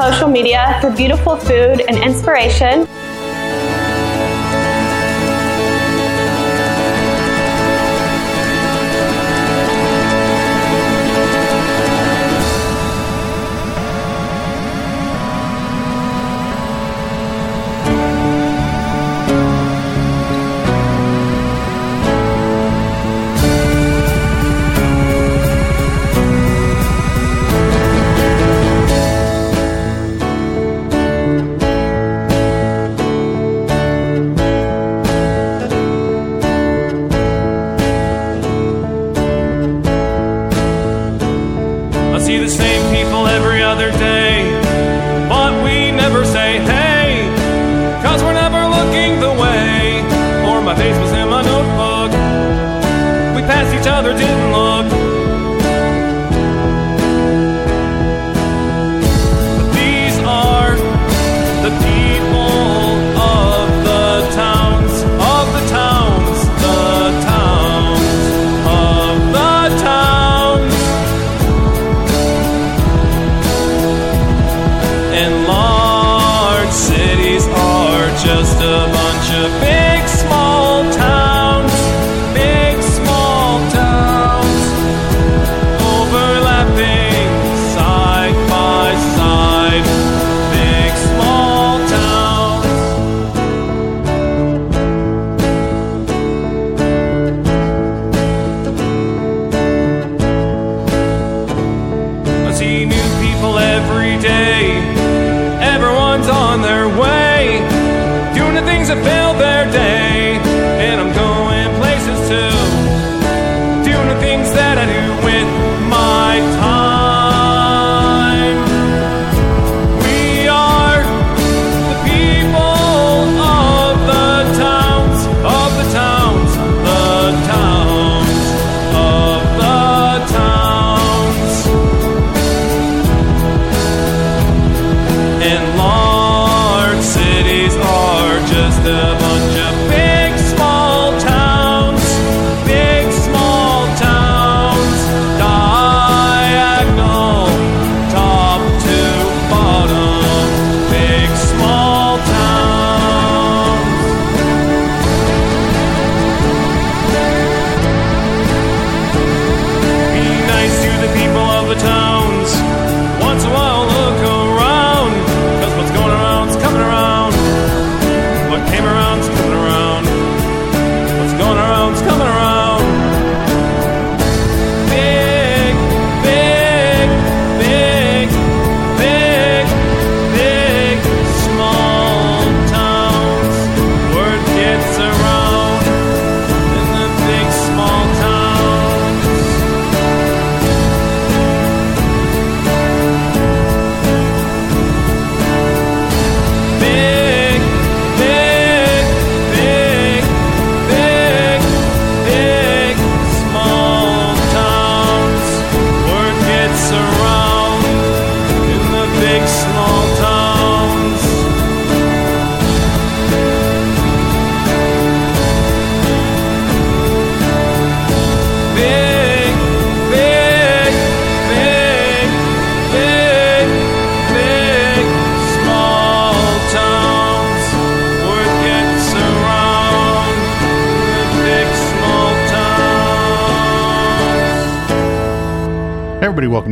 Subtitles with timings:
[0.00, 2.86] social media for beautiful food and inspiration.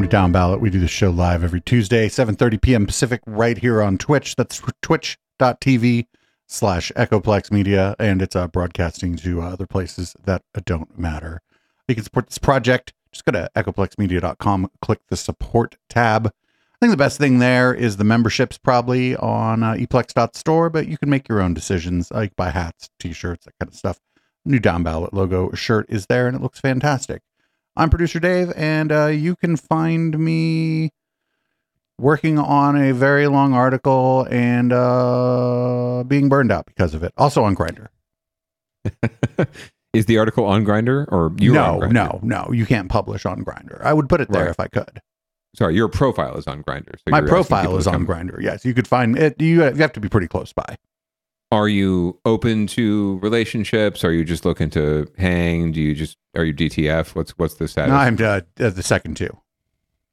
[0.09, 0.61] Down Ballot.
[0.61, 2.87] We do the show live every Tuesday, 7.30 p.m.
[2.87, 4.37] Pacific, right here on Twitch.
[4.37, 6.07] That's twitch.tv
[6.47, 11.43] slash Echoplex Media, and it's uh, broadcasting to uh, other places that don't matter.
[11.89, 12.95] You can support this project.
[13.13, 16.29] Just go to echoplexmedia.com, click the support tab.
[16.29, 20.97] I think the best thing there is the memberships probably on uh, eplex.store, but you
[20.97, 22.09] can make your own decisions.
[22.09, 24.01] Can buy hats, t-shirts, that kind of stuff.
[24.47, 27.21] New Down Ballot logo shirt is there, and it looks fantastic.
[27.79, 30.91] I'm producer Dave, and uh, you can find me
[31.99, 37.13] working on a very long article and uh, being burned out because of it.
[37.17, 37.89] Also on Grindr.
[39.95, 41.53] Is the article on Grindr or you?
[41.55, 42.51] no, no, no.
[42.53, 43.81] You can't publish on Grindr.
[43.83, 44.51] I would put it there Right.
[44.51, 45.01] if I could.
[45.57, 46.97] Sorry, your profile is on Grindr.
[46.99, 48.39] So My profile is on Grinder.
[48.41, 49.41] Yes, you could find it.
[49.41, 50.77] You, you have to be pretty close by.
[51.51, 54.05] Are you open to relationships?
[54.05, 55.73] Are you just looking to hang?
[55.73, 57.15] Do you just are you DTF?
[57.15, 57.91] What's what's the status?
[57.91, 59.35] No, I'm uh, uh, the second two.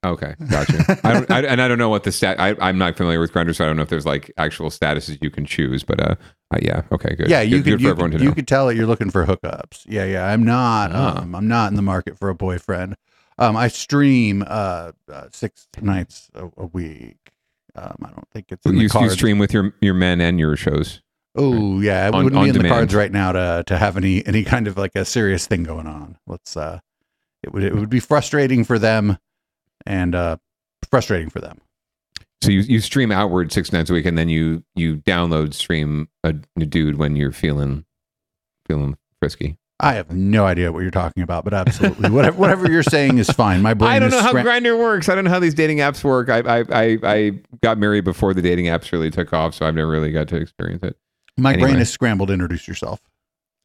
[0.06, 1.00] Okay, gotcha.
[1.04, 2.40] I don't, I, and I don't know what the stat.
[2.40, 5.18] I, I'm not familiar with Grindr, so I don't know if there's like actual statuses
[5.22, 5.84] you can choose.
[5.84, 6.16] But uh,
[6.54, 7.30] uh yeah, okay, good.
[7.30, 9.86] Yeah, you good, could good for you, could, you tell that you're looking for hookups.
[9.88, 10.28] Yeah, yeah.
[10.28, 10.92] I'm not.
[10.94, 11.22] Ah.
[11.22, 12.96] Um, I'm not in the market for a boyfriend.
[13.38, 17.18] Um, I stream uh, uh six nights a, a week.
[17.76, 21.02] Um, I don't think it's you, you stream with your your men and your shows.
[21.36, 24.26] Oh yeah, it On- wouldn't be in the cards right now to to have any
[24.26, 26.18] any kind of like a serious thing going on.
[26.28, 26.80] Let's uh,
[27.44, 29.18] it would it would be frustrating for them,
[29.86, 30.38] and uh,
[30.90, 31.60] frustrating for them.
[32.42, 36.10] So you, you stream outward six nights a week, and then you you download stream
[36.24, 37.86] a, a dude when you're feeling
[38.68, 39.58] feeling frisky.
[39.80, 43.30] I have no idea what you're talking about, but absolutely whatever whatever you're saying is
[43.30, 43.62] fine.
[43.62, 45.10] My brain I don't know how Grindr works.
[45.10, 46.30] I don't know how these dating apps work.
[46.30, 49.76] I, I I I got married before the dating apps really took off, so I've
[49.76, 50.98] never really got to experience it.
[51.38, 51.82] My brain anyway.
[51.82, 52.32] is scrambled.
[52.32, 53.00] Introduce yourself.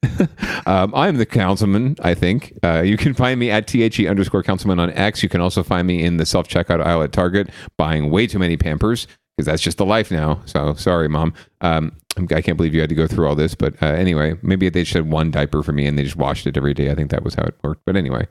[0.67, 2.53] Um, I'm the councilman, I think.
[2.63, 5.23] Uh, you can find me at THE underscore councilman on X.
[5.23, 8.39] You can also find me in the self checkout aisle at Target buying way too
[8.39, 9.07] many Pampers
[9.37, 10.43] because that's just the life now.
[10.45, 11.33] So sorry, mom.
[11.63, 13.55] Um, I can't believe you had to go through all this.
[13.55, 16.47] But uh, anyway, maybe they just had one diaper for me and they just washed
[16.47, 16.91] it every day.
[16.91, 17.83] I think that was how it worked.
[17.87, 18.29] But anyway,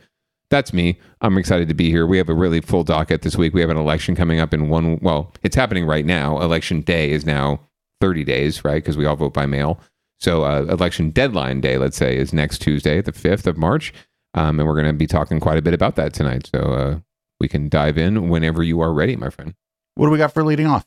[0.50, 1.00] that's me.
[1.21, 2.06] I'm excited to be here.
[2.06, 3.53] We have a really full docket this week.
[3.53, 5.00] We have an election coming up in one.
[5.01, 6.39] Well, it's happening right now.
[6.41, 7.59] Election day is now
[8.01, 8.84] 30 days, right?
[8.84, 9.80] Because we all vote by mail.
[10.19, 13.94] So, uh, election deadline day, let's say, is next Tuesday, the 5th of March.
[14.34, 16.50] Um, and we're going to be talking quite a bit about that tonight.
[16.54, 17.00] So, uh,
[17.40, 19.54] we can dive in whenever you are ready, my friend.
[19.96, 20.86] What do we got for leading off?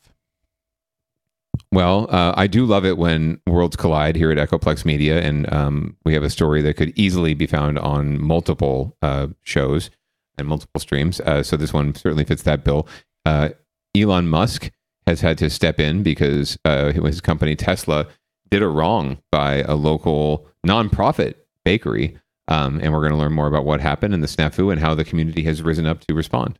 [1.71, 5.97] Well, uh, I do love it when worlds collide here at Echoplex Media, and um,
[6.05, 9.89] we have a story that could easily be found on multiple uh, shows
[10.37, 11.19] and multiple streams.
[11.21, 12.87] Uh, so this one certainly fits that bill.
[13.25, 13.49] Uh,
[13.95, 14.71] Elon Musk
[15.07, 18.07] has had to step in because uh, his company Tesla
[18.49, 21.35] did a wrong by a local nonprofit
[21.65, 22.17] bakery,
[22.47, 24.93] um, and we're going to learn more about what happened and the snafu and how
[24.93, 26.59] the community has risen up to respond.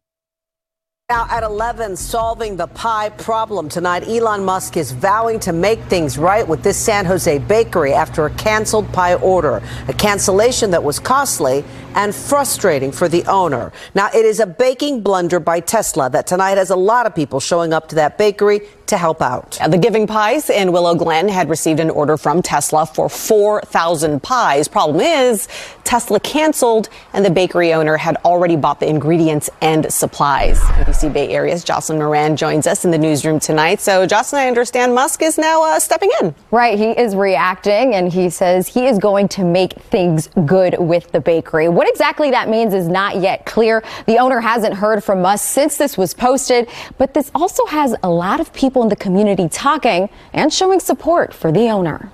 [1.10, 6.18] Now at 11, solving the pie problem tonight, Elon Musk is vowing to make things
[6.18, 11.00] right with this San Jose bakery after a canceled pie order, a cancellation that was
[11.00, 13.72] costly and frustrating for the owner.
[13.96, 17.40] Now it is a baking blunder by Tesla that tonight has a lot of people
[17.40, 19.60] showing up to that bakery to help out.
[19.68, 24.68] The Giving Pies in Willow Glen had received an order from Tesla for 4,000 pies.
[24.68, 25.48] Problem is,
[25.84, 30.60] Tesla canceled, and the bakery owner had already bought the ingredients and supplies.
[30.60, 33.82] NBC Bay Area's Jocelyn Moran joins us in the newsroom tonight.
[33.82, 36.36] So, Jocelyn, I understand Musk is now uh, stepping in.
[36.52, 41.12] Right, he is reacting and he says he is going to make things good with
[41.12, 41.70] the bakery.
[41.70, 43.84] What exactly that means is not yet clear.
[44.06, 48.10] The owner hasn't heard from us since this was posted, but this also has a
[48.10, 52.12] lot of people in the community talking and showing support for the owner.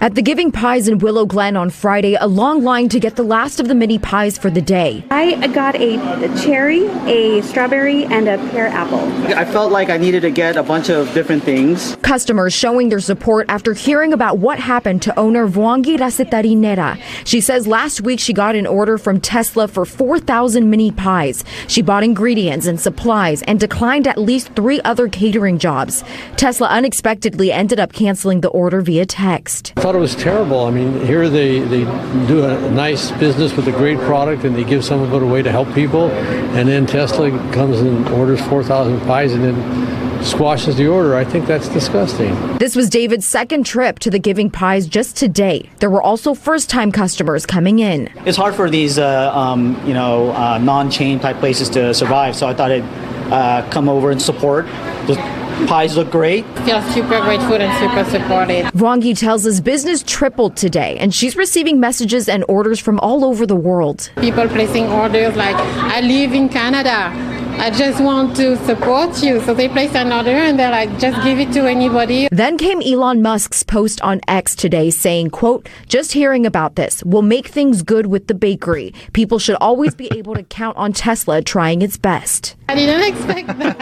[0.00, 3.22] At the Giving Pies in Willow Glen on Friday, a long line to get the
[3.22, 5.04] last of the mini pies for the day.
[5.10, 5.96] I got a,
[6.42, 9.00] cherry, a strawberry, and a pear apple.
[9.32, 11.96] I felt like I needed to get a bunch of different things.
[12.02, 17.00] Customers showing their support after hearing about what happened to owner Vuangi Rasetarinera.
[17.24, 21.44] She says last week she got an order from Tesla for 4,000 mini pies.
[21.68, 26.02] She bought ingredients and supplies and declined at least three other catering jobs.
[26.36, 29.72] Tesla unexpectedly ended up canceling the order via text.
[29.82, 30.64] I thought it was terrible.
[30.64, 31.82] I mean, here they, they
[32.28, 35.42] do a nice business with a great product and they give some of it away
[35.42, 36.08] to help people.
[36.08, 41.16] And then Tesla comes and orders 4,000 pies and then squashes the order.
[41.16, 42.32] I think that's disgusting.
[42.58, 45.68] This was David's second trip to the Giving Pies just today.
[45.80, 48.08] There were also first time customers coming in.
[48.24, 52.36] It's hard for these, uh, um, you know, uh, non-chain type places to survive.
[52.36, 52.84] So I thought I'd
[53.32, 54.66] uh, come over and support.
[55.08, 56.44] The pies look great.
[56.60, 58.66] Feel super grateful and super supported.
[58.74, 63.46] Vuangi tells us business tripled today, and she's receiving messages and orders from all over
[63.46, 64.10] the world.
[64.16, 67.31] People placing orders like, I live in Canada.
[67.60, 69.40] I just want to support you.
[69.42, 72.28] So they place an order and they're like, just give it to anybody.
[72.32, 77.22] Then came Elon Musk's post on X today saying, quote, just hearing about this will
[77.22, 78.92] make things good with the bakery.
[79.12, 82.56] People should always be able to count on Tesla trying its best.
[82.68, 83.78] I didn't expect that.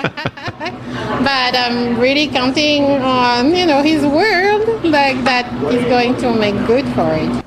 [1.25, 6.55] but I'm really counting on, you know, his word, like that is going to make
[6.67, 7.45] good for it.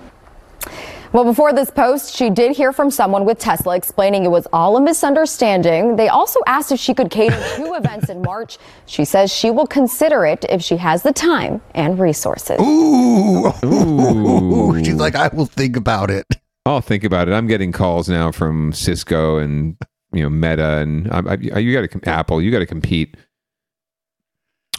[1.13, 4.75] Well, before this post, she did hear from someone with Tesla explaining it was all
[4.77, 5.95] a misunderstanding.
[5.95, 8.57] They also asked if she could cater two events in March.
[8.87, 12.59] She says she will consider it if she has the time and resources.
[12.59, 13.53] Ooh.
[13.63, 14.75] Ooh.
[14.83, 16.25] She's like, I will think about it.
[16.65, 17.33] I'll think about it.
[17.33, 19.77] I'm getting calls now from Cisco and
[20.13, 22.41] you know Meta and I, I, you got to Apple.
[22.41, 23.17] You got to compete.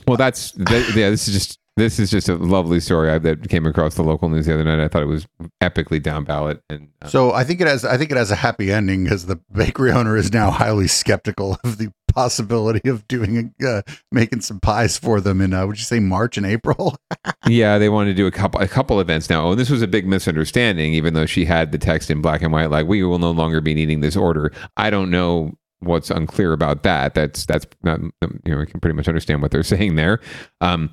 [0.09, 1.11] Well, that's that, yeah.
[1.11, 4.29] This is just This is just a lovely story I, that came across the local
[4.29, 4.79] news the other night.
[4.79, 5.27] I thought it was
[5.61, 7.85] epically down ballot, and uh, So I think it has.
[7.85, 11.59] I think it has a happy ending because the bakery owner is now highly skeptical
[11.65, 15.53] of the possibility of doing uh, making some pies for them in.
[15.53, 16.97] Uh, would you say March and April?
[17.49, 19.45] yeah, they wanted to do a couple a couple events now.
[19.45, 22.41] Oh, and this was a big misunderstanding, even though she had the text in black
[22.43, 24.53] and white, like we will no longer be needing this order.
[24.77, 27.15] I don't know what's unclear about that.
[27.15, 28.13] That's that's not you
[28.47, 30.21] know we can pretty much understand what they're saying there.
[30.61, 30.91] Um,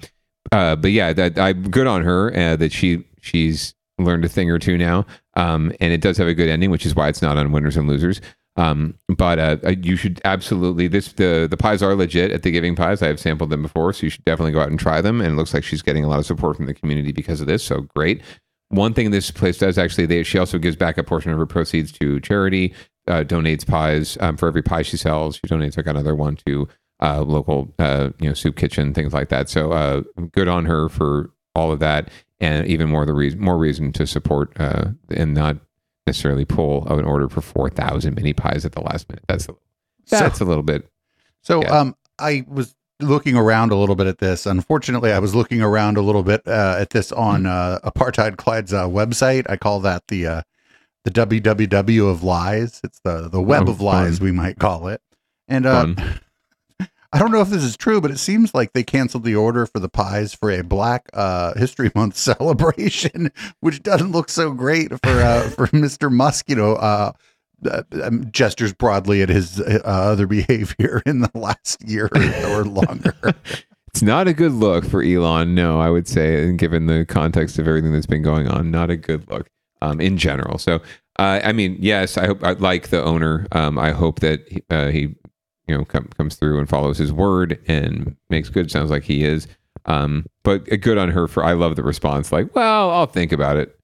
[0.51, 4.49] uh, but yeah, that I'm good on her uh, that she she's learned a thing
[4.49, 5.05] or two now.
[5.35, 7.77] Um, and it does have a good ending, which is why it's not on winners
[7.77, 8.21] and losers.
[8.57, 12.51] Um, but uh, uh, you should absolutely this the the pies are legit at the
[12.51, 13.01] Giving Pies.
[13.01, 15.21] I have sampled them before, so you should definitely go out and try them.
[15.21, 17.47] And it looks like she's getting a lot of support from the community because of
[17.47, 17.63] this.
[17.63, 18.21] So great.
[18.67, 21.45] One thing this place does actually, they she also gives back a portion of her
[21.45, 22.73] proceeds to charity.
[23.07, 25.37] Uh, donates pies um, for every pie she sells.
[25.37, 26.67] She donates like another one to
[27.01, 29.49] uh, local, uh, you know, soup kitchen, things like that.
[29.49, 33.57] So uh, good on her for all of that, and even more the reason, more
[33.57, 35.57] reason to support uh, and not
[36.07, 39.23] necessarily pull an order for four thousand mini pies at the last minute.
[39.27, 39.55] That's a,
[40.09, 40.87] that's a little bit.
[41.41, 41.69] So Yeah.
[41.79, 44.45] um, I was looking around a little bit at this.
[44.45, 48.73] Unfortunately, I was looking around a little bit uh, at this on uh, Apartheid Clyde's
[48.73, 49.49] uh, website.
[49.49, 50.41] I call that the uh,
[51.03, 52.79] the www of lies.
[52.83, 54.25] It's the the web Oh, of lies, fun.
[54.25, 55.01] we might call it.
[55.47, 55.93] And uh,
[57.13, 59.65] I don't know if this is true, but it seems like they canceled the order
[59.65, 64.89] for the pies for a Black uh, History Month celebration, which doesn't look so great
[65.03, 66.11] for uh, for Mr.
[66.11, 66.49] Musk.
[66.49, 67.11] You know, uh,
[67.69, 72.09] uh, um, gestures broadly at his uh, other behavior in the last year
[72.47, 73.15] or longer.
[73.93, 75.53] It's not a good look for Elon.
[75.53, 78.89] No, I would say, and given the context of everything that's been going on, not
[78.89, 79.49] a good look
[79.81, 80.57] um, in general.
[80.57, 80.75] So,
[81.19, 83.47] uh, I mean, yes, I hope I like the owner.
[83.51, 85.13] Um, I hope that uh, he,
[85.67, 88.69] you know, com- comes through and follows his word and makes good.
[88.71, 89.47] Sounds like he is.
[89.85, 91.43] Um, but uh, good on her for.
[91.43, 92.31] I love the response.
[92.31, 93.77] Like, well, I'll think about it.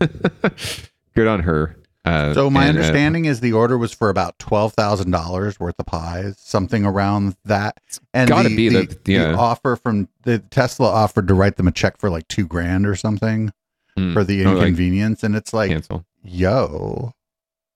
[1.14, 1.76] good on her.
[2.04, 5.60] Uh, So my and, uh, understanding is the order was for about twelve thousand dollars
[5.60, 7.76] worth of pies, something around that.
[8.14, 9.32] And gotta the, be the, the- yeah.
[9.32, 12.86] the offer from the Tesla offered to write them a check for like two grand
[12.86, 13.52] or something
[13.98, 14.12] Mm.
[14.14, 16.06] for the Oh, like, inconvenience, and it's like, cancel.
[16.22, 17.12] yo,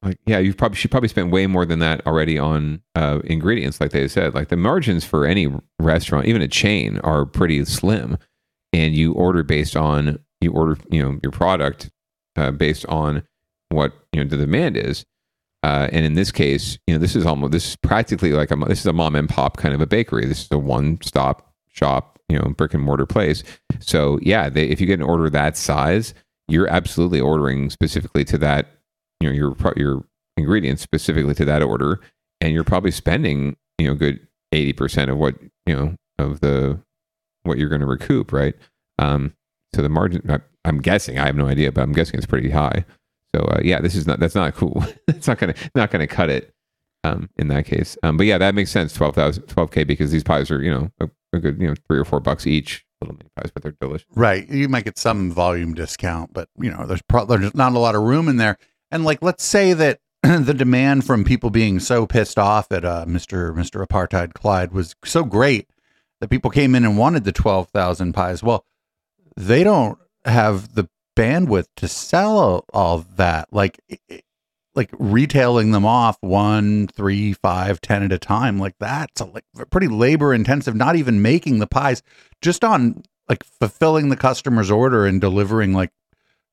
[0.04, 3.80] like yeah you probably she probably spent way more than that already on uh ingredients
[3.80, 4.34] like they said.
[4.34, 8.18] Like the margins for any restaurant even a chain are pretty slim.
[8.72, 11.90] And you order based on you order you know your product
[12.36, 13.22] uh, based on
[13.70, 15.04] what you know the demand is.
[15.62, 18.56] Uh, and in this case you know this is almost this is practically like a
[18.66, 20.26] this is a mom and pop kind of a bakery.
[20.26, 23.42] This is a one stop shop you know brick and mortar place.
[23.80, 26.14] So yeah they, if you get an order that size
[26.48, 28.68] you're absolutely ordering specifically to that
[29.24, 30.04] you know your your
[30.36, 32.00] ingredients specifically to that order
[32.40, 35.34] and you're probably spending you know good 80% of what
[35.66, 36.78] you know of the
[37.42, 38.54] what you're going to recoup right
[38.98, 39.34] um
[39.74, 42.50] so the margin I, i'm guessing i have no idea but i'm guessing it's pretty
[42.50, 42.84] high
[43.34, 46.30] so uh, yeah this is not that's not cool it's not gonna not gonna cut
[46.30, 46.52] it
[47.02, 50.50] um in that case um but yeah that makes sense 12000 12k because these pies
[50.50, 53.30] are you know a, a good you know three or four bucks each little mini
[53.36, 54.48] pies but they're delicious right?
[54.48, 57.94] You might get some volume discount, but you know, there's pro- there's not a lot
[57.94, 58.56] of room in there.
[58.94, 63.04] And like, let's say that the demand from people being so pissed off at uh,
[63.08, 63.52] Mr.
[63.52, 63.84] Mr.
[63.84, 65.68] Apartheid Clyde was so great
[66.20, 68.40] that people came in and wanted the twelve thousand pies.
[68.40, 68.64] Well,
[69.36, 73.48] they don't have the bandwidth to sell all, that.
[73.50, 73.80] Like,
[74.76, 78.60] like retailing them off one, three, five, ten at a time.
[78.60, 80.76] Like that's a, like pretty labor intensive.
[80.76, 82.00] Not even making the pies,
[82.40, 85.72] just on like fulfilling the customer's order and delivering.
[85.72, 85.90] Like,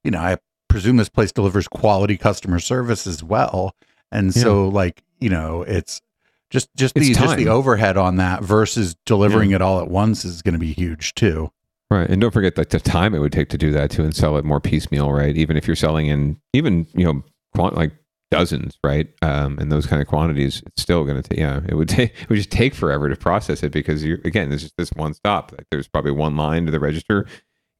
[0.03, 0.38] you know, I
[0.71, 3.75] presume this place delivers quality customer service as well.
[4.11, 6.01] And so, like, you know, it's
[6.49, 10.25] just just It's the just the overhead on that versus delivering it all at once
[10.25, 11.51] is going to be huge too.
[11.89, 14.15] Right, and don't forget like the time it would take to do that too, and
[14.15, 15.35] sell it more piecemeal, right?
[15.35, 17.23] Even if you're selling in even you know
[17.55, 17.91] quant- like
[18.29, 21.39] dozens, right, um, and those kind of quantities, it's still going to take.
[21.39, 22.11] Yeah, it would take.
[22.21, 25.13] It would just take forever to process it because you're again, there's just this one
[25.13, 25.51] stop.
[25.51, 27.27] Like there's probably one line to the register,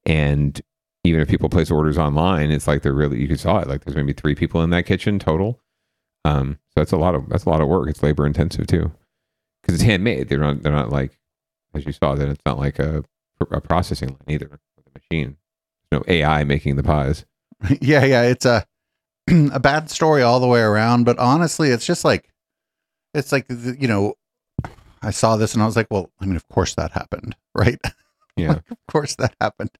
[0.06, 0.60] and
[1.04, 3.68] even if people place orders online, it's like they're really you can saw it.
[3.68, 5.60] Like there's maybe three people in that kitchen total.
[6.24, 7.88] Um, so that's a lot of that's a lot of work.
[7.88, 8.92] It's labor intensive too,
[9.60, 10.28] because it's handmade.
[10.28, 11.18] They're not they're not like
[11.74, 13.04] as you saw that it's not like a
[13.50, 15.36] a processing line either with a machine.
[15.90, 17.24] There's no AI making the pies.
[17.80, 18.64] yeah, yeah, it's a
[19.30, 21.04] a bad story all the way around.
[21.04, 22.28] But honestly, it's just like
[23.14, 24.14] it's like you know,
[25.02, 27.80] I saw this and I was like, well, I mean, of course that happened, right?
[28.36, 28.60] Yeah.
[28.70, 29.70] of course that happened.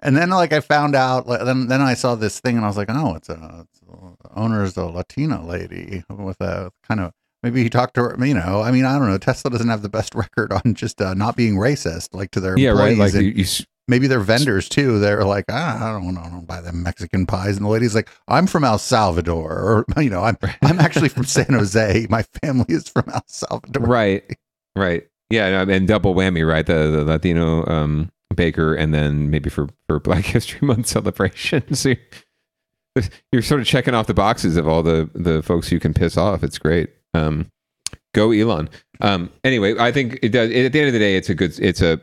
[0.00, 2.68] And then like I found out, like, then then I saw this thing and I
[2.68, 7.00] was like, oh, it's a, it's a owner is a Latina lady with a kind
[7.00, 7.12] of
[7.42, 8.26] maybe he talked to her.
[8.26, 9.18] You know, I mean, I don't know.
[9.18, 12.58] Tesla doesn't have the best record on just uh, not being racist, like to their
[12.58, 12.92] yeah, right.
[12.92, 14.98] employees Like and you, you, s- maybe they're vendors too.
[14.98, 18.08] They're like, ah, I don't, I don't buy them Mexican pies, and the lady's like,
[18.28, 22.06] I'm from El Salvador, or you know, I'm I'm actually from San Jose.
[22.08, 23.86] My family is from El Salvador.
[23.86, 24.24] Right.
[24.76, 25.06] Right.
[25.30, 26.66] Yeah, and double whammy, right?
[26.66, 31.74] The, the Latino um, baker, and then maybe for for Black History Month celebration.
[31.74, 31.90] So
[32.96, 35.94] you're, you're sort of checking off the boxes of all the the folks you can
[35.94, 36.42] piss off.
[36.42, 36.90] It's great.
[37.14, 37.50] Um,
[38.14, 38.68] go Elon.
[39.00, 40.50] Um, anyway, I think it does.
[40.50, 41.58] At the end of the day, it's a good.
[41.58, 42.00] It's a,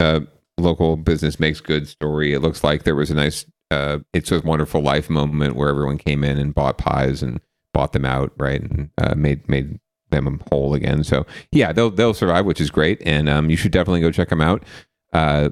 [0.00, 0.22] a
[0.58, 2.32] local business makes good story.
[2.32, 3.46] It looks like there was a nice.
[3.70, 7.40] Uh, it's a wonderful life moment where everyone came in and bought pies and
[7.72, 9.80] bought them out, right, and uh, made made
[10.10, 11.02] them whole again.
[11.02, 14.28] So yeah, they'll they'll survive, which is great, and um, you should definitely go check
[14.28, 14.62] them out.
[15.12, 15.50] Uh,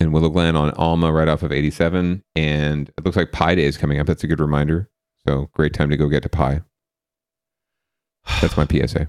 [0.00, 3.64] in Willow Glen on Alma, right off of 87, and it looks like Pie Day
[3.64, 4.06] is coming up.
[4.06, 4.88] That's a good reminder.
[5.26, 6.62] So great time to go get to pie.
[8.40, 9.08] That's my PSA.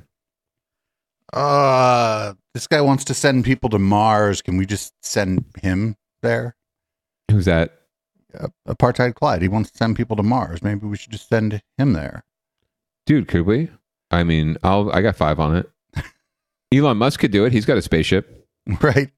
[1.32, 4.42] Uh, this guy wants to send people to Mars.
[4.42, 6.56] Can we just send him there?
[7.30, 7.78] Who's that?
[8.38, 9.42] Uh, Apartheid Clyde.
[9.42, 10.62] He wants to send people to Mars.
[10.62, 12.26] Maybe we should just send him there.
[13.06, 13.70] Dude, could we?
[14.10, 15.70] I mean, I'll I got five on it.
[16.74, 17.54] Elon Musk could do it.
[17.54, 18.48] He's got a spaceship.
[18.82, 19.12] Right.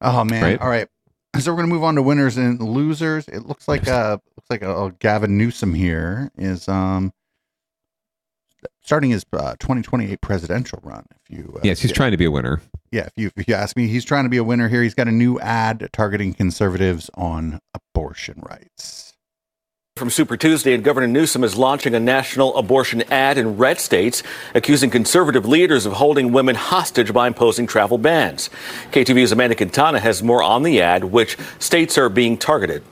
[0.00, 0.42] Oh man.
[0.42, 0.60] Right.
[0.60, 0.88] All right.
[1.38, 3.28] So we're gonna move on to winners and losers.
[3.28, 7.12] It looks like uh looks like uh, Gavin Newsom here is um
[8.82, 11.04] starting his uh, 2028 presidential run.
[11.14, 11.96] If you uh, Yes, he's yeah.
[11.96, 12.60] trying to be a winner.
[12.90, 14.82] Yeah, if you if you ask me, he's trying to be a winner here.
[14.82, 19.09] He's got a new ad targeting conservatives on abortion rights.
[20.00, 24.22] From Super Tuesday, and Governor Newsom is launching a national abortion ad in red states,
[24.54, 28.48] accusing conservative leaders of holding women hostage by imposing travel bans.
[28.92, 32.82] KTV's Amanda Quintana has more on the ad, which states are being targeted.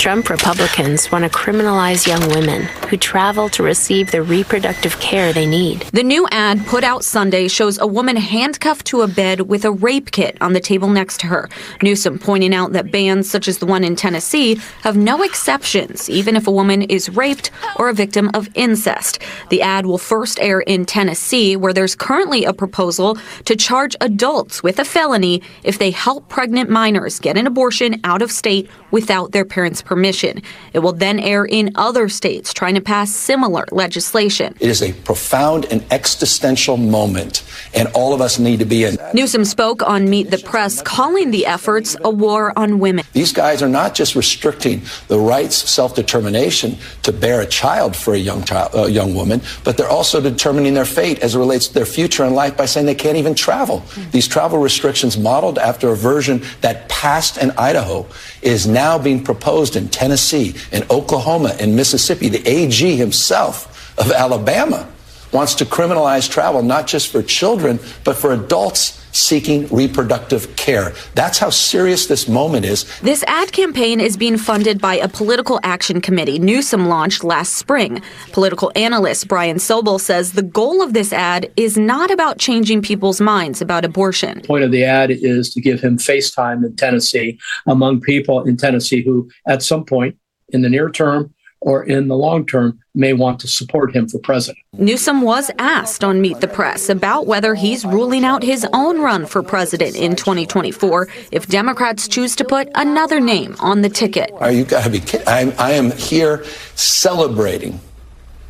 [0.00, 5.44] Trump Republicans want to criminalize young women who travel to receive the reproductive care they
[5.44, 5.82] need.
[5.92, 9.70] The new ad put out Sunday shows a woman handcuffed to a bed with a
[9.70, 11.50] rape kit on the table next to her.
[11.82, 14.54] Newsom pointing out that bans such as the one in Tennessee
[14.84, 19.18] have no exceptions, even if a woman is raped or a victim of incest.
[19.50, 24.62] The ad will first air in Tennessee, where there's currently a proposal to charge adults
[24.62, 29.32] with a felony if they help pregnant minors get an abortion out of state without
[29.32, 30.40] their parents' permission.
[30.72, 34.54] It will then air in other states trying to pass similar legislation.
[34.60, 37.42] It is a profound and existential moment,
[37.74, 38.98] and all of us need to be in.
[39.12, 43.04] Newsom spoke on Meet the Press, calling the efforts a war on women.
[43.14, 48.14] These guys are not just restricting the rights of self-determination to bear a child for
[48.14, 51.66] a young child, uh, young woman, but they're also determining their fate as it relates
[51.66, 53.82] to their future in life by saying they can't even travel.
[54.12, 58.06] These travel restrictions, modeled after a version that passed in Idaho,
[58.42, 62.28] is now being proposed in Tennessee, in Oklahoma, in Mississippi.
[62.28, 64.88] The AG himself of Alabama
[65.32, 70.92] wants to criminalize travel not just for children, but for adults seeking reproductive care.
[71.14, 72.84] That's how serious this moment is.
[73.00, 78.02] This ad campaign is being funded by a political action committee Newsom launched last spring.
[78.32, 83.20] Political analyst Brian Sobel says the goal of this ad is not about changing people's
[83.20, 84.40] minds about abortion.
[84.42, 88.56] point of the ad is to give him face time in Tennessee among people in
[88.56, 90.16] Tennessee who, at some point
[90.50, 94.18] in the near term or in the long term, may want to support him for
[94.18, 94.58] president.
[94.72, 99.26] Newsom was asked on Meet the Press about whether he's ruling out his own run
[99.26, 104.30] for president in 2024 if Democrats choose to put another name on the ticket.
[104.40, 105.28] Are you got to be kidding?
[105.28, 106.44] I'm, I am here
[106.74, 107.78] celebrating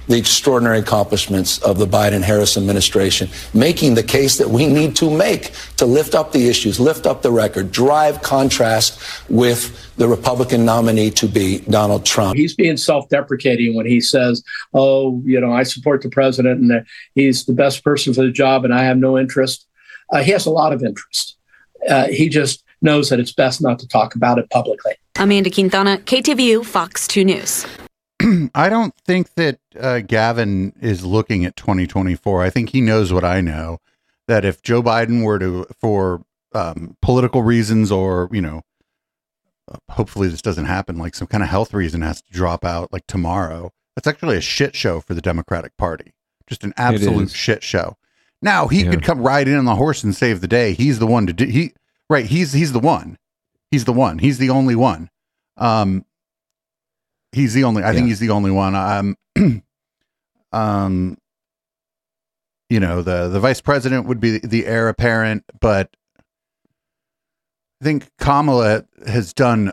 [0.08, 5.10] the extraordinary accomplishments of the Biden Harris administration, making the case that we need to
[5.10, 10.64] make to lift up the issues, lift up the record, drive contrast with the Republican
[10.64, 12.36] nominee to be Donald Trump.
[12.36, 14.42] He's being self-deprecating when he says,
[14.74, 16.84] "Oh, you know, I support the president and that
[17.14, 19.66] he's the best person for the job, and I have no interest."
[20.12, 21.36] Uh, he has a lot of interest.
[21.88, 24.92] Uh, he just knows that it's best not to talk about it publicly.
[25.16, 27.66] Amanda Quintana, KTVU, Fox 2 News.
[28.54, 32.42] I don't think that uh, Gavin is looking at 2024.
[32.42, 33.78] I think he knows what I know
[34.28, 38.62] that if Joe Biden were to, for um, political reasons or, you know,
[39.90, 43.06] hopefully this doesn't happen, like some kind of health reason has to drop out like
[43.06, 46.12] tomorrow, that's actually a shit show for the Democratic Party.
[46.46, 47.96] Just an absolute shit show.
[48.42, 48.90] Now he Yeah.
[48.90, 50.72] could come ride in on the horse and save the day.
[50.72, 51.44] He's the one to do.
[51.44, 51.72] He
[52.08, 52.24] right.
[52.26, 53.18] He's he's the one.
[53.70, 54.18] He's the one.
[54.18, 55.10] He's the only one.
[55.56, 56.04] Um,
[57.32, 57.82] he's the only.
[57.82, 58.74] I think he's the only one.
[58.74, 59.16] Um,
[60.52, 61.16] um,
[62.68, 65.94] you know the the vice president would be the heir apparent, but
[67.80, 69.72] I think Kamala has done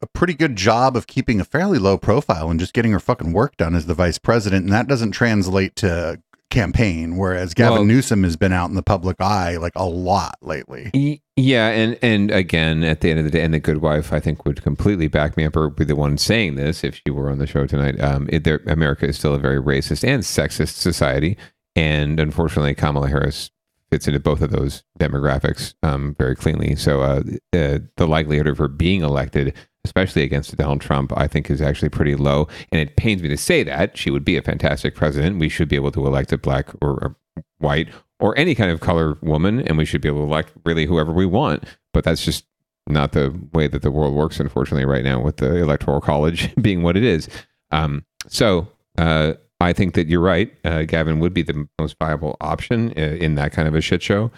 [0.00, 3.32] a pretty good job of keeping a fairly low profile and just getting her fucking
[3.32, 7.84] work done as the vice president, and that doesn't translate to campaign, whereas Gavin Well-
[7.84, 10.90] Newsom has been out in the public eye like a lot lately.
[10.94, 14.12] Y- Yeah, and and again, at the end of the day, and the good wife,
[14.12, 17.10] I think, would completely back me up or be the one saying this if she
[17.12, 18.00] were on the show tonight.
[18.00, 21.36] Um, it, there, America is still a very racist and sexist society,
[21.76, 23.50] and unfortunately, Kamala Harris
[23.90, 26.74] fits into both of those demographics um, very cleanly.
[26.76, 27.22] So, uh,
[27.56, 29.54] uh, the likelihood of her being elected,
[29.88, 32.46] especially against Donald Trump, I think is actually pretty low.
[32.70, 35.38] And it pains me to say that she would be a fantastic president.
[35.38, 37.16] We should be able to elect a black or, or
[37.58, 37.88] white
[38.20, 41.12] or any kind of color woman, and we should be able to elect really whoever
[41.12, 41.64] we want.
[41.94, 42.44] But that's just
[42.86, 46.82] not the way that the world works, unfortunately, right now with the electoral college being
[46.82, 47.28] what it is.
[47.70, 50.52] Um, so uh, I think that you're right.
[50.64, 54.02] Uh, Gavin would be the most viable option uh, in that kind of a shit
[54.02, 54.30] show.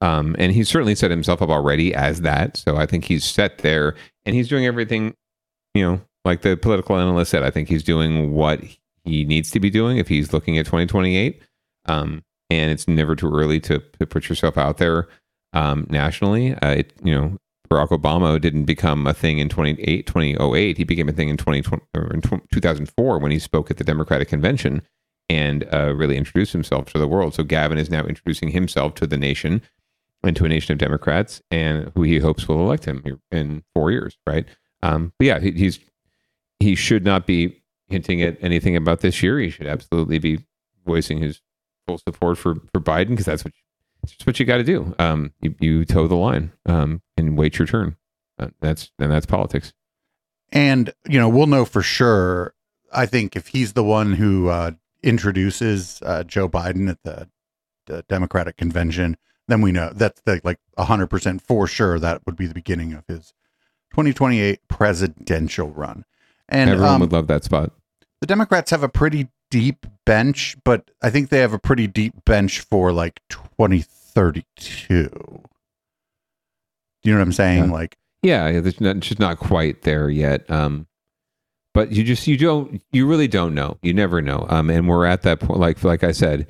[0.00, 2.56] Um, and he's certainly set himself up already as that.
[2.56, 5.14] So I think he's set there and he's doing everything,
[5.74, 7.42] you know, like the political analyst said.
[7.42, 8.62] I think he's doing what
[9.04, 11.42] he needs to be doing if he's looking at 2028.
[11.86, 15.08] Um, and it's never too early to, to put yourself out there
[15.52, 16.54] um, nationally.
[16.54, 17.36] Uh, it, you know,
[17.68, 20.78] Barack Obama didn't become a thing in 28, 2008.
[20.78, 24.28] He became a thing in 2020 or in 2004 when he spoke at the Democratic
[24.28, 24.82] Convention
[25.28, 27.34] and uh, really introduced himself to the world.
[27.34, 29.60] So Gavin is now introducing himself to the nation
[30.22, 33.90] and to a nation of Democrats, and who he hopes will elect him in four
[33.90, 34.46] years, right?
[34.82, 35.80] Um, but yeah, he, he's
[36.60, 39.38] he should not be hinting at anything about this year.
[39.38, 40.44] He should absolutely be
[40.86, 41.40] voicing his
[41.86, 43.54] full support for for Biden because that's what
[44.06, 44.94] just what you got to do.
[44.98, 47.96] Um, you, you toe the line um, and wait your turn.
[48.38, 49.72] Uh, that's and that's politics.
[50.50, 52.54] And, you know, we'll know for sure.
[52.92, 57.28] I think if he's the one who uh, introduces uh, Joe Biden at the,
[57.86, 59.16] the Democratic convention,
[59.48, 63.04] then we know that's the, like 100% for sure that would be the beginning of
[63.08, 63.32] his
[63.90, 66.04] 2028 presidential run.
[66.48, 67.72] And Everyone um, would love that spot.
[68.20, 72.24] the Democrats have a pretty deep bench, but I think they have a pretty deep
[72.24, 75.08] bench for like 2032.
[77.00, 77.64] Do you know what I'm saying?
[77.66, 77.72] Yeah.
[77.72, 80.48] Like, Yeah, yeah, it's not, just not quite there yet.
[80.50, 80.86] Um,
[81.74, 83.78] but you just you don't you really don't know.
[83.82, 84.46] You never know.
[84.48, 85.60] Um, and we're at that point.
[85.60, 86.48] Like like I said,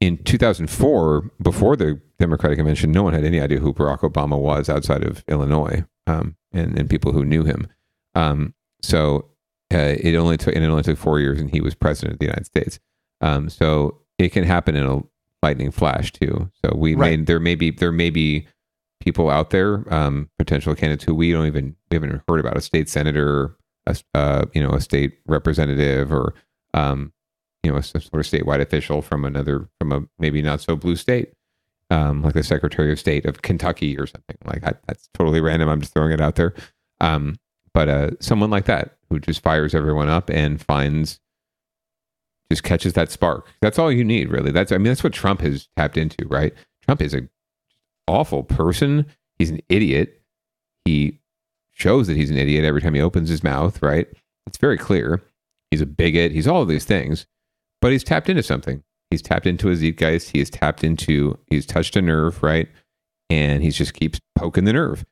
[0.00, 4.68] in 2004, before the Democratic convention, no one had any idea who Barack Obama was
[4.68, 7.66] outside of Illinois, um, and and people who knew him.
[8.14, 9.26] Um, so
[9.72, 12.18] uh, it only took and it only took four years, and he was president of
[12.20, 12.78] the United States.
[13.20, 15.02] Um, so it can happen in a
[15.42, 16.50] lightning flash too.
[16.64, 17.18] So we Right.
[17.18, 18.46] may there may be there may be
[19.00, 22.56] people out there, um, potential candidates who we don't even we haven't even heard about
[22.56, 23.56] a state senator,
[23.86, 26.34] a uh, you know, a state representative, or
[26.74, 27.12] um,
[27.62, 30.76] you know, a some sort of statewide official from another from a maybe not so
[30.76, 31.32] blue state,
[31.90, 34.36] um, like the Secretary of State of Kentucky or something.
[34.44, 35.68] Like I, that's totally random.
[35.68, 36.54] I'm just throwing it out there.
[37.00, 37.36] Um,
[37.74, 41.20] but uh, someone like that who just fires everyone up and finds
[42.50, 43.46] just catches that spark.
[43.60, 44.52] That's all you need, really.
[44.52, 46.54] That's I mean, that's what Trump has tapped into, right?
[46.84, 47.28] Trump is a
[48.06, 49.06] awful person.
[49.38, 50.22] He's an idiot.
[50.84, 51.20] He
[51.72, 54.08] shows that he's an idiot every time he opens his mouth, right?
[54.46, 55.22] It's very clear.
[55.70, 56.32] He's a bigot.
[56.32, 57.26] He's all of these things,
[57.80, 58.82] but he's tapped into something.
[59.10, 60.30] He's tapped into a zeitgeist.
[60.30, 62.68] He has tapped into, he's touched a nerve, right?
[63.30, 65.04] And he just keeps poking the nerve.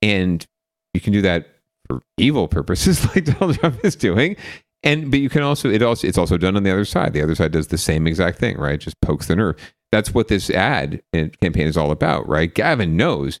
[0.00, 0.46] And
[0.92, 1.48] you can do that
[1.86, 4.36] for evil purposes, like Donald Trump is doing.
[4.82, 7.14] And but you can also it also it's also done on the other side.
[7.14, 8.78] The other side does the same exact thing, right?
[8.78, 9.56] Just pokes the nerve.
[9.90, 12.52] That's what this ad campaign is all about, right?
[12.52, 13.40] Gavin knows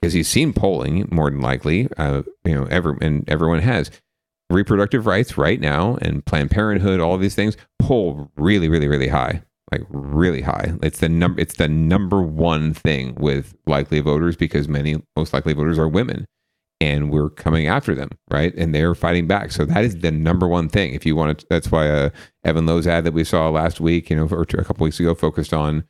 [0.00, 1.88] because he's seen polling more than likely.
[1.96, 3.92] Uh, you know, ever and everyone has
[4.52, 9.42] reproductive rights right now and Planned Parenthood, all these things poll really, really, really high,
[9.70, 10.74] like really high.
[10.82, 11.40] It's the number.
[11.40, 16.26] It's the number one thing with likely voters because many most likely voters are women,
[16.80, 18.54] and we're coming after them, right?
[18.56, 19.52] And they're fighting back.
[19.52, 20.94] So that is the number one thing.
[20.94, 22.10] If you want to, that's why uh,
[22.44, 25.14] Evan Low's ad that we saw last week, you know, or a couple weeks ago,
[25.14, 25.84] focused on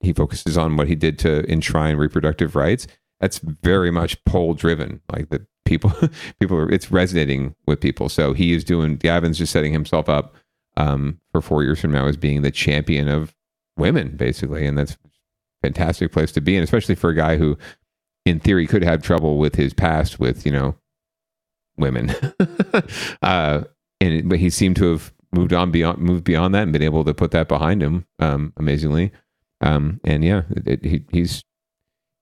[0.00, 2.86] he focuses on what he did to enshrine reproductive rights.
[3.20, 5.00] That's very much poll driven.
[5.10, 5.92] Like the people,
[6.40, 8.08] people are, it's resonating with people.
[8.08, 10.34] So he is doing, Gavin's just setting himself up
[10.76, 13.34] um, for four years from now as being the champion of
[13.76, 14.66] women, basically.
[14.66, 14.98] And that's a
[15.62, 16.56] fantastic place to be.
[16.56, 17.56] And especially for a guy who,
[18.24, 20.76] in theory, could have trouble with his past with, you know,
[21.76, 22.14] women.
[23.22, 23.64] uh,
[24.00, 27.04] and, but he seemed to have moved on beyond, moved beyond that and been able
[27.04, 29.12] to put that behind him, um, amazingly.
[29.60, 31.44] Um, and yeah, it, it, he, he's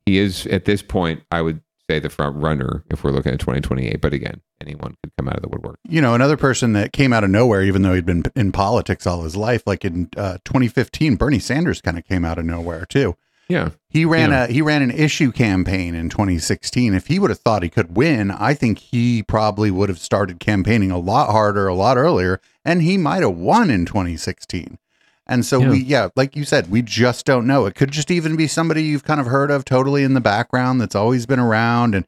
[0.06, 3.40] he is at this point, I would say the front runner if we're looking at
[3.40, 4.00] 2028.
[4.00, 5.78] But again, anyone could come out of the woodwork.
[5.88, 9.06] you know, another person that came out of nowhere, even though he'd been in politics
[9.06, 12.84] all his life, like in uh, 2015, Bernie Sanders kind of came out of nowhere
[12.86, 13.16] too.
[13.48, 14.44] Yeah, He ran Yeah.
[14.44, 16.94] a he ran an issue campaign in 2016.
[16.94, 20.40] If he would have thought he could win, I think he probably would have started
[20.40, 24.78] campaigning a lot harder, a lot earlier, and he might have won in 2016.
[25.26, 25.70] And so Yeah.
[25.70, 27.66] we, yeah, like you said, we just don't know.
[27.66, 30.80] It could just even be somebody you've kind of heard of totally in the background
[30.80, 32.06] that's always been around and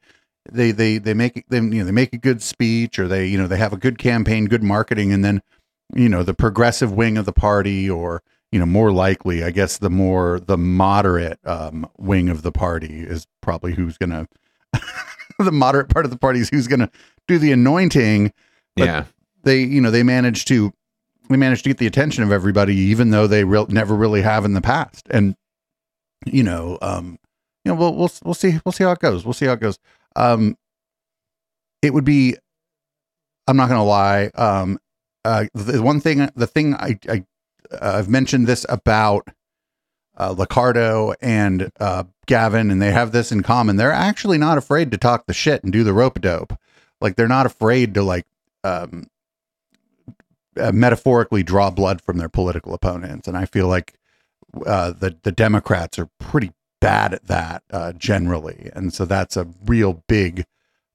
[0.51, 3.37] they, they, they make they, you know, they make a good speech or they, you
[3.37, 5.11] know, they have a good campaign, good marketing.
[5.13, 5.41] And then,
[5.95, 9.77] you know, the progressive wing of the party or, you know, more likely, I guess
[9.77, 14.09] the more, the moderate um, wing of the party is probably who's going
[14.73, 14.81] to,
[15.39, 16.91] the moderate part of the party is who's going to
[17.27, 18.31] do the anointing.
[18.75, 19.03] But Yeah.
[19.43, 20.73] they you know they manage to
[21.29, 24.45] they managed to get the attention of everybody even though they real never really have
[24.45, 25.35] in the past and
[26.25, 27.17] you know um
[27.63, 29.59] you know we'll we'll we'll see we'll see how it goes we'll see how it
[29.59, 29.79] goes
[30.15, 30.57] um
[31.81, 32.35] it would be
[33.47, 34.79] i'm not gonna lie um
[35.23, 37.23] uh the one thing the thing i i
[37.81, 39.27] i've mentioned this about
[40.17, 43.75] uh, Liccardo and uh, Gavin, and they have this in common.
[43.75, 46.53] They're actually not afraid to talk the shit and do the rope dope.
[47.01, 48.25] Like they're not afraid to like
[48.63, 49.07] um,
[50.59, 53.27] uh, metaphorically draw blood from their political opponents.
[53.27, 53.95] And I feel like
[54.65, 59.47] uh, the the Democrats are pretty bad at that uh, generally, and so that's a
[59.65, 60.45] real big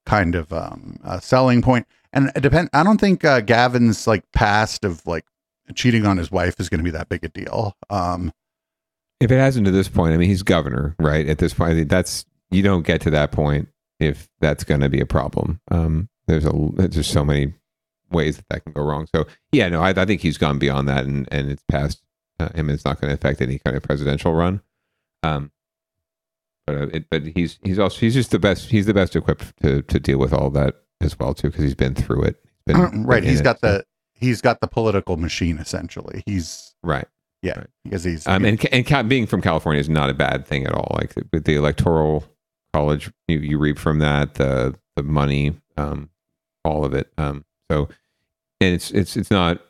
[0.07, 1.87] kind of um, uh, selling point.
[2.13, 2.71] And it depend.
[2.73, 5.25] I don't think uh, Gavin's like past of like
[5.75, 7.77] cheating on his wife is going to be that big a deal.
[7.91, 8.33] Um,
[9.21, 11.29] If it hasn't to this point, I mean, he's governor, right?
[11.29, 13.69] At this point, that's you don't get to that point
[14.01, 15.61] if that's going to be a problem.
[15.71, 17.53] Um, there's a there's so many
[18.11, 19.07] ways that that can go wrong.
[19.15, 22.03] So yeah, no, I, I think he's gone beyond that, and and it's past
[22.39, 22.71] uh, him.
[22.71, 24.61] It's not going to affect any kind of presidential run.
[25.23, 25.51] Um,
[26.67, 28.71] but uh, it, but he's he's also he's just the best.
[28.71, 31.75] He's the best equipped to to deal with all that as well too, because he's
[31.75, 32.37] been through it.
[32.67, 33.23] He's been right.
[33.23, 36.23] in He's it, got so- the he's got the political machine essentially.
[36.27, 37.07] He's right.
[37.43, 40.67] Yeah, because he's Um, and and Ca- being from California is not a bad thing
[40.67, 40.95] at all.
[41.01, 42.27] Like with the electoral
[42.75, 46.11] college, you, you reap from that the the money, um,
[46.67, 47.11] all of it.
[47.17, 47.89] Um, so
[48.61, 49.61] and it's it's it's not.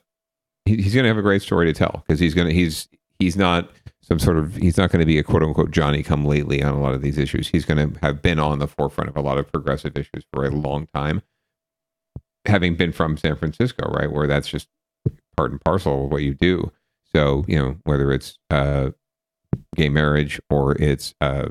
[0.64, 2.88] He, he's going to have a great story to tell because he's going to he's
[3.18, 3.70] he's not
[4.03, 6.74] some sort of he's not going to be a quote unquote Johnny come lately on
[6.74, 7.48] a lot of these issues.
[7.48, 10.44] He's going to have been on the forefront of a lot of progressive issues for
[10.44, 11.22] a long time,
[12.46, 14.68] having been from San Francisco, right, where that's just
[15.37, 16.72] part and parcel of what you do.
[17.14, 18.90] So you know whether it's uh,
[19.76, 21.48] gay marriage or it's uh,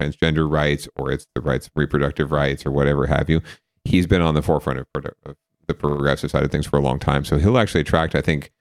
[0.00, 3.40] transgender rights or it's the rights reproductive rights or whatever have you,
[3.84, 4.86] he's been on the forefront of,
[5.24, 5.36] of
[5.66, 7.24] the progressive side of things for a long time.
[7.24, 8.52] So he'll actually attract, I think,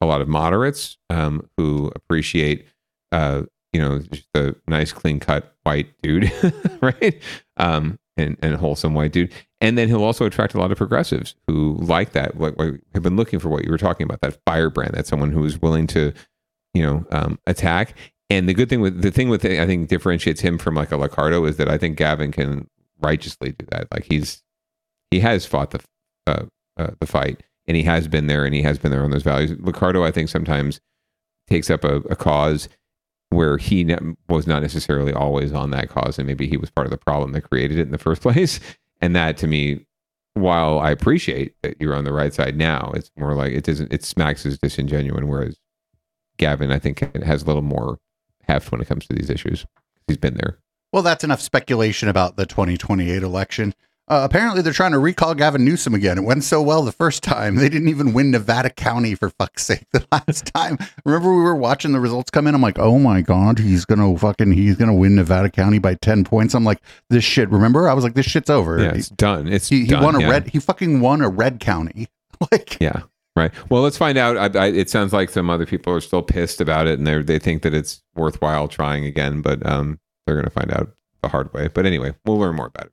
[0.00, 2.66] a lot of moderates um, who appreciate,
[3.12, 6.32] uh, you know, just a nice, clean cut white dude,
[6.80, 7.20] right?
[7.56, 9.32] Um, and, and wholesome white dude.
[9.60, 13.02] And then he'll also attract a lot of progressives who like that, like, like have
[13.02, 15.86] been looking for what you were talking about, that firebrand, that someone who is willing
[15.88, 16.12] to,
[16.74, 17.94] you know, um, attack.
[18.30, 20.96] And the good thing with the thing with I think differentiates him from like a
[20.96, 22.68] Liccardo is that I think Gavin can
[23.00, 23.88] righteously do that.
[23.92, 24.42] Like he's
[25.10, 25.80] he has fought the
[26.28, 29.10] uh, uh, the fight, and he has been there, and he has been there on
[29.10, 29.52] those values.
[29.52, 30.80] Liccardo, I think, sometimes
[31.48, 32.68] takes up a, a cause
[33.30, 36.86] where he ne- was not necessarily always on that cause, and maybe he was part
[36.86, 38.60] of the problem that created it in the first place.
[39.00, 39.86] And that, to me,
[40.34, 43.92] while I appreciate that you're on the right side now, it's more like it doesn't.
[43.92, 45.24] It smacks as disingenuous.
[45.24, 45.58] Whereas
[46.36, 47.98] Gavin, I think, has a little more
[48.42, 49.66] heft when it comes to these issues.
[50.06, 50.58] He's been there.
[50.92, 53.74] Well, that's enough speculation about the 2028 election.
[54.08, 56.16] Uh, apparently, they're trying to recall Gavin Newsom again.
[56.16, 57.56] It went so well the first time.
[57.56, 60.78] They didn't even win Nevada County for fuck's sake the last time.
[61.04, 62.54] Remember, we were watching the results come in.
[62.54, 66.24] I'm like, oh my god, he's gonna fucking he's gonna win Nevada County by 10
[66.24, 66.54] points.
[66.54, 67.50] I'm like, this shit.
[67.50, 68.80] Remember, I was like, this shit's over.
[68.80, 69.46] Yeah, it's done.
[69.46, 70.30] It's he, he done, won a yeah.
[70.30, 70.48] red.
[70.48, 72.08] He fucking won a red county.
[72.52, 73.02] Like, yeah.
[73.34, 73.50] Right.
[73.68, 74.36] Well, let's find out.
[74.36, 77.20] I, I, it sounds like some other people are still pissed about it, and they
[77.20, 81.28] they think that it's worthwhile trying again, but um, they're going to find out the
[81.28, 81.66] hard way.
[81.66, 82.92] But anyway, we'll learn more about it.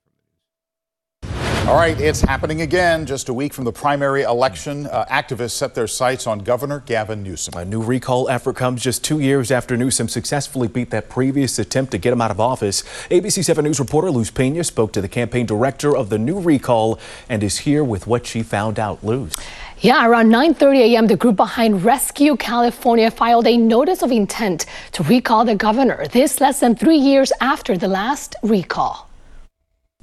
[1.66, 3.06] All right, it's happening again.
[3.06, 7.24] Just a week from the primary election, uh, activists set their sights on Governor Gavin
[7.24, 7.54] Newsom.
[7.58, 11.90] A new recall effort comes just two years after Newsom successfully beat that previous attempt
[11.90, 12.84] to get him out of office.
[13.10, 17.00] ABC 7 News reporter Luz Pena spoke to the campaign director of the new recall
[17.28, 19.02] and is here with what she found out.
[19.02, 19.34] Luz.
[19.80, 25.02] Yeah, around 9:30 a.m., the group behind Rescue California filed a notice of intent to
[25.02, 26.06] recall the governor.
[26.12, 29.05] This less than three years after the last recall.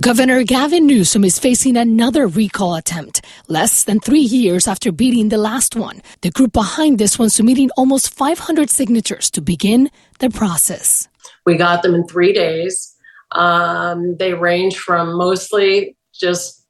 [0.03, 5.37] Governor Gavin Newsom is facing another recall attempt, less than three years after beating the
[5.37, 6.01] last one.
[6.19, 9.89] The group behind this one submitting almost 500 signatures to begin
[10.19, 11.07] the process.
[11.45, 12.93] We got them in three days.
[13.31, 16.67] Um, they range from mostly just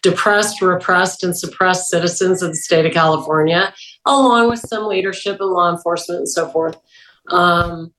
[0.00, 3.74] depressed, repressed, and suppressed citizens of the state of California,
[4.06, 6.78] along with some leadership and law enforcement and so forth.
[7.28, 7.92] Um,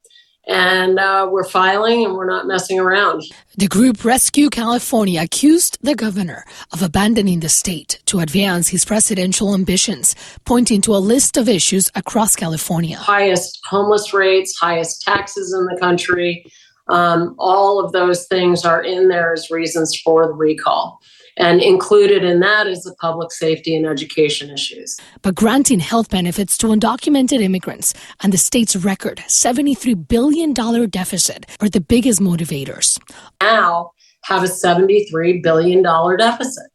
[0.47, 3.23] and uh, we're filing and we're not messing around.
[3.57, 9.53] The group Rescue California accused the governor of abandoning the state to advance his presidential
[9.53, 12.97] ambitions, pointing to a list of issues across California.
[12.97, 16.45] Highest homeless rates, highest taxes in the country.
[16.87, 21.00] Um, all of those things are in there as reasons for the recall.
[21.37, 24.97] And included in that is the public safety and education issues.
[25.21, 31.69] But granting health benefits to undocumented immigrants and the state's record $73 billion deficit are
[31.69, 32.99] the biggest motivators.
[33.41, 33.91] Now
[34.23, 36.71] have a $73 billion deficit.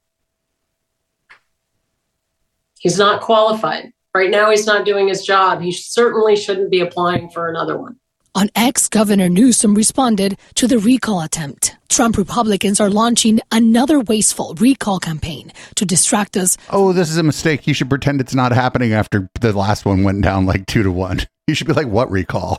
[2.78, 3.92] He's not qualified.
[4.14, 5.60] Right now, he's not doing his job.
[5.60, 7.96] He certainly shouldn't be applying for another one.
[8.36, 11.74] On X, Governor Newsom responded to the recall attempt.
[11.88, 16.58] Trump Republicans are launching another wasteful recall campaign to distract us.
[16.68, 17.66] Oh, this is a mistake.
[17.66, 20.92] You should pretend it's not happening after the last one went down like two to
[20.92, 21.20] one.
[21.46, 22.58] You should be like, what recall?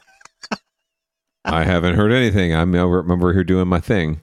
[1.46, 2.56] I haven't heard anything.
[2.56, 4.22] I'm over, I'm over here doing my thing.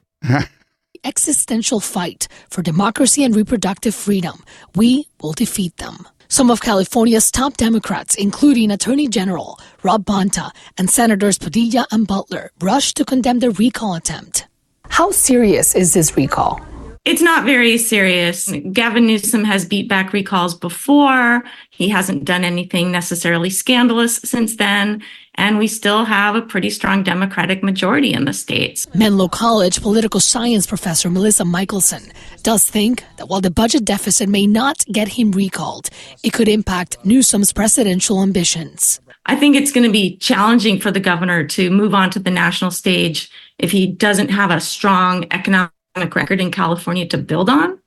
[1.05, 4.43] Existential fight for democracy and reproductive freedom.
[4.75, 6.05] We will defeat them.
[6.35, 12.51] Some of California's top Democrats, including Attorney General Rob Bonta and Senators Padilla and Butler,
[12.59, 14.45] rushed to condemn the recall attempt.
[14.89, 16.59] How serious is this recall?
[17.05, 18.49] It's not very serious.
[18.49, 18.71] Hmm.
[18.71, 21.43] Gavin Newsom has beat back recalls before.
[21.69, 25.03] He hasn't done anything necessarily scandalous since then.
[25.35, 28.87] And we still have a pretty strong Democratic majority in the states.
[28.95, 34.47] Menlo College political science professor Melissa Michelson does think that while the budget deficit may
[34.47, 35.89] not get him recalled,
[36.23, 39.01] it could impact Newsom's presidential ambitions.
[39.27, 42.31] I think it's going to be challenging for the governor to move on to the
[42.31, 47.79] national stage if he doesn't have a strong economic record in California to build on.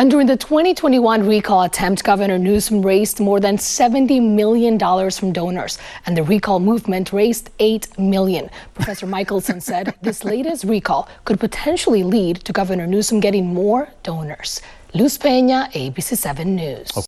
[0.00, 4.78] And during the 2021 recall attempt, Governor Newsom raised more than $70 million
[5.10, 8.48] from donors, and the recall movement raised 8 million.
[8.74, 14.62] Professor Michelson said this latest recall could potentially lead to Governor Newsom getting more donors.
[14.94, 16.92] Luz Peña, ABC 7 News.
[16.94, 17.04] Oh.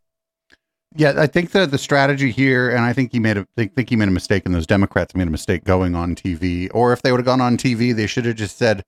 [0.97, 3.89] Yeah, I think the the strategy here, and I think he made a I think
[3.89, 6.69] he made a mistake, and those Democrats made a mistake going on TV.
[6.75, 8.83] Or if they would have gone on TV, they should have just said,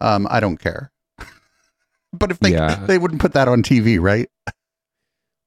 [0.00, 0.90] um, "I don't care."
[2.12, 2.76] but if they Yeah.
[2.86, 4.28] they wouldn't put that on TV, right?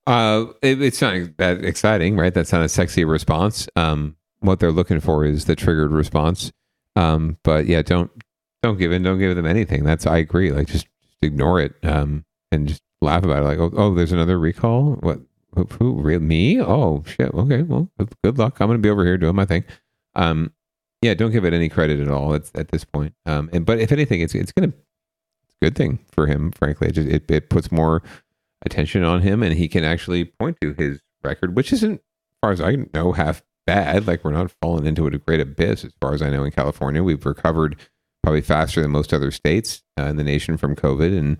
[0.07, 2.33] Uh, it, it's not that exciting, right?
[2.33, 3.67] That's not a sexy response.
[3.75, 6.51] Um, what they're looking for is the triggered response.
[6.95, 8.09] Um, but yeah, don't
[8.63, 9.03] don't give in.
[9.03, 9.83] Don't give them anything.
[9.83, 10.51] That's I agree.
[10.51, 11.73] Like just, just ignore it.
[11.83, 13.45] Um, and just laugh about it.
[13.45, 14.93] Like oh, oh there's another recall.
[15.01, 15.19] What?
[15.55, 15.65] Who?
[15.79, 16.59] who real me?
[16.61, 17.31] Oh shit.
[17.33, 17.61] Okay.
[17.61, 18.59] Well, good- good luck.
[18.59, 19.63] I'm gonna be over here doing my thing.
[20.15, 20.51] Um,
[21.01, 22.33] yeah, don't give it any credit at all.
[22.33, 23.13] At, at this point.
[23.25, 26.51] Um, and but if anything, it's it's gonna it's a good thing for him.
[26.51, 28.01] Frankly, it just it, it puts more
[28.65, 32.51] attention on him and he can actually point to his record, which isn't, as far
[32.51, 34.07] as I know, half bad.
[34.07, 37.03] Like we're not falling into a great abyss, as far as I know, in California.
[37.03, 37.77] We've recovered
[38.23, 41.17] probably faster than most other states uh, in the nation from COVID.
[41.17, 41.37] And,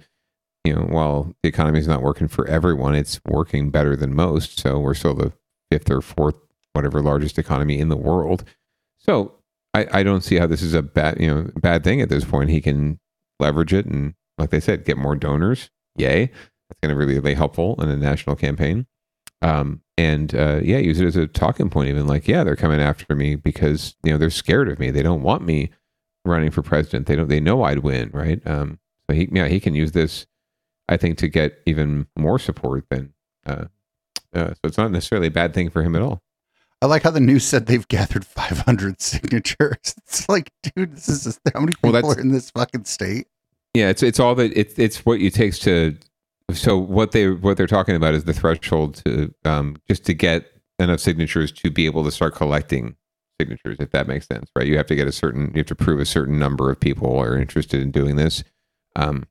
[0.64, 4.60] you know, while the economy is not working for everyone, it's working better than most.
[4.60, 5.34] So we're still the
[5.72, 6.36] fifth or fourth,
[6.74, 8.44] whatever, largest economy in the world.
[8.98, 9.39] So
[9.74, 12.26] I, I don't see how this is a bad, you know, bad thing at this
[12.26, 12.50] point.
[12.50, 13.00] He can
[13.40, 15.70] leverage it and, like they said, get more donors.
[15.96, 16.28] Yay.
[16.28, 18.88] That's going to really be helpful in a national campaign.
[19.42, 22.80] Um, and uh, yeah, use it as a talking point, even like, yeah, they're coming
[22.80, 24.92] after me because you know they're scared of me.
[24.92, 25.72] They don't want me
[26.26, 27.08] running for president.
[27.08, 27.28] They don't.
[27.28, 28.46] They know I'd win, right?
[28.46, 28.80] Um,
[29.10, 30.26] so he, yeah, he can use this,
[30.88, 33.14] I think, to get even more support than.
[33.46, 33.66] Uh,
[34.34, 36.22] uh, so it's not necessarily a bad thing for him at all.
[36.82, 39.78] I like how the news said they've gathered 500 signatures.
[40.10, 43.28] It's like, dude, this is how many people Well, are in this fucking state?
[43.74, 45.96] Yeah, it's it's all that it's it's what it takes to.
[46.52, 50.52] So what they what they're talking about is the threshold to um, just to get
[50.80, 52.96] enough signatures to be able to start collecting
[53.40, 54.66] signatures, if that makes sense, right?
[54.68, 57.18] You have to get a certain, you have to prove a certain number of people
[57.20, 58.44] are interested in doing this,
[58.96, 59.28] um,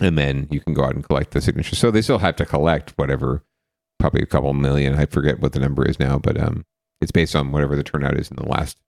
[0.00, 1.78] and then you can go out and collect the signatures.
[1.78, 3.44] So they still have to collect whatever,
[3.98, 4.94] probably a couple million.
[4.94, 6.64] I forget what the number is now, but um,
[7.00, 8.78] it's based on whatever the turnout is in the last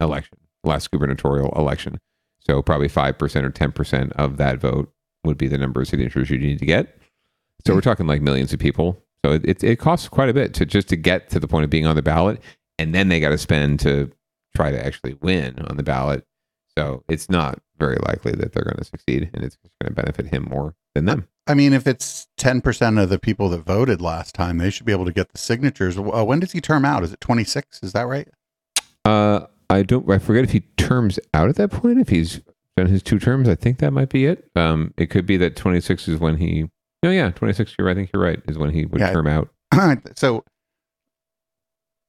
[0.00, 1.98] election, last gubernatorial election.
[2.40, 4.92] So probably five percent or ten percent of that vote
[5.24, 6.98] would be the number of signatures you need to get.
[7.66, 9.02] So we're talking like millions of people.
[9.24, 11.64] So it, it, it costs quite a bit to just to get to the point
[11.64, 12.42] of being on the ballot,
[12.78, 14.10] and then they got to spend to
[14.54, 16.26] try to actually win on the ballot.
[16.76, 20.26] So it's not very likely that they're going to succeed, and it's going to benefit
[20.26, 21.26] him more than them.
[21.46, 24.92] I mean, if it's 10% of the people that voted last time, they should be
[24.92, 25.98] able to get the signatures.
[25.98, 27.02] Uh, when does he term out?
[27.04, 27.80] Is it 26?
[27.82, 28.28] Is that right?
[29.04, 30.10] Uh, I don't.
[30.10, 31.98] I forget if he terms out at that point.
[31.98, 32.40] If he's
[32.76, 34.50] done his two terms, I think that might be it.
[34.56, 36.70] Um, it could be that 26 is when he.
[37.02, 37.74] No, yeah, 26.
[37.78, 37.90] You're.
[37.90, 38.40] I think you're right.
[38.48, 39.12] Is when he would Yeah.
[39.12, 39.50] term out.
[40.16, 40.44] so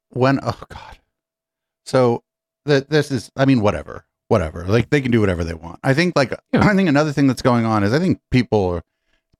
[0.10, 1.00] when, oh God.
[1.86, 2.24] So
[2.66, 3.30] that this is.
[3.36, 4.64] I mean, whatever, whatever.
[4.66, 5.80] Like they can do whatever they want.
[5.84, 8.84] I think like I think another thing that's going on is I think people, are,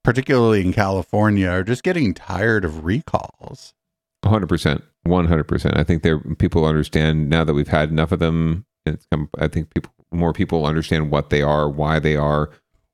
[0.06, 3.74] particularly in California, are just getting tired of recalls.
[4.26, 5.78] hundred percent, one hundred percent.
[5.78, 8.66] I think there people understand now that we've had enough of them.
[9.38, 12.52] I think people more people understand what they are, why they are,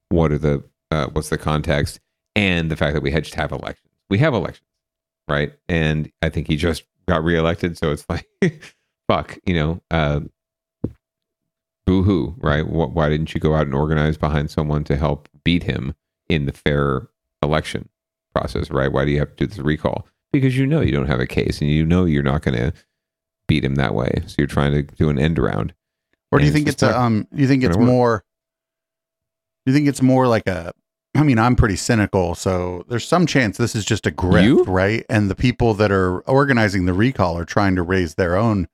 [0.09, 1.99] what are the uh, what's the context,
[2.35, 3.91] and the fact that we had to have elections.
[4.09, 4.67] We have elections,
[5.29, 5.53] right?
[5.69, 8.27] And I think he just got reelected, so it's like,
[9.09, 10.21] fuck, you know, uh,
[11.85, 12.63] boo hoo, right?
[12.63, 15.93] Wh- Why didn't you go out and organize behind someone to help beat him
[16.31, 17.07] in the fair
[17.43, 17.89] election
[18.33, 18.91] process, right?
[18.91, 20.07] Why do you have to do this recall?
[20.31, 22.73] Because you know you don't have a case, and you know you're not going to
[23.47, 24.23] beat him that way.
[24.27, 25.73] So you're trying to do an end around.
[26.31, 27.27] Or do you think it's a um?
[27.33, 28.23] You think it's more?
[29.65, 30.71] You think it's more like a?
[31.13, 35.05] I mean, I'm pretty cynical, so there's some chance this is just a grift, right?
[35.09, 38.69] And the people that are organizing the recall are trying to raise their own,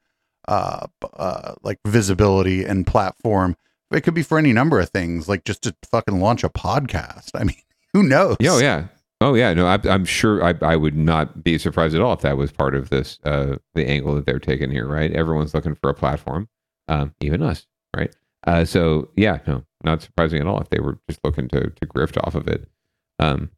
[0.48, 0.86] uh,
[1.16, 3.58] uh, like visibility and platform.
[3.92, 7.32] It could be for any number of things, like just to fucking launch a podcast.
[7.34, 7.58] I mean,
[7.94, 8.38] who knows?
[8.42, 8.88] Oh, yeah.
[9.20, 12.22] Oh yeah, no, I, I'm sure I, I would not be surprised at all if
[12.22, 15.12] that was part of this, uh, the angle that they're taking here, right?
[15.12, 16.48] Everyone's looking for a platform,
[16.88, 17.66] um, even us,
[17.96, 18.16] right?
[18.46, 21.88] Uh, so yeah, no, not surprising at all if they were just looking to to
[21.88, 22.70] grift off of it.
[23.18, 23.50] Um,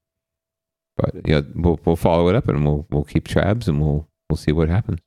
[0.96, 4.38] but yeah, we'll we'll follow it up and we'll we'll keep tabs and we'll we'll
[4.38, 5.00] see what happens.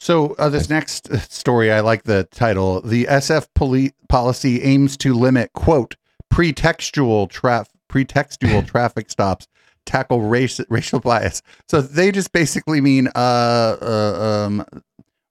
[0.00, 2.80] So uh, this next uh, story, I like the title.
[2.80, 5.96] The SF poli- policy aims to limit quote
[6.32, 9.46] pretextual traf pretextual traffic stops,
[9.86, 11.42] tackle race racial bias.
[11.68, 14.66] So they just basically mean uh, uh um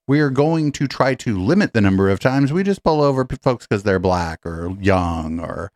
[0.07, 3.23] we are going to try to limit the number of times we just pull over
[3.23, 5.71] p- folks because they're black or young or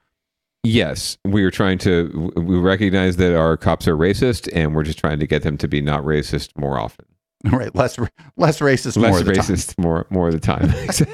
[0.64, 2.32] Yes, we are trying to.
[2.36, 5.68] We recognize that our cops are racist, and we're just trying to get them to
[5.68, 7.06] be not racist more often.
[7.52, 7.98] right less
[8.38, 9.44] less racist less more of the time.
[9.44, 10.74] racist more more of the time.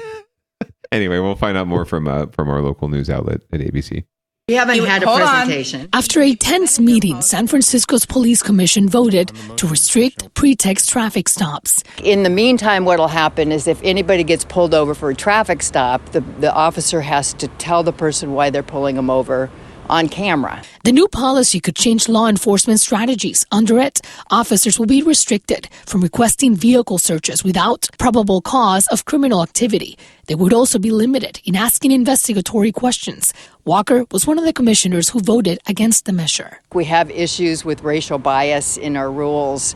[0.92, 4.04] anyway, we'll find out more from uh, from our local news outlet at ABC.
[4.46, 5.46] We haven't had a Hold on.
[5.46, 5.88] presentation.
[5.94, 11.82] After a tense meeting, San Francisco's police commission voted to restrict pretext traffic stops.
[12.02, 16.04] In the meantime, what'll happen is if anybody gets pulled over for a traffic stop,
[16.10, 19.50] the, the officer has to tell the person why they're pulling them over
[19.88, 20.62] on camera.
[20.84, 23.44] The new policy could change law enforcement strategies.
[23.50, 29.42] Under it, officers will be restricted from requesting vehicle searches without probable cause of criminal
[29.42, 29.98] activity.
[30.26, 33.34] They would also be limited in asking investigatory questions.
[33.64, 36.60] Walker was one of the commissioners who voted against the measure.
[36.72, 39.74] We have issues with racial bias in our rules.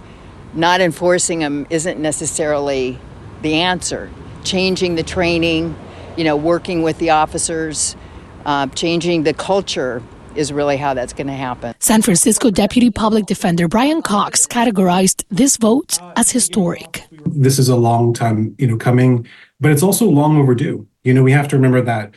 [0.55, 2.99] Not enforcing them isn't necessarily
[3.43, 4.11] the answer.
[4.45, 5.77] Changing the training,
[6.17, 7.97] you know, working with the officers,
[8.49, 10.03] uh, changing the culture
[10.35, 11.75] is really how that's going to happen.
[11.81, 17.05] San Francisco Deputy Public Defender Brian Cox categorized this vote as historic.
[17.27, 19.27] this is a long time, you know, coming,
[19.61, 20.87] but it's also long overdue.
[21.05, 22.15] You know, we have to remember that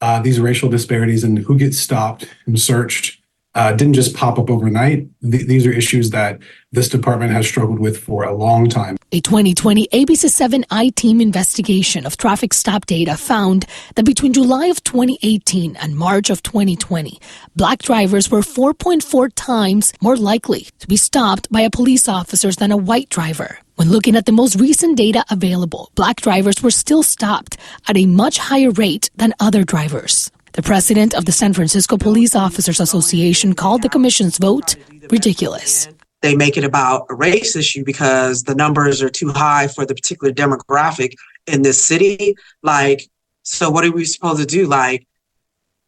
[0.00, 3.20] uh, these racial disparities and who gets stopped and searched
[3.54, 5.06] uh, didn't just pop up overnight.
[5.22, 6.40] Th- these are issues that
[6.72, 8.96] this department has struggled with for a long time.
[9.12, 14.66] A 2020 ABC 7 I team investigation of traffic stop data found that between July
[14.66, 17.20] of 2018 and March of 2020,
[17.54, 22.72] black drivers were 4.4 times more likely to be stopped by a police officer than
[22.72, 23.58] a white driver.
[23.76, 27.56] When looking at the most recent data available, black drivers were still stopped
[27.88, 30.30] at a much higher rate than other drivers.
[30.54, 34.76] The president of the San Francisco Police Officers Association called the commission's vote
[35.10, 35.88] ridiculous.
[36.22, 39.94] they make it about a race issue because the numbers are too high for the
[39.94, 41.14] particular demographic
[41.46, 42.34] in this city.
[42.62, 43.02] Like,
[43.42, 44.66] so what are we supposed to do?
[44.66, 45.06] Like,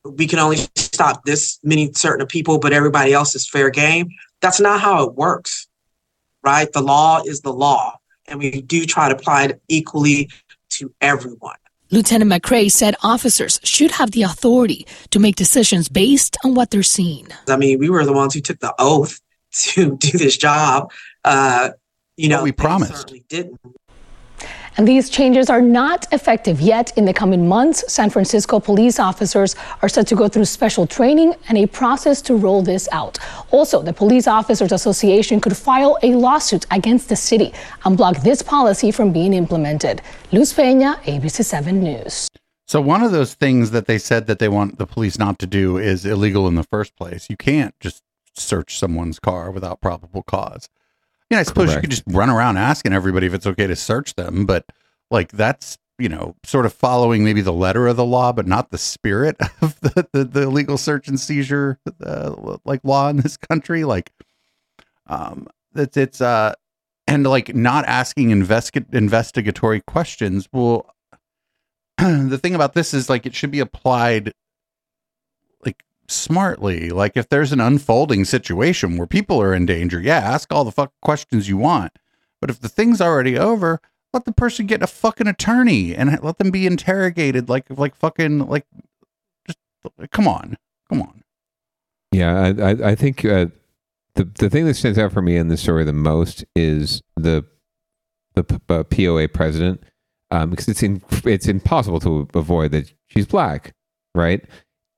[0.04, 4.08] we can only stop this many certain people, but everybody else is fair game.
[4.42, 5.68] That's not how it works,
[6.42, 6.70] right?
[6.70, 7.96] The law is the law,
[8.26, 10.28] and we do try to apply it equally
[10.70, 11.56] to everyone.
[11.90, 16.82] Lieutenant McCray said officers should have the authority to make decisions based on what they're
[16.82, 17.28] seeing.
[17.48, 19.20] I mean, we were the ones who took the oath
[19.52, 20.90] to do this job.
[21.24, 21.70] Uh,
[22.16, 22.96] you know, we promised.
[22.96, 23.60] certainly didn't.
[24.78, 26.92] And these changes are not effective yet.
[26.98, 31.34] In the coming months, San Francisco police officers are set to go through special training
[31.48, 33.18] and a process to roll this out.
[33.50, 37.54] Also, the Police Officers Association could file a lawsuit against the city
[37.84, 40.02] and block this policy from being implemented.
[40.30, 42.28] Luz Peña, ABC 7 News.
[42.68, 45.46] So one of those things that they said that they want the police not to
[45.46, 47.30] do is illegal in the first place.
[47.30, 48.02] You can't just
[48.34, 50.68] search someone's car without probable cause.
[51.30, 54.14] Yeah, I suppose you could just run around asking everybody if it's okay to search
[54.14, 54.64] them, but
[55.10, 58.70] like that's you know sort of following maybe the letter of the law, but not
[58.70, 63.36] the spirit of the the, the illegal search and seizure uh, like law in this
[63.36, 63.84] country.
[63.84, 64.12] Like,
[65.06, 66.54] um, it's it's uh,
[67.08, 70.48] and like not asking investi- investigatory questions.
[70.52, 70.88] Well,
[71.98, 74.32] the thing about this is like it should be applied
[76.08, 76.90] smartly.
[76.90, 80.72] Like if there's an unfolding situation where people are in danger, yeah, ask all the
[80.72, 81.92] fuck questions you want.
[82.40, 83.80] But if the thing's already over,
[84.12, 88.46] let the person get a fucking attorney and let them be interrogated like like fucking
[88.46, 88.66] like
[89.46, 89.58] just
[90.10, 90.56] come on.
[90.88, 91.22] Come on.
[92.12, 93.46] Yeah, I I, think uh,
[94.14, 97.44] the the thing that stands out for me in this story the most is the
[98.34, 99.82] the p- uh, POA president
[100.30, 103.74] um, because it's in, it's impossible to avoid that she's black,
[104.14, 104.44] right?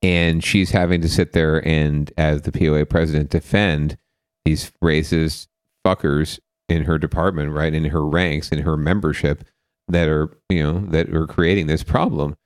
[0.01, 3.97] And she's having to sit there and, as the POA president, defend
[4.45, 5.47] these racist
[5.85, 6.39] fuckers
[6.69, 9.43] in her department, right, in her ranks, in her membership
[9.89, 12.37] that are you know that are creating this problem.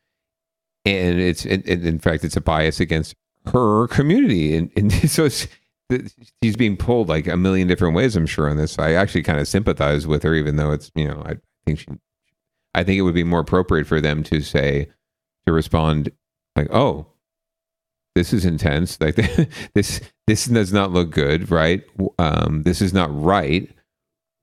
[0.85, 3.15] And it's it, it- in fact it's a bias against
[3.51, 8.15] her community, and, and so she's being pulled like a million different ways.
[8.15, 8.79] I'm sure on this.
[8.79, 11.35] I actually kind of sympathize with her, even though it's you know I
[11.65, 11.87] think she,
[12.73, 14.87] I think it would be more appropriate for them to say
[15.45, 16.11] to respond
[16.55, 17.07] like, oh,
[18.15, 18.99] this is intense.
[18.99, 19.15] Like
[19.73, 21.83] this this does not look good, right?
[22.19, 23.69] Um, this is not right.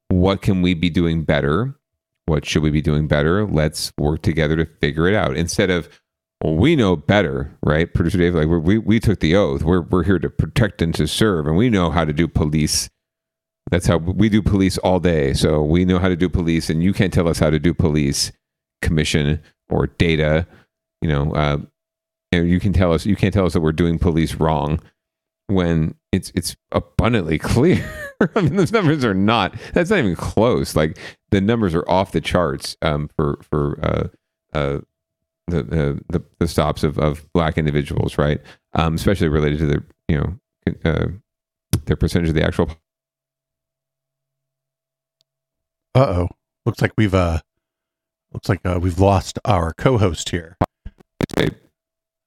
[0.09, 1.75] What can we be doing better?
[2.27, 3.47] What should we be doing better?
[3.47, 5.89] Let's work together to figure it out instead of
[6.43, 7.93] well, we know better, right?
[7.93, 9.63] Producer Dave, like we we took the oath.
[9.63, 12.89] We're we're here to protect and to serve, and we know how to do police.
[13.71, 15.35] That's how we do police all day.
[15.35, 17.75] So we know how to do police, and you can't tell us how to do
[17.75, 18.33] police
[18.81, 20.47] commission or data.
[21.03, 21.59] You know, uh,
[22.33, 24.81] and you can tell us you can't tell us that we're doing police wrong
[25.47, 27.85] when it's it's abundantly clear.
[28.35, 29.55] I mean, those numbers are not.
[29.73, 30.77] That's not even close.
[30.77, 30.99] Like
[31.31, 34.09] the numbers are off the charts um, for for uh,
[34.57, 34.79] uh,
[35.47, 38.41] the, the the the stops of, of black individuals, right?
[38.75, 41.07] Um, especially related to their you know uh,
[41.87, 42.71] their percentage of the actual.
[45.95, 46.29] Uh oh.
[46.67, 47.41] Looks like we've uh
[48.33, 50.57] looks like uh, we've lost our co-host here.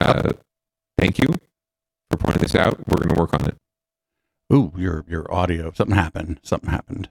[0.04, 0.32] Uh,
[0.98, 1.28] thank you
[2.12, 2.78] for pointing this out.
[2.88, 3.56] We're going to work on it.
[4.54, 5.72] Ooh, your your audio.
[5.74, 6.40] Something happened.
[6.44, 7.10] Something happened.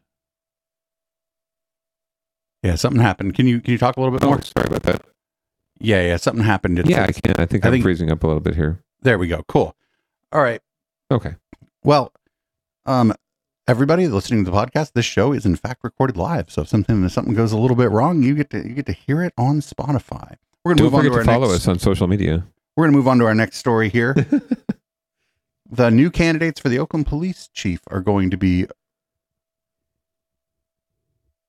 [2.63, 3.35] Yeah, something happened.
[3.35, 4.37] Can you can you talk a little bit more?
[4.37, 5.03] Oh, Sorry about that.
[5.81, 6.79] Yeah, yeah, something happened.
[6.79, 7.35] It's- Yeah, I it's- can.
[7.39, 8.81] I think I'm freezing up a little bit here.
[9.01, 9.43] There we go.
[9.49, 9.75] Cool.
[10.31, 10.61] All right.
[11.11, 11.35] Okay.
[11.83, 12.13] Well,
[12.87, 13.13] um,
[13.67, 16.53] everybody listening to the podcast, this show is in fact recorded live.
[16.53, 18.87] So if something if something goes a little bit wrong, you get to you get
[18.87, 20.37] to hear it on Spotify.
[20.65, 22.47] We're gonna Don't move on forget to to follow next, us on social media.
[22.77, 24.15] We're gonna move on to our next story here.
[25.71, 28.67] the new candidates for the Oakland Police Chief are going to be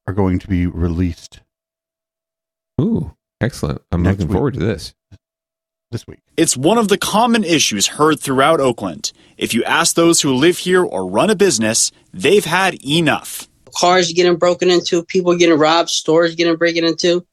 [0.07, 1.39] are going to be released
[2.81, 3.81] Ooh, excellent!
[3.91, 4.35] I'm Next looking week.
[4.35, 4.95] forward to this.
[5.91, 6.19] this week.
[6.35, 9.11] It's one of the common issues heard throughout Oakland.
[9.37, 13.47] If you ask those who live here or run a business, they've had enough.
[13.75, 17.25] cars getting broken into, people getting robbed, stores getting broken into,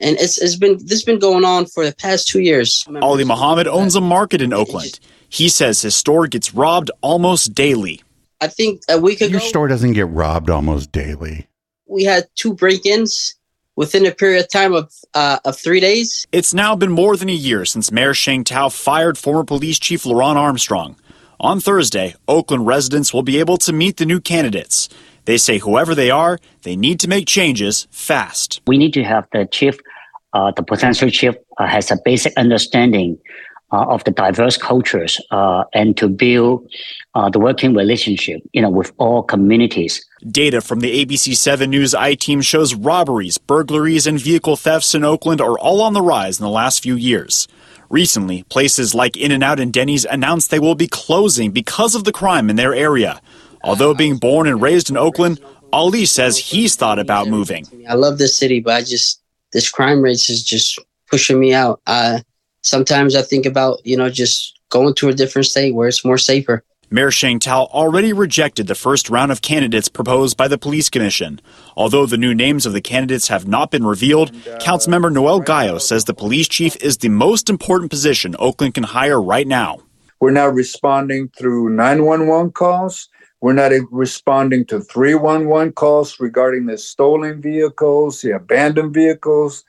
[0.00, 2.86] and it's it's been this has been going on for the past two years.
[3.02, 4.98] Ali Muhammad owns a market in Oakland.
[5.28, 8.02] He says his store gets robbed almost daily.
[8.40, 11.46] I think a week ago Your store doesn't get robbed almost daily.
[11.86, 13.34] we had two break-ins
[13.76, 16.26] within a period of time of uh, of three days.
[16.32, 20.04] It's now been more than a year since Mayor Sheng Thao fired former police chief
[20.04, 20.96] LeRonne Armstrong.
[21.40, 24.88] On Thursday, Oakland residents will be able to meet the new candidates.
[25.28, 28.62] They say whoever they are, they need to make changes fast.
[28.66, 29.78] we need to have the chief,
[30.32, 33.18] uh, the potential chief, uh, has a basic understanding
[33.70, 36.66] uh, of the diverse cultures uh, and to build
[37.14, 40.02] uh, the working relationship, you know, with all communities.
[40.30, 45.42] Data from the ABC7 News I team shows robberies, burglaries, and vehicle thefts in Oakland
[45.42, 47.46] are all on the rise in the last few years.
[47.90, 52.04] Recently, places like In N Out and Denny's announced they will be closing because of
[52.04, 53.20] the crime in their area.
[53.62, 55.40] Although being born and raised in Oakland,
[55.72, 57.66] Ali says he's thought about moving.
[57.88, 59.20] I love this city, but I just
[59.52, 60.78] this crime rate is just
[61.10, 61.80] pushing me out.
[61.86, 62.20] Uh,
[62.62, 66.18] sometimes I think about you know just going to a different state where it's more
[66.18, 66.64] safer.
[66.90, 71.38] Mayor Sheng Thao already rejected the first round of candidates proposed by the police commission.
[71.76, 74.32] Although the new names of the candidates have not been revealed,
[74.62, 79.20] Councilmember Noel Gallo says the police chief is the most important position Oakland can hire
[79.20, 79.80] right now.
[80.18, 83.10] We're now responding through 911 calls.
[83.40, 89.64] We're not responding to 311 calls regarding the stolen vehicles, the abandoned vehicles,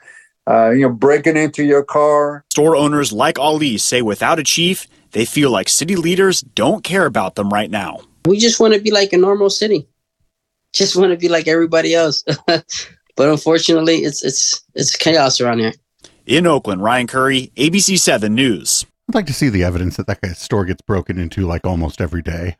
[0.47, 2.43] uh, you know, breaking into your car.
[2.51, 7.05] Store owners like Ali say without a chief, they feel like city leaders don't care
[7.05, 7.99] about them right now.
[8.25, 9.87] We just want to be like a normal city.
[10.73, 12.23] Just want to be like everybody else.
[12.47, 12.65] but
[13.17, 15.73] unfortunately, it's it's it's chaos around here.
[16.25, 18.85] In Oakland, Ryan Curry, ABC7 News.
[19.09, 22.01] I'd like to see the evidence that that guy's store gets broken into like almost
[22.01, 22.57] every day.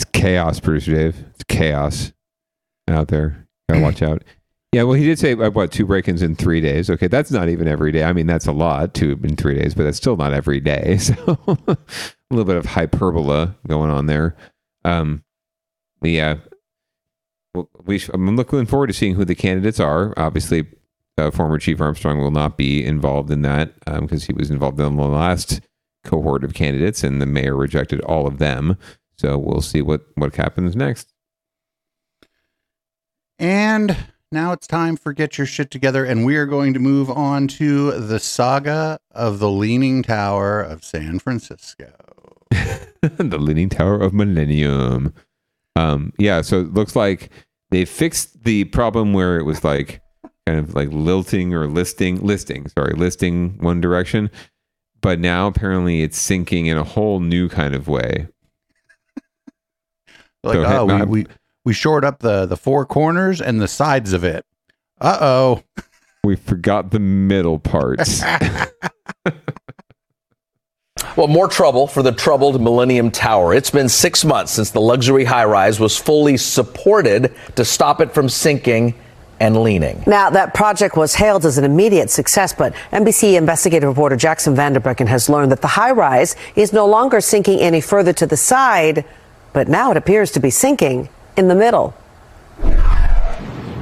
[0.00, 1.24] It's chaos, producer Dave.
[1.34, 2.12] It's chaos
[2.88, 3.46] out there.
[3.68, 4.24] Gotta watch out.
[4.72, 6.88] Yeah, well, he did say uh, what two break-ins in three days.
[6.88, 8.04] Okay, that's not even every day.
[8.04, 10.98] I mean, that's a lot, two in three days, but that's still not every day.
[11.10, 11.14] So
[11.46, 11.76] a
[12.30, 14.36] little bit of hyperbola going on there.
[14.86, 15.22] Um,
[16.00, 16.36] yeah,
[17.54, 20.14] well, we sh- I'm looking forward to seeing who the candidates are.
[20.16, 20.66] Obviously,
[21.18, 24.96] uh, former Chief Armstrong will not be involved in that because he was involved in
[24.96, 25.60] the last
[26.04, 28.78] cohort of candidates, and the mayor rejected all of them.
[29.20, 31.12] So we'll see what what happens next.
[33.38, 33.94] And
[34.32, 37.46] now it's time for Get Your Shit Together, and we are going to move on
[37.48, 41.92] to the saga of the Leaning Tower of San Francisco.
[43.02, 45.12] the Leaning Tower of Millennium.
[45.76, 47.30] Um, yeah, so it looks like
[47.70, 50.00] they fixed the problem where it was like
[50.46, 54.30] kind of like lilting or listing, listing, sorry, listing one direction,
[55.02, 58.26] but now apparently it's sinking in a whole new kind of way.
[60.42, 61.26] Like, So, oh, hey, we, we
[61.64, 64.44] we shored up the the four corners and the sides of it.
[65.00, 65.62] Uh oh.
[66.22, 68.22] We forgot the middle parts.
[71.16, 73.52] Well, more trouble for the troubled Millennium Tower.
[73.52, 78.12] It's been six months since the luxury high rise was fully supported to stop it
[78.12, 78.94] from sinking
[79.40, 80.02] and leaning.
[80.06, 84.74] Now, that project was hailed as an immediate success, but NBC investigative reporter Jackson Van
[84.74, 88.36] Derbeken has learned that the high rise is no longer sinking any further to the
[88.36, 89.04] side,
[89.52, 91.94] but now it appears to be sinking in the middle.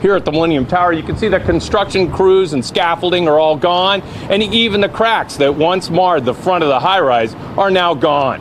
[0.01, 3.57] Here at the Millennium Tower, you can see that construction crews and scaffolding are all
[3.57, 4.01] gone,
[4.31, 7.95] and even the cracks that once marred the front of the high rise are now
[7.95, 8.41] gone.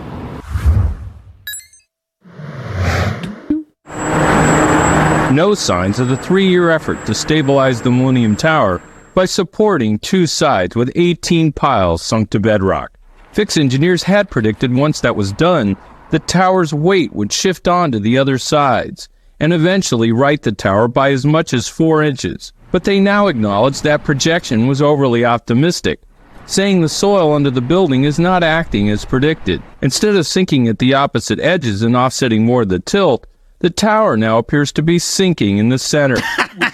[5.34, 8.82] No signs of the three year effort to stabilize the Millennium Tower
[9.14, 12.98] by supporting two sides with 18 piles sunk to bedrock.
[13.34, 15.76] Fix engineers had predicted once that was done,
[16.10, 21.12] the tower's weight would shift onto the other sides and eventually right the tower by
[21.12, 22.54] as much as four inches.
[22.72, 26.02] But they now acknowledge that projection was overly optimistic,
[26.46, 29.62] saying the soil under the building is not acting as predicted.
[29.82, 33.28] Instead of sinking at the opposite edges and offsetting more of the tilt,
[33.60, 36.18] the tower now appears to be sinking in the center.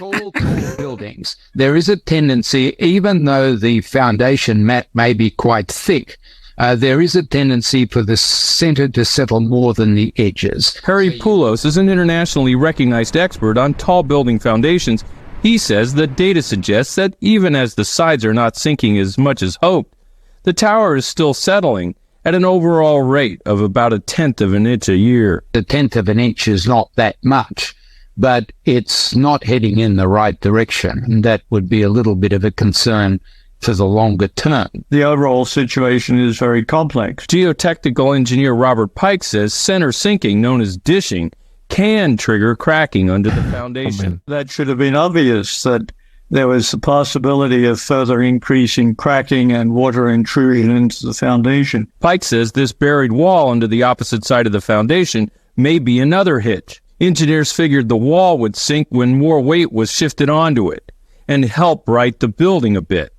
[0.78, 6.18] buildings, there is a tendency, even though the foundation mat may be quite thick,
[6.58, 10.80] uh, there is a tendency for the center to settle more than the edges.
[10.84, 15.04] Harry Poulos is an internationally recognized expert on tall building foundations.
[15.42, 19.42] He says the data suggests that even as the sides are not sinking as much
[19.42, 19.94] as hoped,
[20.44, 21.96] the tower is still settling
[22.26, 25.44] at an overall rate of about a tenth of an inch a year.
[25.54, 27.76] A tenth of an inch is not that much,
[28.16, 31.04] but it's not heading in the right direction.
[31.06, 33.20] And that would be a little bit of a concern
[33.64, 34.68] for the longer term.
[34.90, 37.26] The overall situation is very complex.
[37.28, 41.32] Geotechnical engineer Robert Pyke says center sinking, known as dishing,
[41.70, 44.22] can trigger cracking under the foundation.
[44.28, 45.92] That should have been obvious that
[46.30, 51.92] there was the possibility of further increasing cracking and water intrusion into the foundation.
[52.00, 56.40] Pyke says this buried wall under the opposite side of the foundation may be another
[56.40, 56.82] hitch.
[57.00, 60.92] Engineers figured the wall would sink when more weight was shifted onto it
[61.28, 63.13] and help right the building a bit.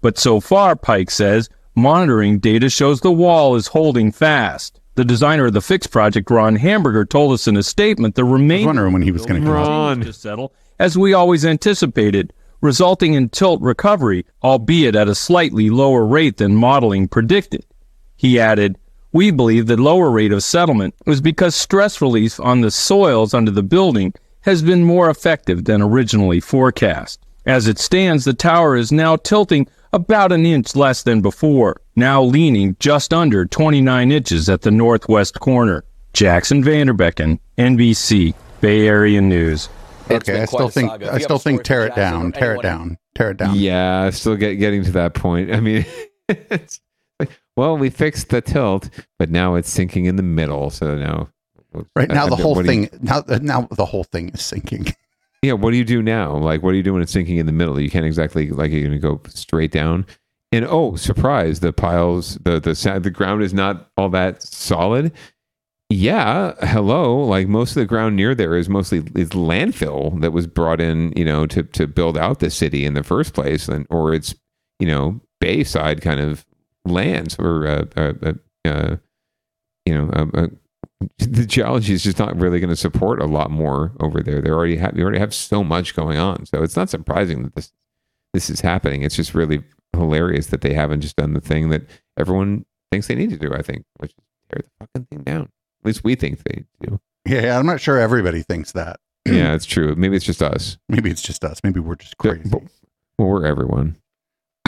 [0.00, 4.80] But so far, Pyke says, monitoring data shows the wall is holding fast.
[4.94, 8.66] The designer of the Fix project, Ron Hamburger, told us in a statement the remaining
[8.66, 13.28] wondering when he was going to come to settle, as we always anticipated, resulting in
[13.28, 17.64] tilt recovery, albeit at a slightly lower rate than modeling predicted.
[18.16, 18.76] He added,
[19.12, 23.52] We believe the lower rate of settlement was because stress relief on the soils under
[23.52, 27.20] the building has been more effective than originally forecast.
[27.46, 32.22] As it stands, the tower is now tilting about an inch less than before, now
[32.22, 35.84] leaning just under 29 inches at the northwest corner.
[36.12, 39.68] Jackson Van Derbeken, NBC, Bay Area News.
[40.10, 43.36] Okay, I still think I still think tear it down, tear it down, tear it
[43.36, 43.54] down.
[43.56, 45.52] Yeah, still get, getting to that point.
[45.52, 45.84] I mean,
[46.28, 46.80] it's
[47.20, 50.70] like, well, we fixed the tilt, but now it's sinking in the middle.
[50.70, 51.28] So now,
[51.94, 54.40] Right now, the Uh, whole what do you- thing now now the whole thing is
[54.42, 54.86] sinking.
[55.42, 56.36] yeah, what do you do now?
[56.36, 57.80] Like, what do you do when it's sinking in the middle?
[57.80, 60.06] You can't exactly like you're going to go straight down.
[60.50, 61.60] And oh, surprise!
[61.60, 65.12] The piles, the the the ground is not all that solid.
[65.90, 67.18] Yeah, hello.
[67.18, 71.12] Like most of the ground near there is mostly is landfill that was brought in,
[71.16, 74.34] you know, to to build out the city in the first place, and or it's
[74.80, 76.44] you know bayside kind of
[76.84, 78.32] lands or uh, uh, uh,
[78.64, 78.96] uh,
[79.86, 80.50] you know
[81.18, 84.40] the geology is just not really going to support a lot more over there.
[84.40, 87.54] They already have you already have so much going on, so it's not surprising that
[87.54, 87.72] this
[88.34, 89.02] this is happening.
[89.02, 89.62] It's just really
[89.94, 91.82] hilarious that they haven't just done the thing that
[92.18, 93.52] everyone thinks they need to do.
[93.54, 95.42] I think, which is tear the fucking thing down.
[95.80, 97.00] At least we think they do.
[97.24, 98.98] Yeah, I'm not sure everybody thinks that.
[99.24, 99.94] yeah, it's true.
[99.94, 100.78] Maybe it's just us.
[100.88, 101.60] Maybe it's just us.
[101.62, 102.50] Maybe we're just crazy.
[102.50, 103.96] Well, we're everyone.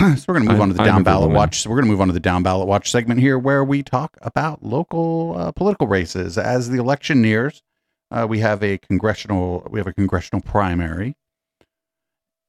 [0.16, 1.60] so we're going to move I'm- on to the I'm down ballot watch.
[1.62, 3.82] So we're going to move on to the down ballot watch segment here, where we
[3.82, 7.62] talk about local uh, political races as the election nears.
[8.10, 9.66] Uh, we have a congressional.
[9.70, 11.16] We have a congressional primary,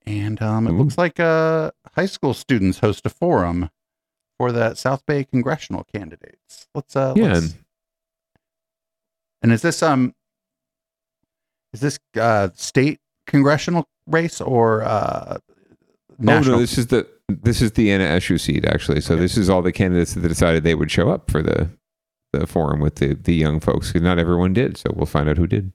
[0.05, 3.69] and um, it looks like uh, high school students host a forum
[4.37, 6.67] for the South Bay congressional candidates.
[6.73, 7.33] Let's uh, Yeah.
[7.33, 7.55] let's-
[9.43, 10.13] and is this um,
[11.73, 17.07] is this uh state congressional race or uh Oh no, this is the
[17.41, 19.01] this is the Anna Eshoo seat actually.
[19.01, 21.69] So this is all the candidates that decided they would show up for the
[22.33, 23.93] the forum with the the young folks.
[23.93, 25.73] Not everyone did, so we'll find out who did.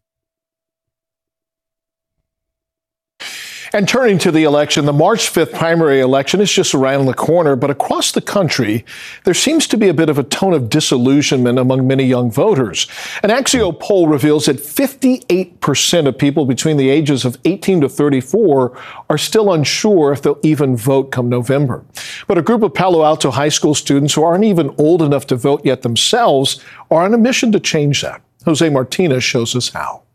[3.77, 7.57] And turning to the election, the March 5th primary election is just around the corner,
[7.57, 8.87] but across the country,
[9.25, 12.87] there seems to be a bit of a tone of disillusionment among many young voters.
[13.23, 18.81] An Axio poll reveals that 58% of people between the ages of 18 to 34
[19.11, 21.85] are still unsure if they'll even vote come November.
[22.27, 25.37] But a group of Palo Alto high school students who aren't even old enough to
[25.37, 28.23] vote yet themselves are on a mission to change that.
[28.47, 30.06] Jose Martinez shows us how.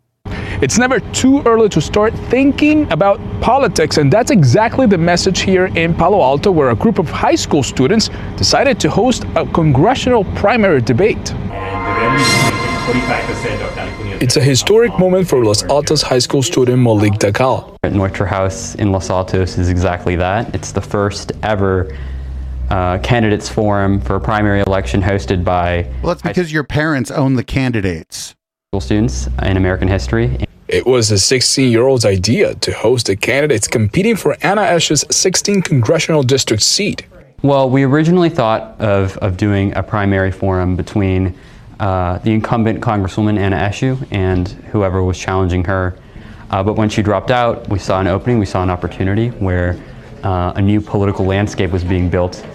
[0.62, 5.66] It's never too early to start thinking about politics, and that's exactly the message here
[5.76, 10.24] in Palo Alto, where a group of high school students decided to host a congressional
[10.36, 11.34] primary debate.
[14.22, 17.76] It's a historic moment for Los Altos high school student Malik Dakal.
[17.84, 20.54] Neutra House in Los Altos is exactly that.
[20.54, 21.98] It's the first ever
[22.70, 27.34] uh, candidates forum for a primary election hosted by Well, that's because your parents own
[27.34, 28.36] the candidates.
[28.72, 30.46] school students in American history.
[30.72, 35.04] It was a 16 year old's idea to host the candidates competing for Anna Eshoo's
[35.14, 37.06] 16 congressional district seat.
[37.42, 41.38] Well, we originally thought of, of doing a primary forum between
[41.82, 46.00] uh, the incumbent Congresswoman Anna Eshoo and whoever was challenging her.
[46.50, 49.78] Uh, but when she dropped out, we saw an opening, we saw an opportunity where
[50.24, 52.46] uh, a new political landscape was being built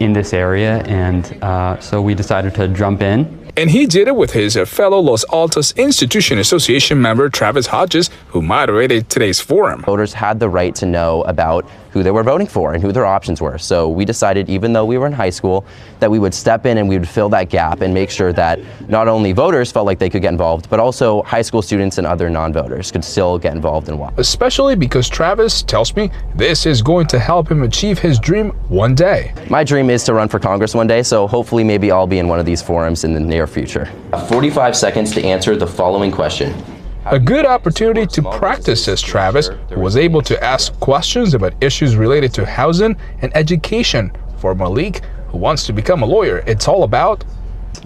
[0.00, 4.16] in this area, and uh, so we decided to jump in And he did it
[4.16, 9.82] with his uh, fellow Los Altos Institution Association member Travis Hodges, who moderated today's forum.
[9.82, 11.64] Voters had the right to know about
[11.94, 13.56] who they were voting for and who their options were.
[13.56, 15.64] So we decided, even though we were in high school,
[16.00, 18.58] that we would step in and we would fill that gap and make sure that
[18.88, 22.06] not only voters felt like they could get involved, but also high school students and
[22.06, 24.12] other non voters could still get involved and watch.
[24.18, 28.94] Especially because Travis tells me this is going to help him achieve his dream one
[28.94, 29.32] day.
[29.48, 32.26] My dream is to run for Congress one day, so hopefully, maybe I'll be in
[32.26, 33.88] one of these forums in the near future.
[34.28, 36.73] 45 seconds to answer the following question.
[37.06, 41.96] A good opportunity to practice, says Travis, who was able to ask questions about issues
[41.96, 44.10] related to housing and education.
[44.38, 47.24] For Malik, who wants to become a lawyer, it's all about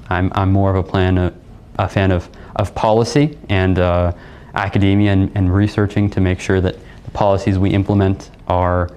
[0.08, 1.34] I'm, I'm more of a plan, a,
[1.78, 4.12] a fan of, of policy and uh,
[4.54, 8.88] academia and, and researching to make sure that the policies we implement are,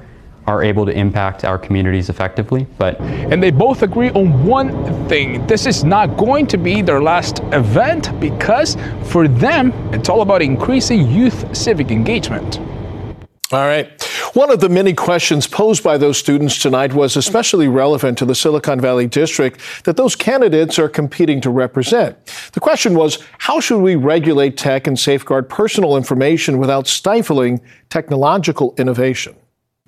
[0.52, 2.68] are able to impact our communities effectively.
[2.78, 4.70] But And they both agree on one
[5.08, 10.22] thing this is not going to be their last event because for them, it's all
[10.22, 12.60] about increasing youth civic engagement.
[13.52, 14.02] All right.
[14.34, 18.34] One of the many questions posed by those students tonight was especially relevant to the
[18.34, 22.16] Silicon Valley district that those candidates are competing to represent.
[22.54, 28.74] The question was how should we regulate tech and safeguard personal information without stifling technological
[28.78, 29.36] innovation?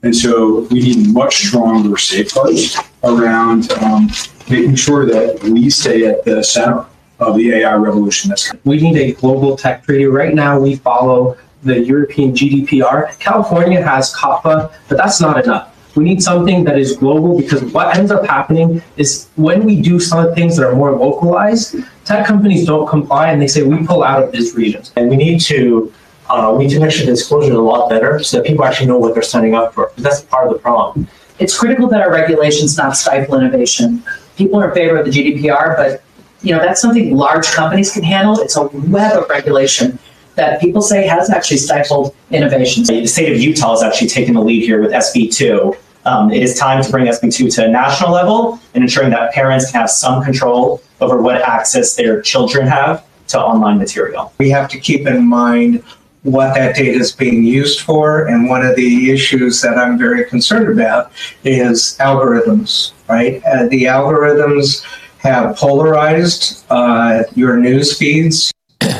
[0.03, 4.09] And so we need much stronger safeguards around um,
[4.49, 6.85] making sure that we stay at the center
[7.19, 8.51] of the AI revolution that's.
[8.65, 10.05] We need a global tech treaty.
[10.05, 13.17] Right now, we follow the European GDPR.
[13.19, 15.69] California has COPPA, but that's not enough.
[15.95, 19.99] We need something that is global because what ends up happening is when we do
[19.99, 24.03] some things that are more localized, tech companies don't comply and they say we pull
[24.03, 24.83] out of this region.
[24.97, 25.93] And we need to
[26.33, 28.65] uh, we need to make sure the disclosure is a lot better so that people
[28.65, 29.91] actually know what they're signing up for.
[29.97, 31.07] That's part of the problem.
[31.37, 34.03] It's critical that our regulations not stifle innovation.
[34.35, 36.03] People are in favor of the GDPR, but
[36.41, 38.39] you know that's something large companies can handle.
[38.39, 39.99] It's a web of regulation
[40.33, 42.83] that people say has actually stifled innovation.
[42.83, 45.77] The state of Utah is actually taking the lead here with SB2.
[46.05, 49.69] Um, it is time to bring SB2 to a national level and ensuring that parents
[49.69, 54.33] can have some control over what access their children have to online material.
[54.39, 55.83] We have to keep in mind
[56.23, 58.27] what that data is being used for.
[58.27, 61.11] And one of the issues that I'm very concerned about
[61.43, 63.41] is algorithms, right?
[63.45, 64.83] Uh, the algorithms
[65.19, 68.51] have polarized uh, your news feeds.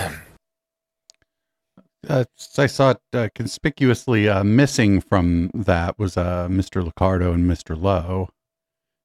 [2.10, 2.26] Uh,
[2.58, 6.86] I saw it uh, conspicuously uh, missing from that was uh, Mr.
[6.86, 7.82] Liccardo and Mr.
[7.82, 8.28] Low.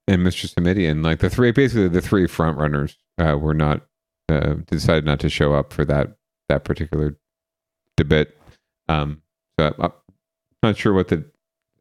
[0.08, 0.52] and Mr.
[0.52, 3.82] Simitian, like the three, basically the three front runners, uh, were not
[4.28, 6.16] uh, decided not to show up for that
[6.48, 7.16] that particular
[8.00, 8.36] a bit.
[8.88, 9.22] Um,
[9.58, 9.92] so I'm
[10.62, 11.24] not sure what the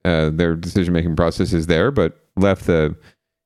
[0.06, 2.96] uh, their decision making process is there, but left the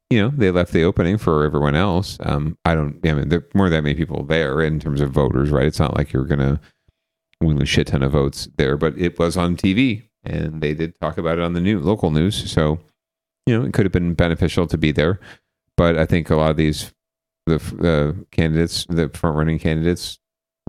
[0.10, 2.18] you know they left the opening for everyone else.
[2.22, 3.00] Um, I don't.
[3.06, 5.66] I mean, there weren't that many people there in terms of voters, right?
[5.66, 6.60] It's not like you're gonna
[7.42, 11.00] win a shit ton of votes there, but it was on TV and they did
[11.02, 12.52] talk about it on the new local news.
[12.52, 12.80] So
[13.46, 15.20] you know, it could have been beneficial to be there.
[15.78, 16.94] But I think a lot of these
[17.48, 20.20] the the candidates, the front running candidates,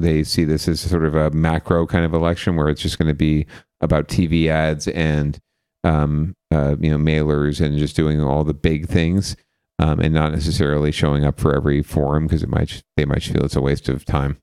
[0.02, 3.08] they see this as sort of a macro kind of election where it's just going
[3.08, 3.46] to be
[3.80, 5.38] about TV ads and
[5.84, 9.36] um, uh, you know mailers and just doing all the big things,
[9.78, 13.44] um, and not necessarily showing up for every forum because it might they might feel
[13.44, 14.38] it's a waste of time.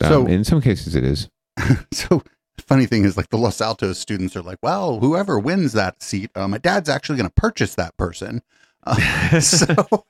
[0.00, 1.28] Um, So- in some cases, it is.
[1.92, 2.22] so
[2.58, 6.30] funny thing is like the Los Altos students are like, well, whoever wins that seat,
[6.34, 8.42] uh, my dad's actually going to purchase that person.
[8.84, 9.74] Uh, so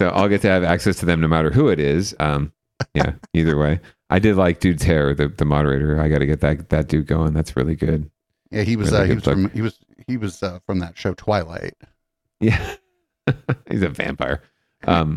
[0.00, 2.14] So I'll get to have access to them no matter who it is.
[2.18, 2.52] Um,
[2.94, 3.80] yeah, either way.
[4.10, 6.00] I did like Dude's hair, the, the moderator.
[6.00, 7.32] I got to get that that dude going.
[7.32, 8.10] That's really good.
[8.50, 10.98] yeah, he was Really uh, he was from he was he was uh, from that
[10.98, 11.74] show Twilight.
[12.40, 12.76] Yeah,
[13.70, 14.42] he's a vampire.
[14.86, 15.16] Um,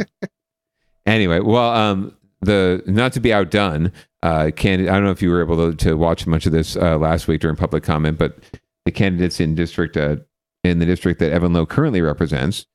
[1.05, 3.91] anyway, well, um, the not to be outdone,
[4.21, 4.91] uh, candidate.
[4.91, 7.27] I don't know if you were able to, to watch much of this uh, last
[7.27, 8.37] week during public comment, but
[8.85, 10.17] the candidates in district uh,
[10.63, 12.65] in the district that Evan Low currently represents,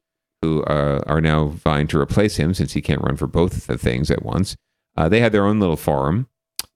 [0.42, 3.78] who uh, are now vying to replace him since he can't run for both the
[3.78, 4.56] things at once.
[4.98, 6.26] Uh, they had their own little forum,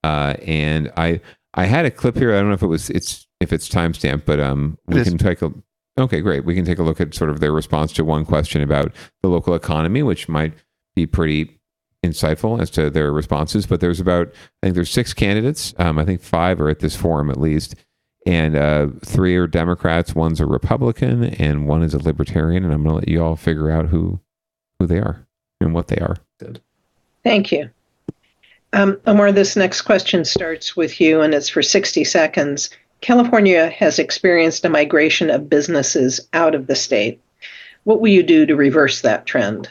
[0.05, 1.21] uh, and I
[1.55, 2.33] I had a clip here.
[2.33, 5.09] I don't know if it was it's if it's timestamped, but um, It we is.
[5.09, 5.53] can take a
[5.99, 6.45] okay, great.
[6.45, 8.93] We can take a look at sort of their response to one question about
[9.23, 10.53] the local economy, which might
[10.95, 11.59] be pretty
[12.05, 13.67] insightful as to their responses.
[13.67, 14.29] But there's about
[14.63, 15.75] I think there's six candidates.
[15.79, 17.75] Um, I think five are at this forum at least,
[18.25, 22.65] and uh, three are Democrats, one's a Republican, and one is a Libertarian.
[22.65, 24.21] And I'm going to let you all figure out who
[24.79, 25.27] who they are
[25.61, 26.19] and what they are.
[27.25, 27.69] Thank you.
[28.73, 32.71] Um, Omar, this next question starts with you and it's for 60 seconds.
[33.03, 37.21] California has experienced a migration of businesses out of the state.
[37.85, 39.69] What will you do to reverse that trend?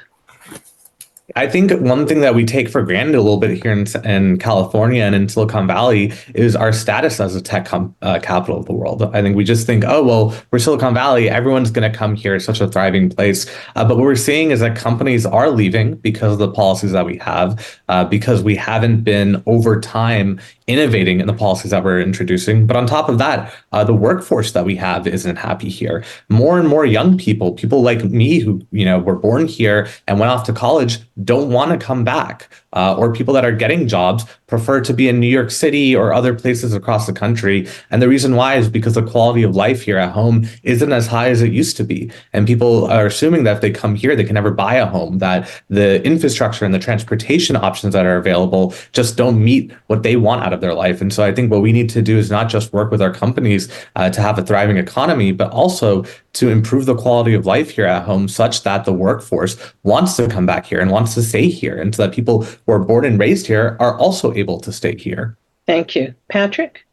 [1.35, 4.37] I think one thing that we take for granted a little bit here in, in
[4.37, 8.65] California and in Silicon Valley is our status as a tech com, uh, capital of
[8.65, 9.03] the world.
[9.03, 11.29] I think we just think, oh, well, we're Silicon Valley.
[11.29, 12.35] Everyone's going to come here.
[12.35, 13.45] It's such a thriving place.
[13.75, 17.05] Uh, but what we're seeing is that companies are leaving because of the policies that
[17.05, 20.39] we have, uh, because we haven't been over time
[20.71, 22.65] innovating in the policies that we're introducing.
[22.65, 26.03] But on top of that, uh, the workforce that we have isn't happy here.
[26.29, 30.19] More and more young people, people like me who you know were born here and
[30.19, 32.49] went off to college, don't want to come back.
[32.73, 36.13] Uh, or people that are getting jobs prefer to be in New York City or
[36.13, 37.67] other places across the country.
[37.89, 41.07] And the reason why is because the quality of life here at home isn't as
[41.07, 42.11] high as it used to be.
[42.33, 45.19] And people are assuming that if they come here, they can never buy a home,
[45.19, 50.15] that the infrastructure and the transportation options that are available just don't meet what they
[50.15, 51.01] want out of their life.
[51.01, 53.13] And so I think what we need to do is not just work with our
[53.13, 56.03] companies uh, to have a thriving economy, but also
[56.33, 60.27] to improve the quality of life here at home such that the workforce wants to
[60.27, 61.77] come back here and wants to stay here.
[61.79, 64.95] And so that people who are born and raised here are also able to stay
[64.95, 65.37] here.
[65.67, 66.13] Thank you.
[66.29, 66.85] Patrick?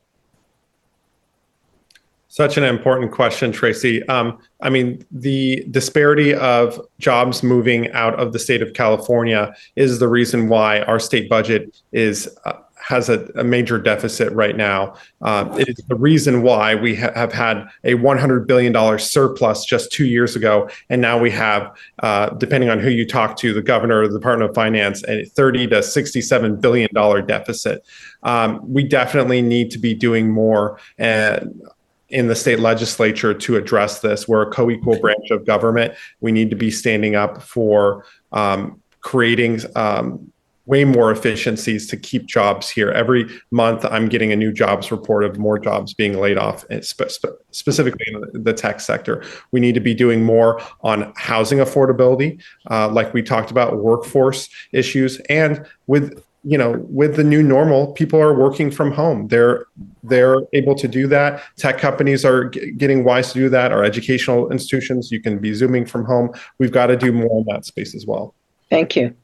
[2.38, 4.06] Such an important question, Tracy.
[4.06, 9.98] Um, I mean, the disparity of jobs moving out of the state of California is
[9.98, 12.52] the reason why our state budget is uh,
[12.88, 14.94] has a, a major deficit right now.
[15.20, 19.66] Uh, it is the reason why we ha- have had a 100 billion dollar surplus
[19.66, 21.70] just two years ago, and now we have,
[22.02, 25.26] uh, depending on who you talk to, the governor or the Department of Finance, a
[25.26, 27.84] 30 to 67 billion dollar deficit.
[28.22, 30.80] Um, we definitely need to be doing more.
[30.96, 31.60] And
[32.08, 34.26] in the state legislature to address this.
[34.26, 35.92] We're a co-equal branch of government.
[36.22, 40.32] We need to be standing up for um, creating um,
[40.68, 42.90] way more efficiencies to keep jobs here.
[42.90, 47.24] Every month, I'm getting a new jobs report of more jobs being laid off, spe-
[47.50, 49.24] specifically in the tech sector.
[49.50, 52.40] We need to be doing more on housing affordability,
[52.70, 57.92] uh, like we talked about, workforce issues, and with you know with the new normal
[57.94, 59.66] people are working from home they're
[60.04, 63.82] they're able to do that tech companies are g- getting wise to do that our
[63.82, 67.66] educational institutions you can be zooming from home we've got to do more in that
[67.66, 68.36] space as well
[68.70, 69.14] Thank you.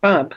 [0.00, 0.34] Bob?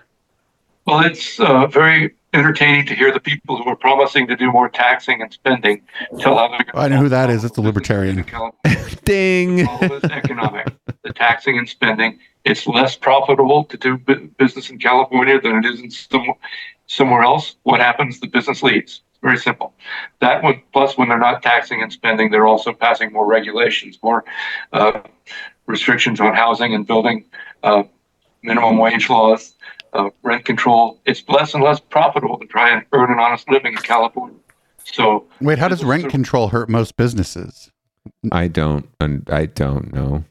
[0.90, 4.70] Well, it's uh, very entertaining to hear the people who are promising to do more
[4.70, 5.84] taxing and spending
[6.18, 7.44] tell how they're I know who that is.
[7.44, 8.26] It's a libertarian.
[9.06, 9.68] Ding.
[9.68, 10.66] all of economic.
[11.04, 12.18] The taxing and spending.
[12.44, 14.00] It's less profitable to do
[14.40, 16.34] business in California than it is in some,
[16.88, 17.58] somewhere else.
[17.64, 18.20] What happens?
[18.20, 19.02] The business leaves.
[19.22, 19.76] Very simple.
[20.22, 24.26] That one, plus when they're not taxing and spending, they're also passing more regulations, more
[24.74, 25.02] uh,
[25.68, 27.26] restrictions on housing and building.
[27.62, 27.84] Uh,
[28.42, 29.54] minimum wage laws,
[29.94, 31.00] uh, rent control.
[31.06, 34.38] It's less and less profitable to try and earn an honest living in California.
[34.84, 37.72] So Wait, how does rent control hurt most businesses?
[38.32, 38.90] I don't.
[39.00, 40.24] and I don't know.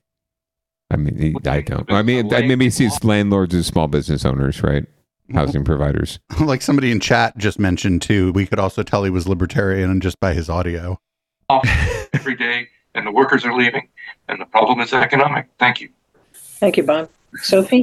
[0.90, 1.90] I mean, I don't.
[1.92, 4.86] I mean, I maybe sees landlords as small business owners, right?
[5.34, 6.18] Housing providers.
[6.40, 10.18] like somebody in chat just mentioned too, we could also tell he was libertarian just
[10.18, 10.98] by his audio.
[12.12, 13.88] every day, and the workers are leaving,
[14.28, 15.46] and the problem is economic.
[15.58, 15.90] Thank you.
[16.34, 17.10] Thank you, Bob.
[17.36, 17.82] Sophie?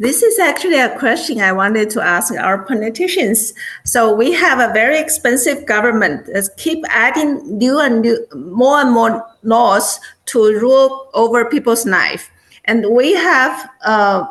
[0.00, 3.52] This is actually a question I wanted to ask our politicians.
[3.84, 8.92] So we have a very expensive government that keep adding new and new, more and
[8.92, 12.30] more laws to rule over people's life.
[12.66, 14.26] And we have uh,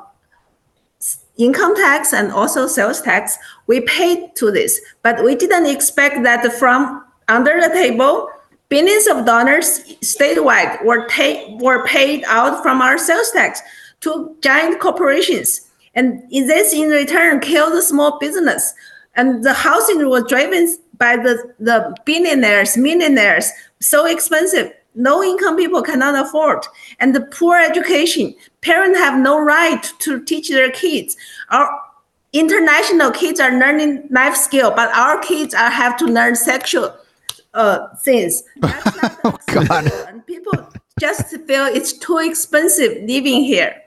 [1.36, 3.38] income tax and also sales tax.
[3.68, 8.30] We paid to this, but we didn't expect that from under the table,
[8.70, 13.62] billions of dollars statewide were, ta- were paid out from our sales tax
[14.02, 15.62] to giant corporations.
[15.96, 18.74] And this, in return, killed the small business.
[19.16, 24.72] And the housing was driven by the, the billionaires, millionaires, so expensive.
[24.94, 26.66] No income people cannot afford.
[27.00, 31.16] And the poor education, parents have no right to teach their kids.
[31.50, 31.70] Our
[32.34, 36.96] international kids are learning life skill, but our kids are have to learn sexual
[37.54, 38.44] uh, things.
[38.64, 39.92] oh God!
[40.08, 40.54] And people
[41.00, 43.84] just feel it's too expensive living here.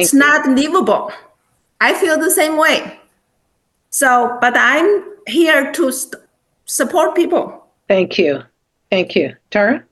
[0.00, 1.12] It's not livable.
[1.80, 2.98] I feel the same way.
[3.90, 6.22] So, but I'm here to st-
[6.64, 7.66] support people.
[7.88, 8.42] Thank you.
[8.90, 9.36] Thank you.
[9.50, 9.84] Tara?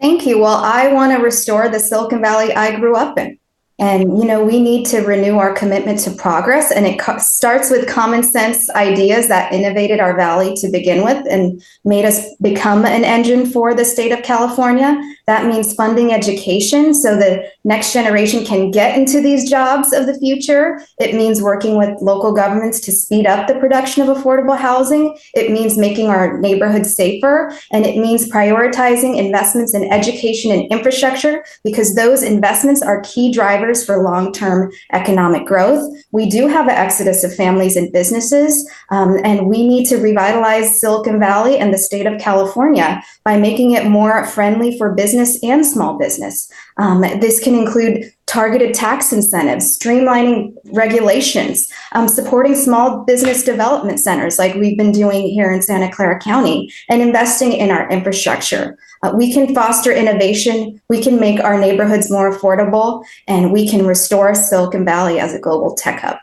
[0.00, 0.38] Thank you.
[0.38, 3.38] Well, I want to restore the Silicon Valley I grew up in.
[3.78, 6.72] And, you know, we need to renew our commitment to progress.
[6.72, 11.26] And it co- starts with common sense ideas that innovated our valley to begin with
[11.28, 14.98] and made us become an engine for the state of California.
[15.26, 20.18] That means funding education so the next generation can get into these jobs of the
[20.18, 20.80] future.
[20.98, 25.18] It means working with local governments to speed up the production of affordable housing.
[25.34, 27.52] It means making our neighborhoods safer.
[27.72, 33.65] And it means prioritizing investments in education and infrastructure because those investments are key drivers
[33.74, 35.82] for long term economic growth.
[36.12, 40.80] We do have an exodus of families and businesses, um, and we need to revitalize
[40.80, 45.64] Silicon Valley and the state of California by making it more friendly for business and
[45.64, 46.50] small business.
[46.76, 54.38] Um, this can include targeted tax incentives, streamlining regulations, um, supporting small business development centers
[54.38, 58.76] like we've been doing here in Santa Clara County, and investing in our infrastructure.
[59.02, 63.86] Uh, we can foster innovation, we can make our neighborhoods more affordable, and we can
[63.86, 66.18] restore Silicon Valley as a global tech hub.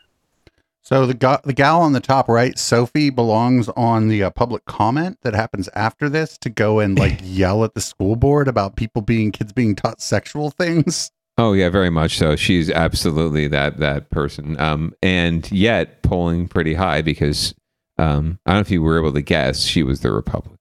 [0.85, 4.65] So the ga- the gal on the top right, Sophie, belongs on the uh, public
[4.65, 8.75] comment that happens after this to go and like yell at the school board about
[8.75, 11.09] people being kids being taught sexual things.
[11.37, 12.35] Oh yeah, very much so.
[12.35, 14.59] She's absolutely that that person.
[14.59, 17.55] Um, and yet polling pretty high because
[17.97, 20.57] um, I don't know if you were able to guess, she was the Republican.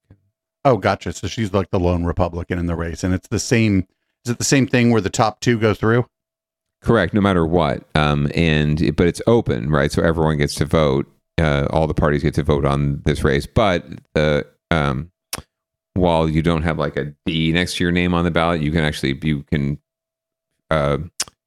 [0.65, 1.13] Oh, gotcha.
[1.13, 3.87] So she's like the lone Republican in the race, and it's the same.
[4.25, 6.05] Is it the same thing where the top two go through?
[6.81, 7.83] Correct, no matter what.
[7.95, 9.91] Um, and but it's open, right?
[9.91, 11.05] So everyone gets to vote.
[11.37, 15.11] Uh, all the parties get to vote on this race, but the um,
[15.93, 18.71] while you don't have like a D next to your name on the ballot, you
[18.71, 19.79] can actually you can
[20.73, 20.97] uh,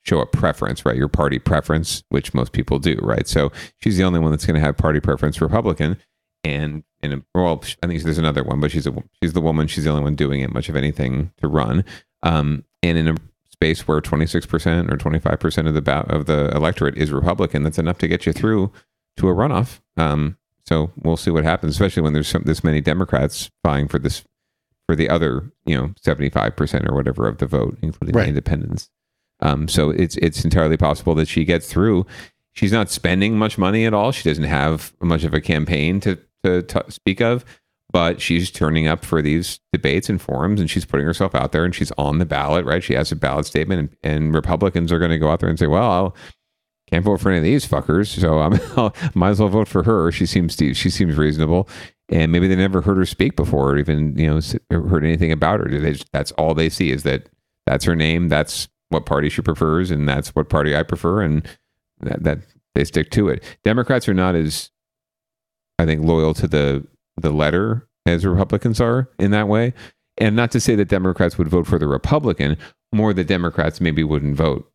[0.03, 0.97] show a preference, right?
[0.97, 3.27] Your party preference, which most people do, right?
[3.27, 3.51] So
[3.83, 5.97] she's the only one that's going to have party preference Republican,
[6.45, 9.67] and and well, I think there's another one, but she's a she's the woman.
[9.67, 11.85] She's the only one doing it much of anything to run.
[12.23, 13.15] Um, and in a
[13.51, 17.99] space where 26% or 25% of the ba- of the electorate is Republican, that's enough
[17.99, 18.71] to get you through
[19.17, 19.81] to a runoff.
[19.97, 23.99] Um, so we'll see what happens, especially when there's some, this many Democrats vying for
[23.99, 24.25] this
[24.87, 28.25] for the other, you know, 75% or whatever of the vote, including Right.
[28.25, 28.91] the independents.
[29.41, 32.07] Um, so it's it's entirely possible that she gets through.
[32.53, 34.13] She's not spending much money at all.
[34.13, 37.45] She doesn't have much of a campaign to to t- speak of,
[37.93, 41.65] but she's turning up for these debates and forums, and she's putting herself out there,
[41.65, 42.65] and she's on the ballot.
[42.65, 42.83] Right?
[42.83, 45.59] She has a ballot statement, and, and Republicans are going to go out there and
[45.59, 46.17] say, "Well, I'll,
[46.89, 50.11] can't vote for any of these fuckers, so I'm might as well vote for her."
[50.11, 51.69] She seems to, she seems reasonable,
[52.09, 55.61] and maybe they never heard her speak before, or even you know heard anything about
[55.61, 55.69] her.
[55.69, 57.29] They that's all they see is that
[57.67, 61.47] that's her name, that's what party she prefers, and that's what party I prefer, and
[62.01, 62.39] that, that
[62.75, 63.43] they stick to it.
[63.65, 64.71] Democrats are not as,
[65.79, 69.73] I think, loyal to the the letter as Republicans are in that way.
[70.19, 72.57] And not to say that Democrats would vote for the Republican,
[72.93, 74.71] more that Democrats maybe wouldn't vote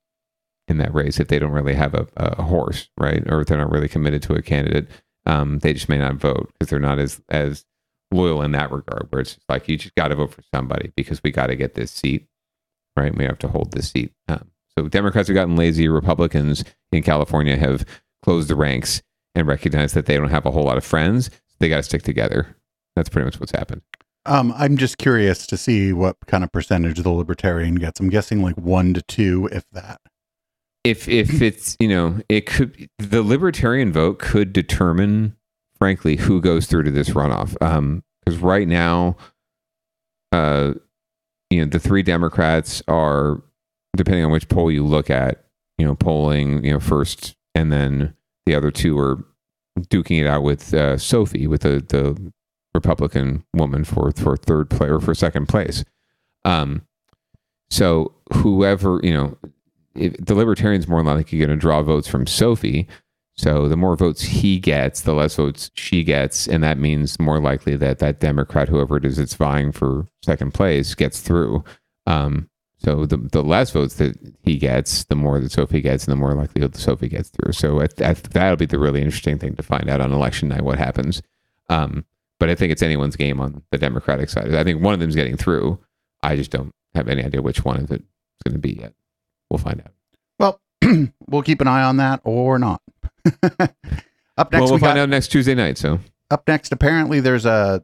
[0.68, 3.24] in that race if they don't really have a, a horse, right?
[3.32, 4.88] Or if they're not really committed to a candidate.
[5.26, 7.66] Um, they just may not vote because they're not as as
[8.12, 9.08] loyal in that regard.
[9.10, 11.76] Where it's like you just got to vote for somebody because we got to get
[11.76, 12.28] this seat,
[12.96, 13.16] right?
[13.16, 14.12] We have to hold this seat.
[14.28, 15.88] Um, So Democrats have gotten lazy.
[15.88, 17.86] Republicans in California have
[18.24, 19.02] closed the ranks
[19.36, 21.30] and recognized that they don't have a whole lot of friends.
[21.60, 22.56] They got to stick together.
[22.96, 23.82] That's pretty much what's happened.
[24.26, 28.00] Um, I'm just curious to see what kind of percentage the libertarian gets.
[28.00, 30.00] I'm guessing like one to two, if that.
[30.84, 35.36] If if it's you know it could the libertarian vote could determine
[35.78, 37.56] frankly who goes through to this runoff.
[37.62, 39.18] Um, because right now,
[40.32, 40.74] uh,
[41.52, 43.42] you know the three Democrats are
[43.96, 45.46] depending on which poll you look at,
[45.78, 49.24] you know, polling you know first, and then the other two are
[49.82, 52.32] duking it out with uh, Sophie with the the
[52.74, 55.84] Republican woman for for third place or for second place.
[56.46, 56.84] Um,
[57.70, 59.38] so whoever you know,
[59.94, 62.88] the Libertarians more likely going to draw votes from Sophie.
[63.42, 67.42] So the more votes he gets, the less votes she gets, and that means more
[67.42, 71.64] likely that that Democrat, whoever it is that's vying for second place, gets through.
[72.06, 76.12] Um, so the the less votes that he gets, the more that Sophie gets, and
[76.12, 77.54] the more likely that Sophie gets through.
[77.54, 80.62] So at, at, that'll be the really interesting thing to find out on election night
[80.62, 81.24] what happens.
[81.68, 82.06] Um,
[82.40, 84.54] but I think it's anyone's game on the Democratic side.
[84.54, 85.80] I think one of them's getting through.
[86.22, 88.04] I just don't have any idea which one of it's
[88.46, 88.94] going to be yet.
[89.50, 89.94] We'll find out.
[90.38, 90.62] Well,
[91.28, 92.84] we'll keep an eye on that or not.
[94.38, 95.78] Up next, well, we'll we find got- out next Tuesday night.
[95.78, 96.00] So
[96.30, 97.84] Up next, apparently there's a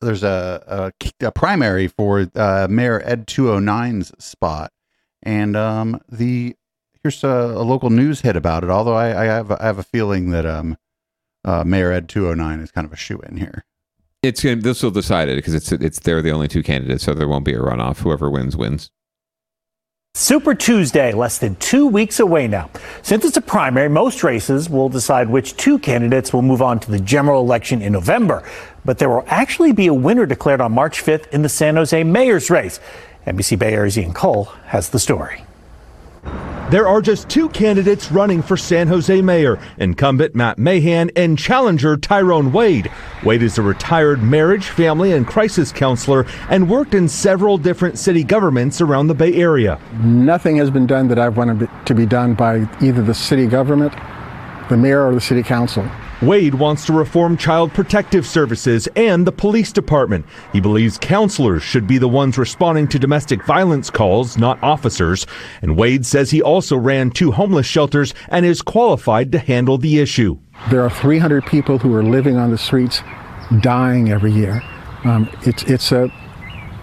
[0.00, 0.92] there's a
[1.22, 4.72] a, a primary for uh, Mayor Ed 209's spot,
[5.22, 6.54] and um, the
[7.02, 8.70] here's a, a local news hit about it.
[8.70, 10.76] Although I, I have I have a feeling that um,
[11.44, 13.64] uh, Mayor Ed 209 is kind of a shoe in here.
[14.22, 14.42] it's.
[14.42, 17.44] This will decide it because it's it's they're the only two candidates, so there won't
[17.46, 17.98] be a runoff.
[18.00, 18.90] Whoever wins wins.
[20.16, 22.70] Super Tuesday, less than two weeks away now.
[23.02, 26.90] Since it's a primary, most races will decide which two candidates will move on to
[26.90, 28.42] the general election in November.
[28.82, 32.02] But there will actually be a winner declared on March 5th in the San Jose
[32.02, 32.80] mayor's race.
[33.26, 35.45] NBC Bay Area's Ian Cull has the story.
[36.68, 41.96] There are just two candidates running for San Jose mayor incumbent Matt Mahan and challenger
[41.96, 42.90] Tyrone Wade.
[43.22, 48.24] Wade is a retired marriage, family, and crisis counselor and worked in several different city
[48.24, 49.78] governments around the Bay Area.
[50.02, 53.94] Nothing has been done that I've wanted to be done by either the city government,
[54.68, 55.88] the mayor, or the city council.
[56.22, 60.24] Wade wants to reform child protective services and the police department.
[60.50, 65.26] He believes counselors should be the ones responding to domestic violence calls, not officers.
[65.60, 69.98] And Wade says he also ran two homeless shelters and is qualified to handle the
[69.98, 70.38] issue.
[70.70, 73.02] There are 300 people who are living on the streets,
[73.60, 74.62] dying every year.
[75.04, 76.10] Um, it's it's a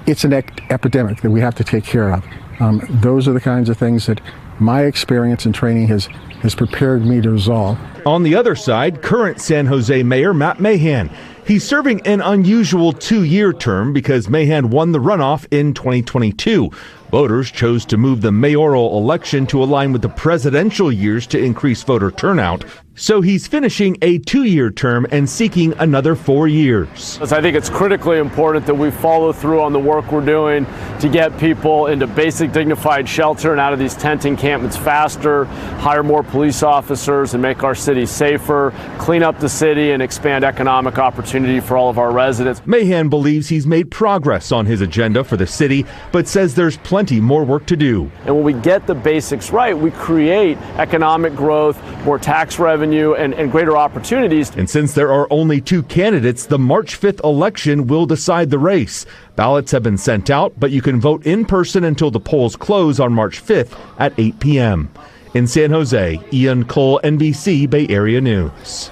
[0.05, 2.23] it's an ec- epidemic that we have to take care of.
[2.59, 4.21] Um, those are the kinds of things that
[4.59, 6.07] my experience and training has
[6.43, 7.79] has prepared me to resolve.
[8.05, 11.09] On the other side, current San Jose Mayor Matt Mahan.
[11.47, 16.69] He's serving an unusual two year term because Mahan won the runoff in 2022.
[17.13, 21.83] Voters chose to move the mayoral election to align with the presidential years to increase
[21.83, 22.65] voter turnout.
[22.95, 27.19] So he's finishing a two year term and seeking another four years.
[27.21, 30.67] I think it's critically important that we follow through on the work we're doing
[30.99, 35.45] to get people into basic dignified shelter and out of these tent encampments faster,
[35.79, 40.43] hire more police officers and make our city safer, clean up the city and expand
[40.43, 42.61] economic opportunity for all of our residents.
[42.67, 47.02] Mahan believes he's made progress on his agenda for the city, but says there's plenty
[47.11, 48.11] more work to do.
[48.25, 53.33] And when we get the basics right, we create economic growth, more tax revenue, and,
[53.33, 54.49] and greater opportunities.
[54.55, 59.05] And since there are only two candidates, the March 5th election will decide the race.
[59.35, 62.99] Ballots have been sent out, but you can vote in person until the polls close
[62.99, 64.91] on March 5th at 8 p.m.
[65.33, 68.91] In San Jose, Ian Cull, NBC Bay Area News.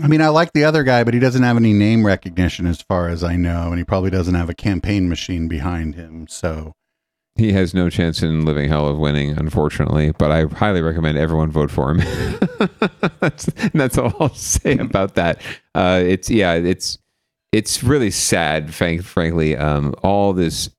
[0.00, 2.80] I mean, I like the other guy, but he doesn't have any name recognition as
[2.82, 6.26] far as I know, and he probably doesn't have a campaign machine behind him.
[6.28, 6.72] So
[7.36, 10.12] He has no chance in living hell of winning, unfortunately.
[10.12, 11.98] But I highly recommend everyone vote for him.
[13.20, 15.40] that's, that's all I'll say about that.
[15.74, 16.98] Uh, it's yeah, it's
[17.52, 19.56] it's really sad, frank, frankly.
[19.56, 20.70] Um, all this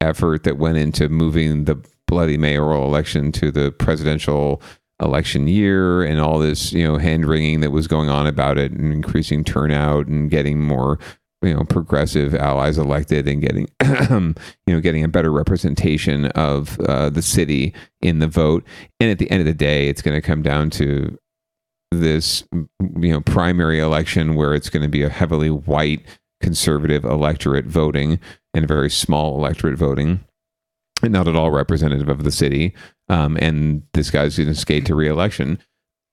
[0.00, 1.76] effort that went into moving the
[2.06, 4.60] bloody mayoral election to the presidential
[5.00, 8.72] election year, and all this you know hand wringing that was going on about it,
[8.72, 10.98] and increasing turnout, and getting more
[11.42, 13.68] you know progressive allies elected and getting
[14.66, 18.64] you know getting a better representation of uh, the city in the vote.
[19.00, 21.18] And at the end of the day it's going to come down to
[21.90, 26.02] this you know primary election where it's going to be a heavily white
[26.40, 28.18] conservative electorate voting
[28.54, 30.24] and a very small electorate voting
[31.10, 32.74] not at all representative of the city
[33.08, 35.58] um, and this guy's going to skate to reelection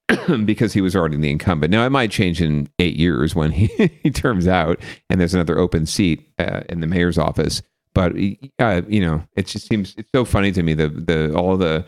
[0.46, 1.72] because he was already the incumbent.
[1.72, 3.68] Now it might change in eight years when he,
[4.02, 4.80] he terms out
[5.10, 7.62] and there's another open seat uh, in the mayor's office.
[7.94, 8.14] but
[8.60, 11.86] uh, you know, it just seems it's so funny to me the the all the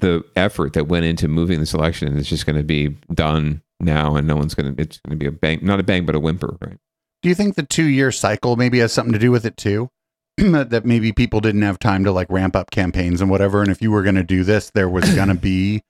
[0.00, 4.16] the effort that went into moving this election is just going to be done now,
[4.16, 4.82] and no one's going to.
[4.82, 6.78] It's going to be a bang, not a bang, but a whimper, right?
[7.22, 9.90] Do you think the two year cycle maybe has something to do with it too?
[10.36, 13.60] that maybe people didn't have time to like ramp up campaigns and whatever.
[13.60, 15.82] And if you were going to do this, there was going to be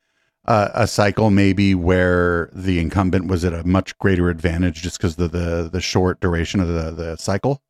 [0.46, 5.18] uh, a cycle maybe where the incumbent was at a much greater advantage just because
[5.18, 7.62] of the the short duration of the the cycle.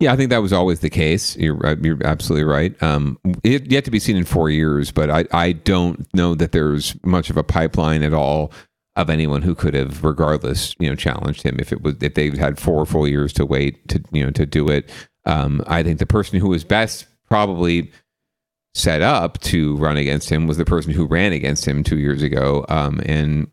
[0.00, 1.36] Yeah, I think that was always the case.
[1.36, 2.80] You're you're absolutely right.
[2.82, 6.52] Um, it yet to be seen in four years, but I I don't know that
[6.52, 8.52] there's much of a pipeline at all
[8.96, 12.30] of anyone who could have, regardless, you know, challenged him if it was if they
[12.30, 14.90] had four full years to wait to you know to do it.
[15.26, 17.90] Um, I think the person who was best probably
[18.74, 22.22] set up to run against him was the person who ran against him two years
[22.22, 23.48] ago um, and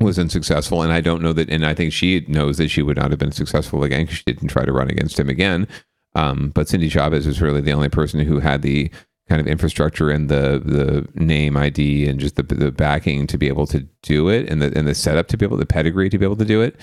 [0.00, 0.82] was unsuccessful.
[0.82, 3.18] And I don't know that, and I think she knows that she would not have
[3.18, 5.68] been successful again because she didn't try to run against him again.
[6.14, 8.90] Um, but Cindy Chavez was really the only person who had the
[9.28, 13.46] kind of infrastructure and the the name ID and just the the backing to be
[13.46, 16.18] able to do it and the and the setup to be able the pedigree to
[16.18, 16.76] be able to do it.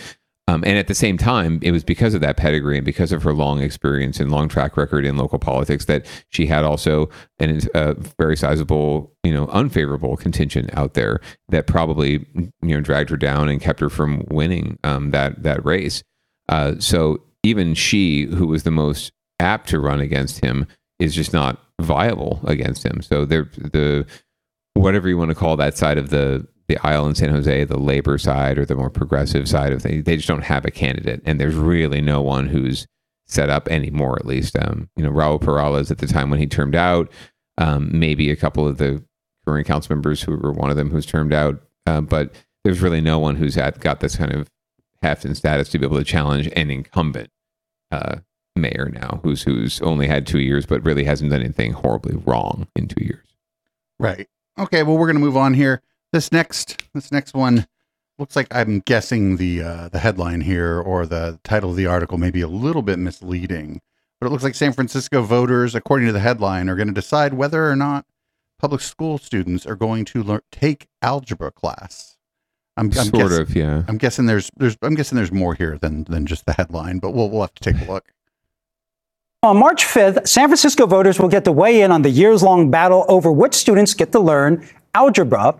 [0.49, 3.21] Um, and at the same time, it was because of that pedigree and because of
[3.23, 7.09] her long experience and long track record in local politics that she had also
[7.39, 11.19] an, a very sizable, you know, unfavorable contingent out there
[11.49, 15.65] that probably, you know, dragged her down and kept her from winning um, that that
[15.65, 16.01] race.
[16.47, 20.65] Uh, so even she, who was the most apt to run against him,
[20.97, 23.01] is just not viable against him.
[23.01, 24.05] So they're the
[24.75, 27.79] whatever you want to call that side of the the aisle in San Jose, the
[27.79, 31.21] labor side or the more progressive side of things, they just don't have a candidate,
[31.25, 32.87] and there's really no one who's
[33.25, 34.17] set up anymore.
[34.19, 37.09] At least, um, you know, Raul Peralez at the time when he termed out,
[37.57, 39.03] um, maybe a couple of the
[39.45, 42.33] current council members who were one of them who's termed out, uh, but
[42.63, 44.49] there's really no one who's had got this kind of
[45.01, 47.29] heft and status to be able to challenge an incumbent
[47.91, 48.17] uh,
[48.57, 52.67] mayor now, who's who's only had two years, but really hasn't done anything horribly wrong
[52.75, 53.25] in two years.
[53.99, 54.27] Right.
[54.59, 54.83] Okay.
[54.83, 55.81] Well, we're going to move on here.
[56.17, 57.67] This next this next one
[58.17, 62.17] looks like I'm guessing the uh, the headline here or the title of the article
[62.17, 63.81] may be a little bit misleading,
[64.19, 67.35] but it looks like San Francisco voters, according to the headline, are going to decide
[67.35, 68.07] whether or not
[68.57, 72.17] public school students are going to learn take algebra class.
[72.77, 73.83] I'm, I'm sort guessing, of, yeah.
[73.87, 77.11] I'm guessing there's there's I'm guessing there's more here than than just the headline, but
[77.11, 78.11] we'll we'll have to take a look.
[79.43, 82.71] On March 5th, San Francisco voters will get to weigh in on the years long
[82.71, 85.55] battle over which students get to learn algebra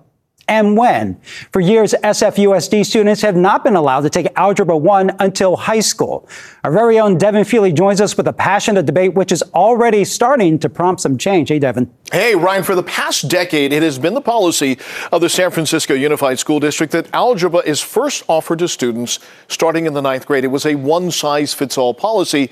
[0.48, 1.20] and when.
[1.52, 6.28] For years, SFUSD students have not been allowed to take Algebra 1 until high school.
[6.64, 10.58] Our very own Devin Fehely joins us with a passionate debate which is already starting
[10.60, 11.50] to prompt some change.
[11.50, 11.92] Hey, Devin.
[12.12, 14.78] Hey, Ryan, for the past decade, it has been the policy
[15.12, 19.20] of the San Francisco Unified School District that algebra is first offered to students
[19.50, 20.46] starting in the ninth grade.
[20.46, 22.50] It was a one size fits all policy.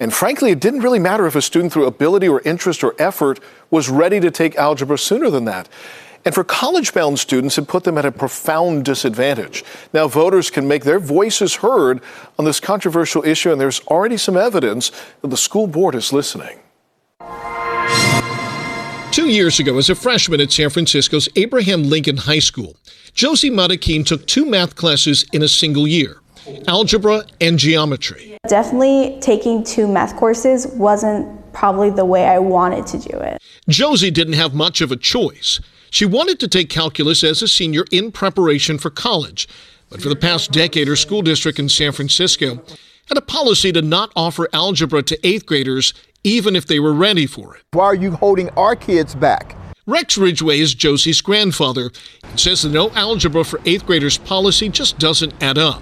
[0.00, 3.38] And frankly, it didn't really matter if a student, through ability or interest or effort,
[3.70, 5.68] was ready to take algebra sooner than that
[6.24, 9.64] and for college bound students, it put them at a profound disadvantage.
[9.92, 12.00] Now, voters can make their voices heard
[12.38, 14.90] on this controversial issue, and there's already some evidence
[15.20, 16.60] that the school board is listening.
[19.10, 22.76] Two years ago, as a freshman at San Francisco's Abraham Lincoln High School,
[23.12, 26.20] Josie Matakin took two math classes in a single year
[26.66, 28.36] algebra and geometry.
[28.48, 33.40] Definitely taking two math courses wasn't probably the way I wanted to do it.
[33.68, 35.60] Josie didn't have much of a choice.
[35.94, 39.46] She wanted to take calculus as a senior in preparation for college,
[39.90, 42.64] but for the past decade, her school district in San Francisco
[43.06, 45.94] had a policy to not offer algebra to eighth graders,
[46.24, 47.62] even if they were ready for it.
[47.74, 49.56] Why are you holding our kids back?
[49.86, 51.92] Rex Ridgway is Josie's grandfather
[52.24, 55.80] and says the no algebra for eighth graders policy just doesn't add up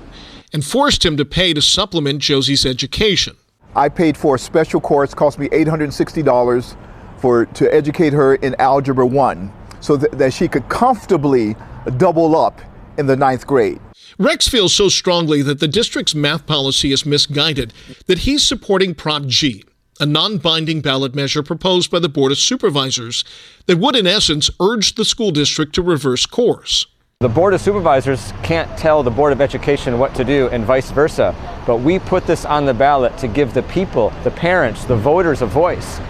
[0.52, 3.34] and forced him to pay to supplement Josie's education.
[3.74, 6.76] I paid for a special course, cost me $860
[7.16, 9.50] for to educate her in Algebra 1
[9.82, 11.54] so that, that she could comfortably
[11.98, 12.62] double up
[12.96, 13.80] in the ninth grade.
[14.18, 17.72] Rex feels so strongly that the district's math policy is misguided
[18.06, 19.64] that he's supporting Prop G,
[20.00, 23.24] a non binding ballot measure proposed by the Board of Supervisors
[23.66, 26.86] that would, in essence, urge the school district to reverse course.
[27.20, 30.90] The Board of Supervisors can't tell the Board of Education what to do and vice
[30.90, 31.34] versa,
[31.66, 35.40] but we put this on the ballot to give the people, the parents, the voters
[35.40, 36.00] a voice.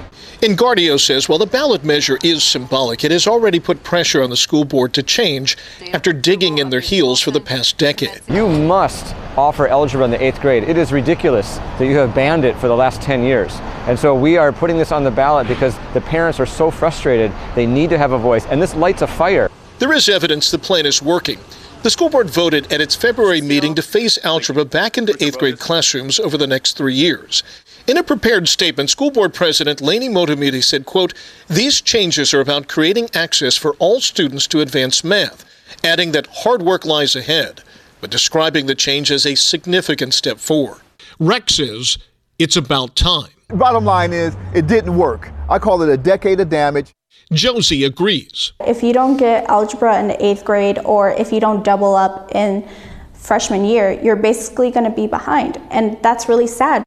[0.42, 4.36] Engardio says while the ballot measure is symbolic, it has already put pressure on the
[4.36, 5.56] school board to change
[5.92, 8.20] after digging in their heels for the past decade.
[8.26, 10.64] You must offer algebra in the eighth grade.
[10.64, 13.52] It is ridiculous that you have banned it for the last 10 years.
[13.86, 17.30] And so we are putting this on the ballot because the parents are so frustrated.
[17.54, 19.48] They need to have a voice, and this lights a fire.
[19.78, 21.38] There is evidence the plan is working.
[21.84, 25.58] The school board voted at its February meeting to phase algebra back into eighth grade
[25.58, 27.42] classrooms over the next three years.
[27.84, 31.14] In a prepared statement, school board president Lainie Motamedi said, quote,
[31.48, 35.44] These changes are about creating access for all students to advanced math,
[35.82, 37.62] adding that hard work lies ahead,
[38.00, 40.80] but describing the change as a significant step forward.
[41.18, 41.98] Rex says
[42.38, 43.30] it's about time.
[43.48, 45.30] Bottom line is, it didn't work.
[45.50, 46.92] I call it a decade of damage.
[47.32, 48.52] Josie agrees.
[48.64, 52.32] If you don't get algebra in the eighth grade, or if you don't double up
[52.32, 52.68] in
[53.12, 55.60] freshman year, you're basically going to be behind.
[55.72, 56.84] And that's really sad.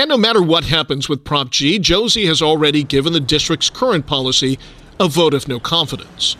[0.00, 4.06] And no matter what happens with Prop G, Josie has already given the district's current
[4.06, 4.56] policy
[5.00, 6.36] a vote of no confidence.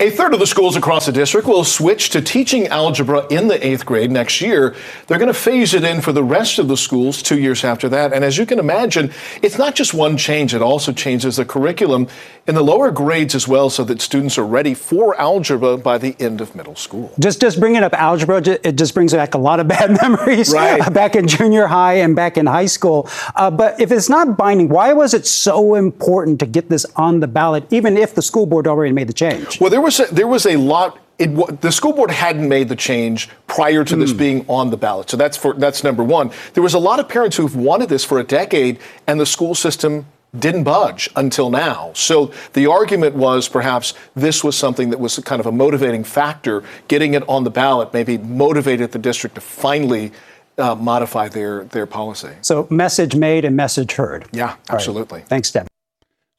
[0.00, 3.64] A third of the schools across the district will switch to teaching algebra in the
[3.66, 4.74] eighth grade next year.
[5.06, 7.88] They're going to phase it in for the rest of the schools two years after
[7.88, 8.12] that.
[8.12, 12.06] And as you can imagine, it's not just one change, it also changes the curriculum
[12.46, 16.14] in the lower grades as well so that students are ready for algebra by the
[16.20, 17.12] end of middle school.
[17.18, 20.92] Just just bringing up algebra, it just brings back a lot of bad memories Right.
[20.92, 23.08] back in junior high and back in high school.
[23.34, 27.20] Uh, but if it's not binding, why was it so important to get this on
[27.20, 29.60] the ballot, even if the school board already made the change?
[29.60, 30.98] Well, there was a, there was a lot.
[31.16, 35.08] It, the school board hadn't made the change prior to this being on the ballot,
[35.10, 36.32] so that's for that's number one.
[36.54, 39.54] There was a lot of parents who've wanted this for a decade, and the school
[39.54, 41.92] system didn't budge until now.
[41.94, 46.64] So the argument was perhaps this was something that was kind of a motivating factor.
[46.88, 50.10] Getting it on the ballot maybe motivated the district to finally
[50.58, 52.30] uh, modify their their policy.
[52.40, 54.26] So message made and message heard.
[54.32, 54.58] Yeah, All right.
[54.70, 55.20] absolutely.
[55.22, 55.68] Thanks, Deb.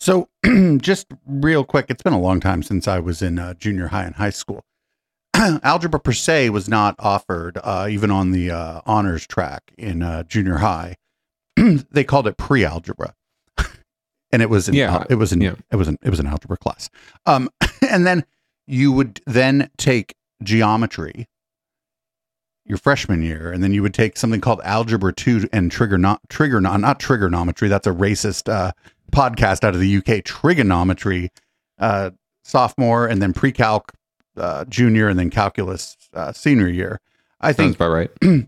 [0.05, 0.29] So,
[0.77, 4.03] just real quick, it's been a long time since I was in uh, junior high
[4.03, 4.63] and high school.
[5.33, 10.21] Algebra per se was not offered uh, even on the uh, honors track in uh,
[10.21, 10.97] junior high.
[11.55, 13.15] they called it pre-algebra,
[14.31, 15.55] and it was an, Yeah, it was an, yeah.
[15.71, 16.91] it was an, it was an algebra class.
[17.25, 17.49] Um,
[17.89, 18.25] and then
[18.67, 20.13] you would then take
[20.43, 21.25] geometry
[22.65, 26.21] your freshman year, and then you would take something called Algebra Two and trigger not
[26.29, 27.67] trigger not not trigonometry.
[27.67, 28.71] That's a racist uh,
[29.11, 30.23] podcast out of the UK.
[30.23, 31.31] Trigonometry,
[31.79, 32.11] uh,
[32.43, 33.93] sophomore, and then pre-calc
[34.37, 36.99] uh, junior, and then calculus uh, senior year.
[37.39, 38.11] I Sounds think about right.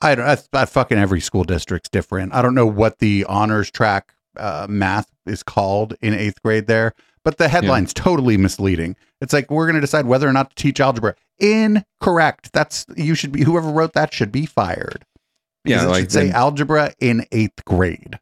[0.00, 0.26] I don't.
[0.26, 2.34] I, I fucking every school district's different.
[2.34, 6.94] I don't know what the honors track uh, math is called in eighth grade there,
[7.24, 8.96] but the headline's totally misleading.
[9.20, 11.14] It's like we're going to decide whether or not to teach algebra.
[11.38, 12.52] Incorrect.
[12.52, 13.42] That's you should be.
[13.44, 15.04] Whoever wrote that should be fired.
[15.64, 18.18] Because Yeah, it like should say then- algebra in eighth grade.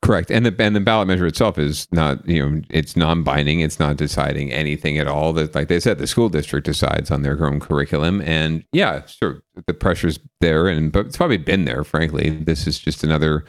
[0.00, 3.58] Correct, and the and the ballot measure itself is not you know it's non-binding.
[3.58, 5.32] It's not deciding anything at all.
[5.32, 9.42] That like they said, the school district decides on their own curriculum, and yeah, sure,
[9.66, 11.82] the pressure's there, and but it's probably been there.
[11.82, 13.44] Frankly, this is just another.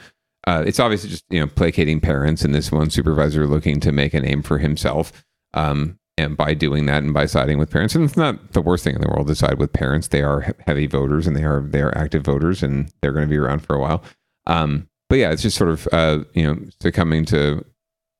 [0.46, 4.14] Uh, it's obviously just you know placating parents, and this one supervisor looking to make
[4.14, 5.24] a name for himself.
[5.54, 8.84] Um, and by doing that, and by siding with parents, and it's not the worst
[8.84, 10.08] thing in the world to side with parents.
[10.08, 13.30] They are heavy voters, and they are they are active voters, and they're going to
[13.30, 14.02] be around for a while.
[14.46, 17.64] Um, but yeah, it's just sort of uh, you know succumbing to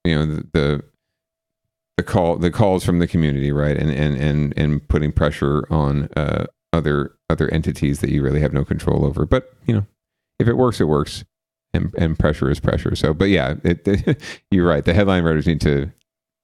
[0.05, 0.85] you know the, the
[1.97, 6.09] the call the calls from the community, right, and and and and putting pressure on
[6.17, 9.27] uh, other other entities that you really have no control over.
[9.27, 9.87] But you know,
[10.39, 11.25] if it works, it works,
[11.73, 12.95] and and pressure is pressure.
[12.97, 14.85] So, but yeah, it, you're right.
[14.85, 15.91] The headline writers need to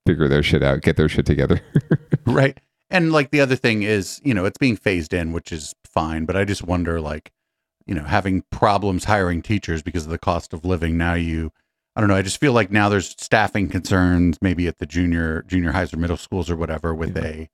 [0.07, 1.61] figure their shit out, get their shit together.
[2.27, 2.59] right.
[2.89, 6.25] And like the other thing is, you know, it's being phased in, which is fine.
[6.25, 7.33] But I just wonder, like,
[7.85, 10.97] you know, having problems hiring teachers because of the cost of living.
[10.97, 11.53] Now you,
[11.97, 12.17] I don't know.
[12.17, 15.97] I just feel like now there's staffing concerns, maybe at the junior junior highs or
[15.97, 17.49] middle schools or whatever, with a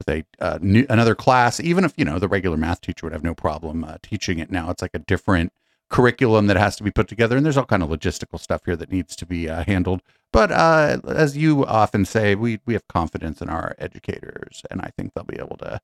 [0.00, 1.60] with a uh, new, another class.
[1.60, 4.50] Even if you know the regular math teacher would have no problem uh, teaching it.
[4.50, 5.52] Now it's like a different
[5.90, 8.76] curriculum that has to be put together, and there's all kind of logistical stuff here
[8.76, 10.02] that needs to be uh, handled.
[10.32, 14.90] But uh, as you often say, we we have confidence in our educators, and I
[14.96, 15.80] think they'll be able to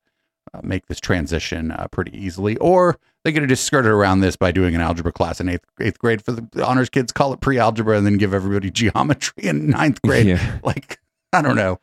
[0.53, 2.57] uh, make this transition uh, pretty easily.
[2.57, 5.67] Or they could have just skirted around this by doing an algebra class in eighth
[5.81, 9.69] eighth grade for the honors kids, call it pre-algebra, and then give everybody geometry in
[9.69, 10.27] ninth grade.
[10.27, 10.59] Yeah.
[10.65, 10.99] Like
[11.33, 11.79] I don't know.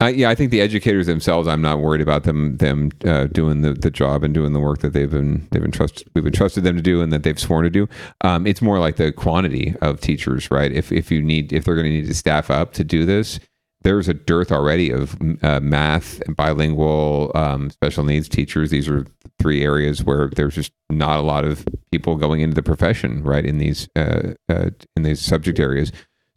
[0.00, 1.46] I, yeah, I think the educators themselves.
[1.46, 4.78] I'm not worried about them them uh, doing the, the job and doing the work
[4.78, 7.38] that they've been they've been trusted we've been trusted them to do and that they've
[7.38, 7.88] sworn to do.
[8.22, 10.72] Um, it's more like the quantity of teachers, right?
[10.72, 13.40] If if you need if they're going to need to staff up to do this,
[13.82, 18.70] there's a dearth already of uh, math, bilingual, um, special needs teachers.
[18.70, 19.06] These are
[19.38, 23.44] three areas where there's just not a lot of people going into the profession, right?
[23.44, 25.92] In these uh, uh, in these subject areas.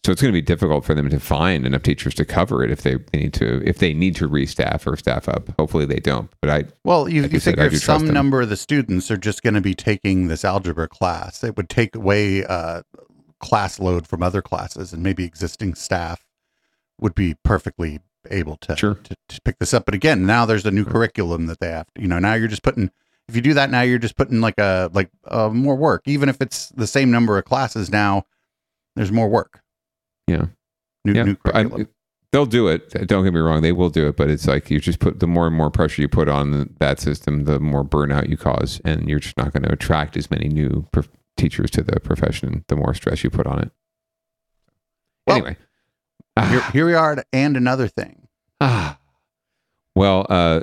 [0.05, 2.71] So it's going to be difficult for them to find enough teachers to cover it
[2.71, 5.49] if they need to if they need to restaff or staff up.
[5.57, 6.29] Hopefully they don't.
[6.41, 9.43] But I Well, you, like you figure if some number of the students are just
[9.43, 12.81] going to be taking this algebra class, it would take away uh,
[13.39, 16.25] class load from other classes, and maybe existing staff
[16.99, 19.85] would be perfectly able to, to to pick this up.
[19.85, 21.87] But again, now there's a new curriculum that they have.
[21.95, 22.91] To, you know, now you're just putting.
[23.29, 26.01] If If you do that now, you're just putting like a like uh, more work.
[26.07, 28.25] Even if it's the same number of classes now,
[28.97, 29.62] there's more work.
[30.27, 30.45] Yeah.
[31.05, 31.87] New, yeah, new I-
[32.31, 32.89] they'll do it.
[33.07, 34.17] Don't get me wrong; they will do it.
[34.17, 36.99] But it's like you just put the more and more pressure you put on that
[36.99, 40.47] system, the more burnout you cause, and you're just not going to attract as many
[40.49, 42.63] new prof- teachers to the profession.
[42.67, 43.71] The more stress you put on it.
[45.29, 45.57] anyway,
[46.49, 48.27] here, here we are, and another thing.
[48.61, 48.97] Ah,
[49.95, 50.61] well, uh,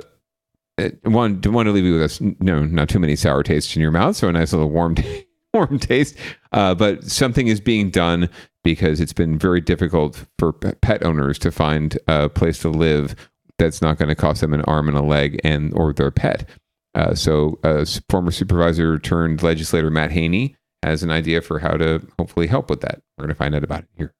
[1.03, 2.19] one want to leave you with us.
[2.39, 4.15] No, not too many sour tastes in your mouth.
[4.15, 4.95] So a nice little warm,
[5.53, 6.15] warm taste.
[6.51, 8.29] Uh, but something is being done
[8.63, 13.15] because it's been very difficult for pet owners to find a place to live
[13.57, 16.47] that's not going to cost them an arm and a leg and or their pet.
[16.93, 22.05] Uh, so, uh, former supervisor turned legislator Matt Haney has an idea for how to
[22.17, 23.01] hopefully help with that.
[23.17, 24.13] We're going to find out about it here.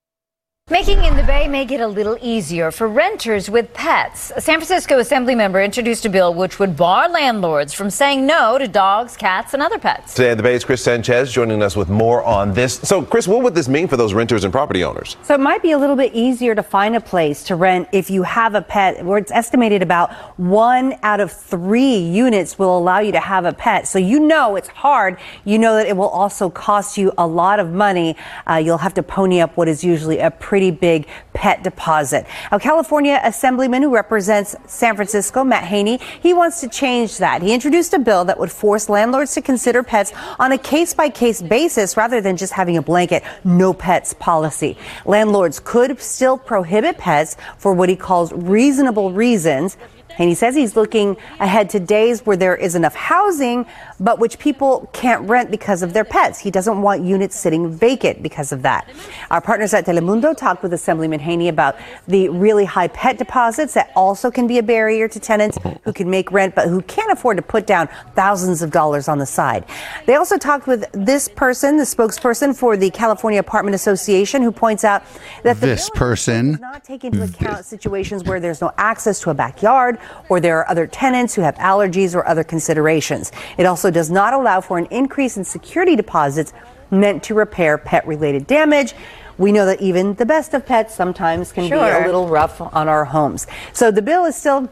[0.70, 4.32] Making in the Bay make it a little easier for renters with pets.
[4.38, 8.58] A San Francisco Assembly member introduced a bill which would bar landlords from saying no
[8.58, 10.14] to dogs, cats, and other pets.
[10.14, 12.76] Today in the Bay is Chris Sanchez joining us with more on this.
[12.76, 15.18] So, Chris, what would this mean for those renters and property owners?
[15.24, 18.10] So it might be a little bit easier to find a place to rent if
[18.10, 23.00] you have a pet, where it's estimated about one out of three units will allow
[23.00, 23.90] you to have a pet.
[23.90, 25.18] So you know it's hard.
[25.44, 28.16] You know that it will also cost you a lot of money.
[28.50, 32.28] Uh, you'll have to pony up what is usually a pretty big pet deposit.
[32.52, 37.42] Now, California Assemblyman who represents San Francisco, Matt Haney, he wants to change that.
[37.42, 41.08] He introduced a bill that would force landlords to consider pets on a case by
[41.08, 44.76] case basis rather than just having a blanket no pets policy.
[45.06, 49.78] Landlords could still prohibit pets for what he calls reasonable reasons.
[50.18, 53.66] And he says he's looking ahead to days where there is enough housing,
[54.00, 56.40] but which people can't rent because of their pets.
[56.40, 58.88] He doesn't want units sitting vacant because of that.
[59.30, 61.78] Our partners at Telemundo talked with Assemblyman Haney about
[62.08, 66.10] the really high pet deposits that also can be a barrier to tenants who can
[66.10, 69.66] make rent, but who can't afford to put down thousands of dollars on the side.
[70.06, 74.84] They also talked with this person, the spokesperson for the California Apartment Association, who points
[74.84, 75.04] out
[75.44, 76.58] that the This person.
[76.62, 79.98] not take into account situations where there's no access to a backyard
[80.30, 83.32] or there are other tenants who have allergies or other considerations.
[83.58, 86.54] It also does not allow for an increase in security deposits
[86.90, 88.94] meant to repair pet related damage.
[89.38, 92.88] We know that even the best of pets sometimes can be a little rough on
[92.88, 93.48] our homes.
[93.74, 94.70] So the bill is still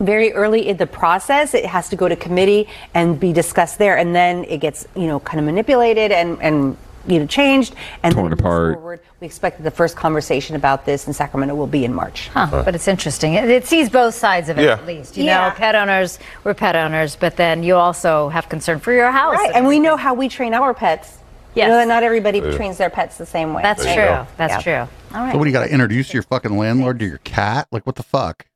[0.00, 1.54] very early in the process.
[1.54, 5.06] It has to go to committee and be discussed there, and then it gets you
[5.06, 6.76] know kind of manipulated and and
[7.06, 8.74] you know changed and Torn then it moves apart.
[8.74, 9.00] forward.
[9.20, 12.28] We expect the first conversation about this in Sacramento will be in March.
[12.28, 13.34] Huh, but it's interesting.
[13.34, 14.72] It, it sees both sides of it, Yeah.
[14.74, 15.16] at least.
[15.16, 15.48] You Yeah.
[15.48, 19.36] know, pet owners, we're pet owners, but then you also have concern for your house.
[19.36, 21.18] Right, and we know how we train our pets.
[21.54, 21.68] Yes.
[21.68, 22.50] You know not everybody Yeah.
[22.56, 23.62] trains their pets the same way.
[23.62, 23.94] That's Right?
[23.94, 24.26] true.
[24.36, 24.84] That's Yeah.
[24.86, 24.88] true.
[25.16, 25.32] All right.
[25.32, 27.68] So what do you got to introduce your fucking landlord to your cat?
[27.70, 28.46] Like what the fuck?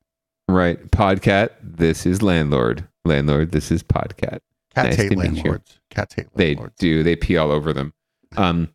[0.49, 0.91] Right.
[0.91, 2.85] Podcat, this is landlord.
[3.05, 4.39] Landlord, this is podcat.
[4.75, 5.33] Cats hate to meet you.
[5.35, 5.79] landlords.
[5.89, 7.01] Cats hate They do.
[7.03, 7.93] They pee all over them.
[8.37, 8.69] Um,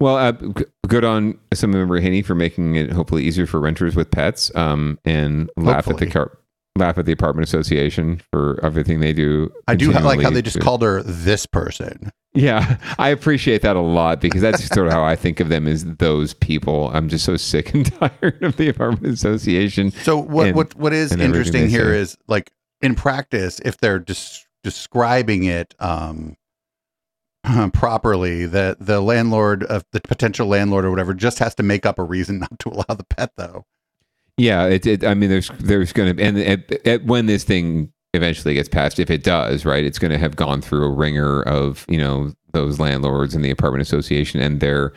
[0.00, 3.96] well, uh, g- good on some member Haney for making it hopefully easier for renters
[3.96, 4.54] with pets.
[4.54, 6.38] Um, and laugh at the car-
[6.76, 9.50] laugh at the apartment association for everything they do.
[9.66, 12.12] I do ha- like how they just to- called her this person.
[12.34, 15.66] Yeah, I appreciate that a lot because that's sort of how I think of them
[15.66, 16.90] as those people.
[16.94, 19.90] I'm just so sick and tired of the apartment association.
[19.90, 21.98] So what and- what what is interesting here say.
[22.00, 22.52] is like
[22.82, 26.36] in practice, if they're des- describing it um,
[27.72, 31.98] properly, that the landlord of the potential landlord or whatever just has to make up
[31.98, 33.64] a reason not to allow the pet, though.
[34.36, 35.04] Yeah, it, it.
[35.04, 39.64] I mean, there's there's to and when this thing eventually gets passed, if it does,
[39.64, 43.44] right, it's going to have gone through a ringer of you know those landlords and
[43.44, 44.92] the apartment association and their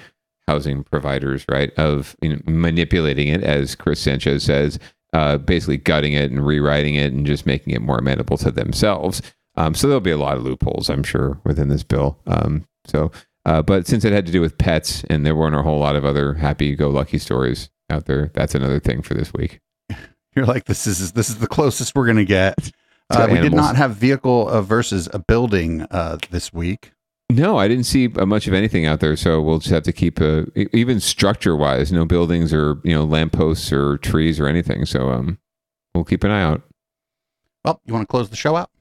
[0.48, 4.80] housing providers, right, of you know, manipulating it, as Chris Sanchez says,
[5.14, 9.22] uh, basically gutting it and rewriting it and just making it more amenable to themselves.
[9.62, 12.18] Um, so there'll be a lot of loopholes, I'm sure, within this bill.
[12.26, 13.12] Um, so,
[13.46, 15.96] uh, but since it had to do with pets and there weren't a whole lot
[15.96, 19.60] of other happy-go-lucky stories out there, that's another thing for this week.
[20.36, 22.72] You're like, this is this is the closest we're gonna get.
[23.12, 26.94] Uh, we did not have vehicle uh, versus a building uh, this week.
[27.30, 29.94] No, I didn't see uh, much of anything out there, so we'll just have to
[29.94, 34.86] keep uh, e- even structure-wise, no buildings or you know lampposts or trees or anything.
[34.86, 35.38] So um,
[35.94, 36.64] we'll keep an eye out.
[37.64, 38.72] Well, you want to close the show out?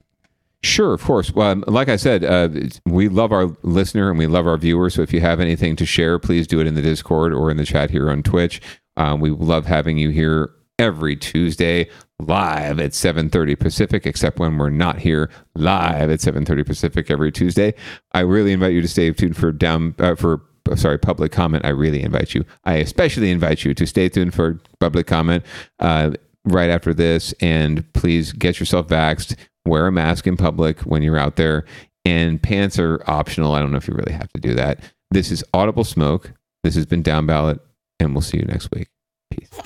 [0.63, 1.31] Sure, of course.
[1.33, 2.49] Well, um, like I said, uh,
[2.85, 4.93] we love our listener and we love our viewers.
[4.93, 7.57] So if you have anything to share, please do it in the Discord or in
[7.57, 8.61] the chat here on Twitch.
[8.95, 11.89] Um, we love having you here every Tuesday
[12.19, 17.73] live at 7:30 Pacific, except when we're not here live at 7:30 Pacific every Tuesday.
[18.11, 21.65] I really invite you to stay tuned for down uh, for uh, sorry public comment.
[21.65, 22.45] I really invite you.
[22.65, 25.43] I especially invite you to stay tuned for public comment.
[25.79, 26.11] Uh,
[26.45, 29.35] right after this and please get yourself vaxxed
[29.65, 31.65] wear a mask in public when you're out there,
[32.05, 33.53] and pants are optional.
[33.53, 34.79] I don't know if you really have to do that.
[35.11, 36.33] This is Audible Smoke.
[36.63, 37.59] This has been Down Ballot,
[37.99, 38.87] and we'll see you next week.
[39.31, 39.57] It's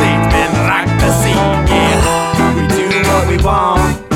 [0.00, 1.10] man, rock the
[1.68, 1.98] yeah.
[2.56, 4.12] We do what we want,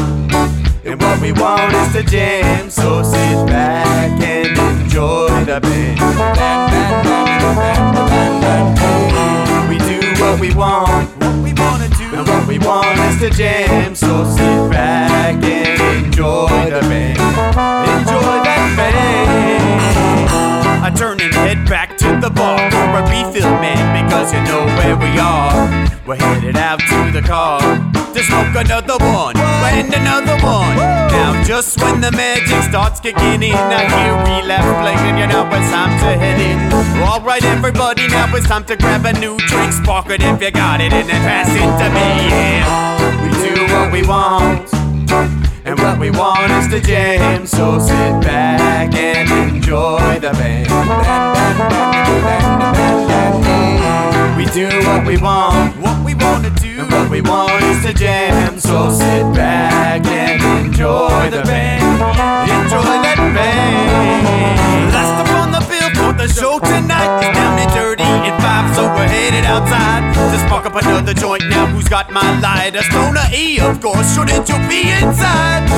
[0.84, 2.70] and what we want is to jam.
[2.70, 6.00] So sit back and enjoy the band.
[9.68, 13.30] We do what we want, what we wanna do, and what we want is to
[13.30, 13.94] jam.
[13.94, 17.18] So sit back and enjoy the band.
[17.18, 19.24] Enjoy that band.
[20.84, 24.64] I turn and head back to the bar for a refill, man, because you know
[24.76, 25.56] where we are.
[26.06, 27.60] We're headed out to the car
[28.12, 30.76] to smoke another one and another one.
[30.76, 35.04] Now, just when the magic starts kicking in, I hear relapse playing.
[35.08, 36.58] And you know it's time to head in.
[37.02, 40.50] All right, everybody, now it's time to grab a new drink, spark it if you
[40.50, 42.08] got it, and then pass it to me.
[42.28, 45.43] Yeah, we do what we want.
[45.66, 50.68] And what we want is to jam, so sit back and enjoy the band.
[54.36, 57.94] We do what we want, what we wanna do, and what we want is to
[57.94, 61.82] jam, so sit back and enjoy the band.
[62.50, 64.94] Enjoy that band.
[64.94, 65.23] On the
[66.26, 70.00] the show tonight is down and dirty at five, so we're headed outside
[70.32, 71.42] to spark up another joint.
[71.50, 72.82] Now who's got my lighter?
[72.82, 74.14] Stoner E, of course.
[74.14, 75.68] Shouldn't you be inside?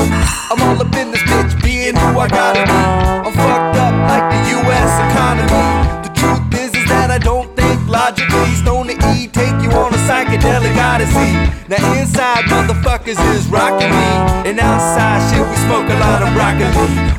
[0.51, 2.82] I'm all up in this bitch, being who I gotta be.
[3.27, 4.90] I'm fucked up like the U.S.
[5.10, 5.66] economy.
[6.06, 7.66] The truth is, is that I don't think
[7.97, 8.52] logically.
[8.60, 11.32] Stoner E take you on a psychedelic odyssey.
[11.68, 14.10] Now inside motherfuckers is rocking me,
[14.48, 16.73] and outside shit we smoke a lot of broccoli.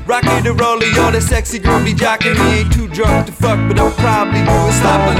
[0.05, 2.59] Rocky the roller, yo, that sexy girl be jocking me.
[2.59, 5.17] Ain't too drunk to fuck, but I'm probably doing sloppily.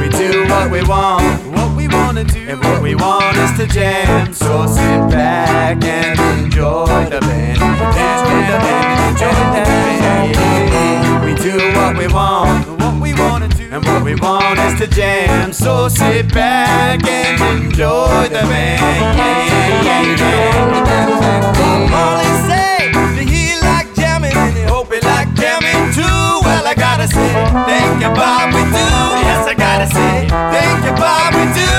[0.00, 1.22] We do what we want,
[1.54, 4.34] what we wanna do, and what we want is to jam.
[4.34, 11.24] So sit back and enjoy the band, enjoy the band, enjoy the band.
[11.24, 12.75] We do what we want,
[13.18, 15.52] wanna do, and what we want is to jam.
[15.52, 19.18] So sit back and enjoy the band.
[19.18, 21.52] Yeah, yeah, yeah.
[21.58, 26.20] Bob Marley say that he like jamming and he hope he like jamming too.
[26.46, 27.32] Well, I gotta say,
[27.66, 28.86] thank you, Bob, we do.
[29.26, 31.72] Yes, I gotta say, thank you, Bob, we do.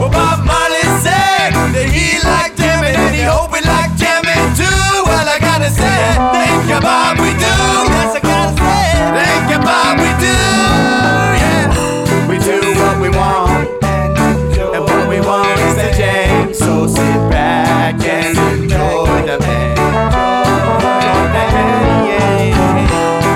[0.00, 4.15] Well, Bob Marley said that he like jamming and he hope he like jamming.
[5.56, 7.38] Gotta say, thank you, Bob, we do.
[7.40, 10.36] Yes, I gotta say, thank you, Bob, we do.
[11.40, 16.52] Yeah, we do what we want, and what we want is to jam.
[16.52, 19.78] So sit back and enjoy the band.
[21.32, 21.46] The.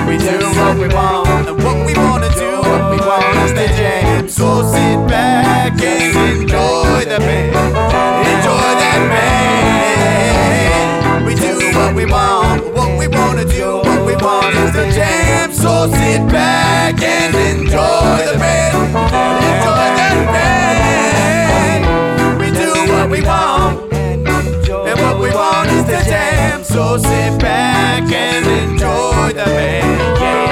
[0.06, 3.66] We do what we want, and what we wanna do, what we want is to
[3.78, 4.28] jam.
[4.28, 7.69] So sit back and enjoy the band.
[12.00, 15.52] we want, what we wanna do, what we want is the jam.
[15.52, 18.74] So sit back and enjoy the band.
[19.50, 21.82] Enjoy the band.
[22.40, 24.26] We do what we want, and
[25.00, 26.64] what we want is the jam.
[26.64, 30.20] So sit back and enjoy the band.
[30.20, 30.49] Yeah.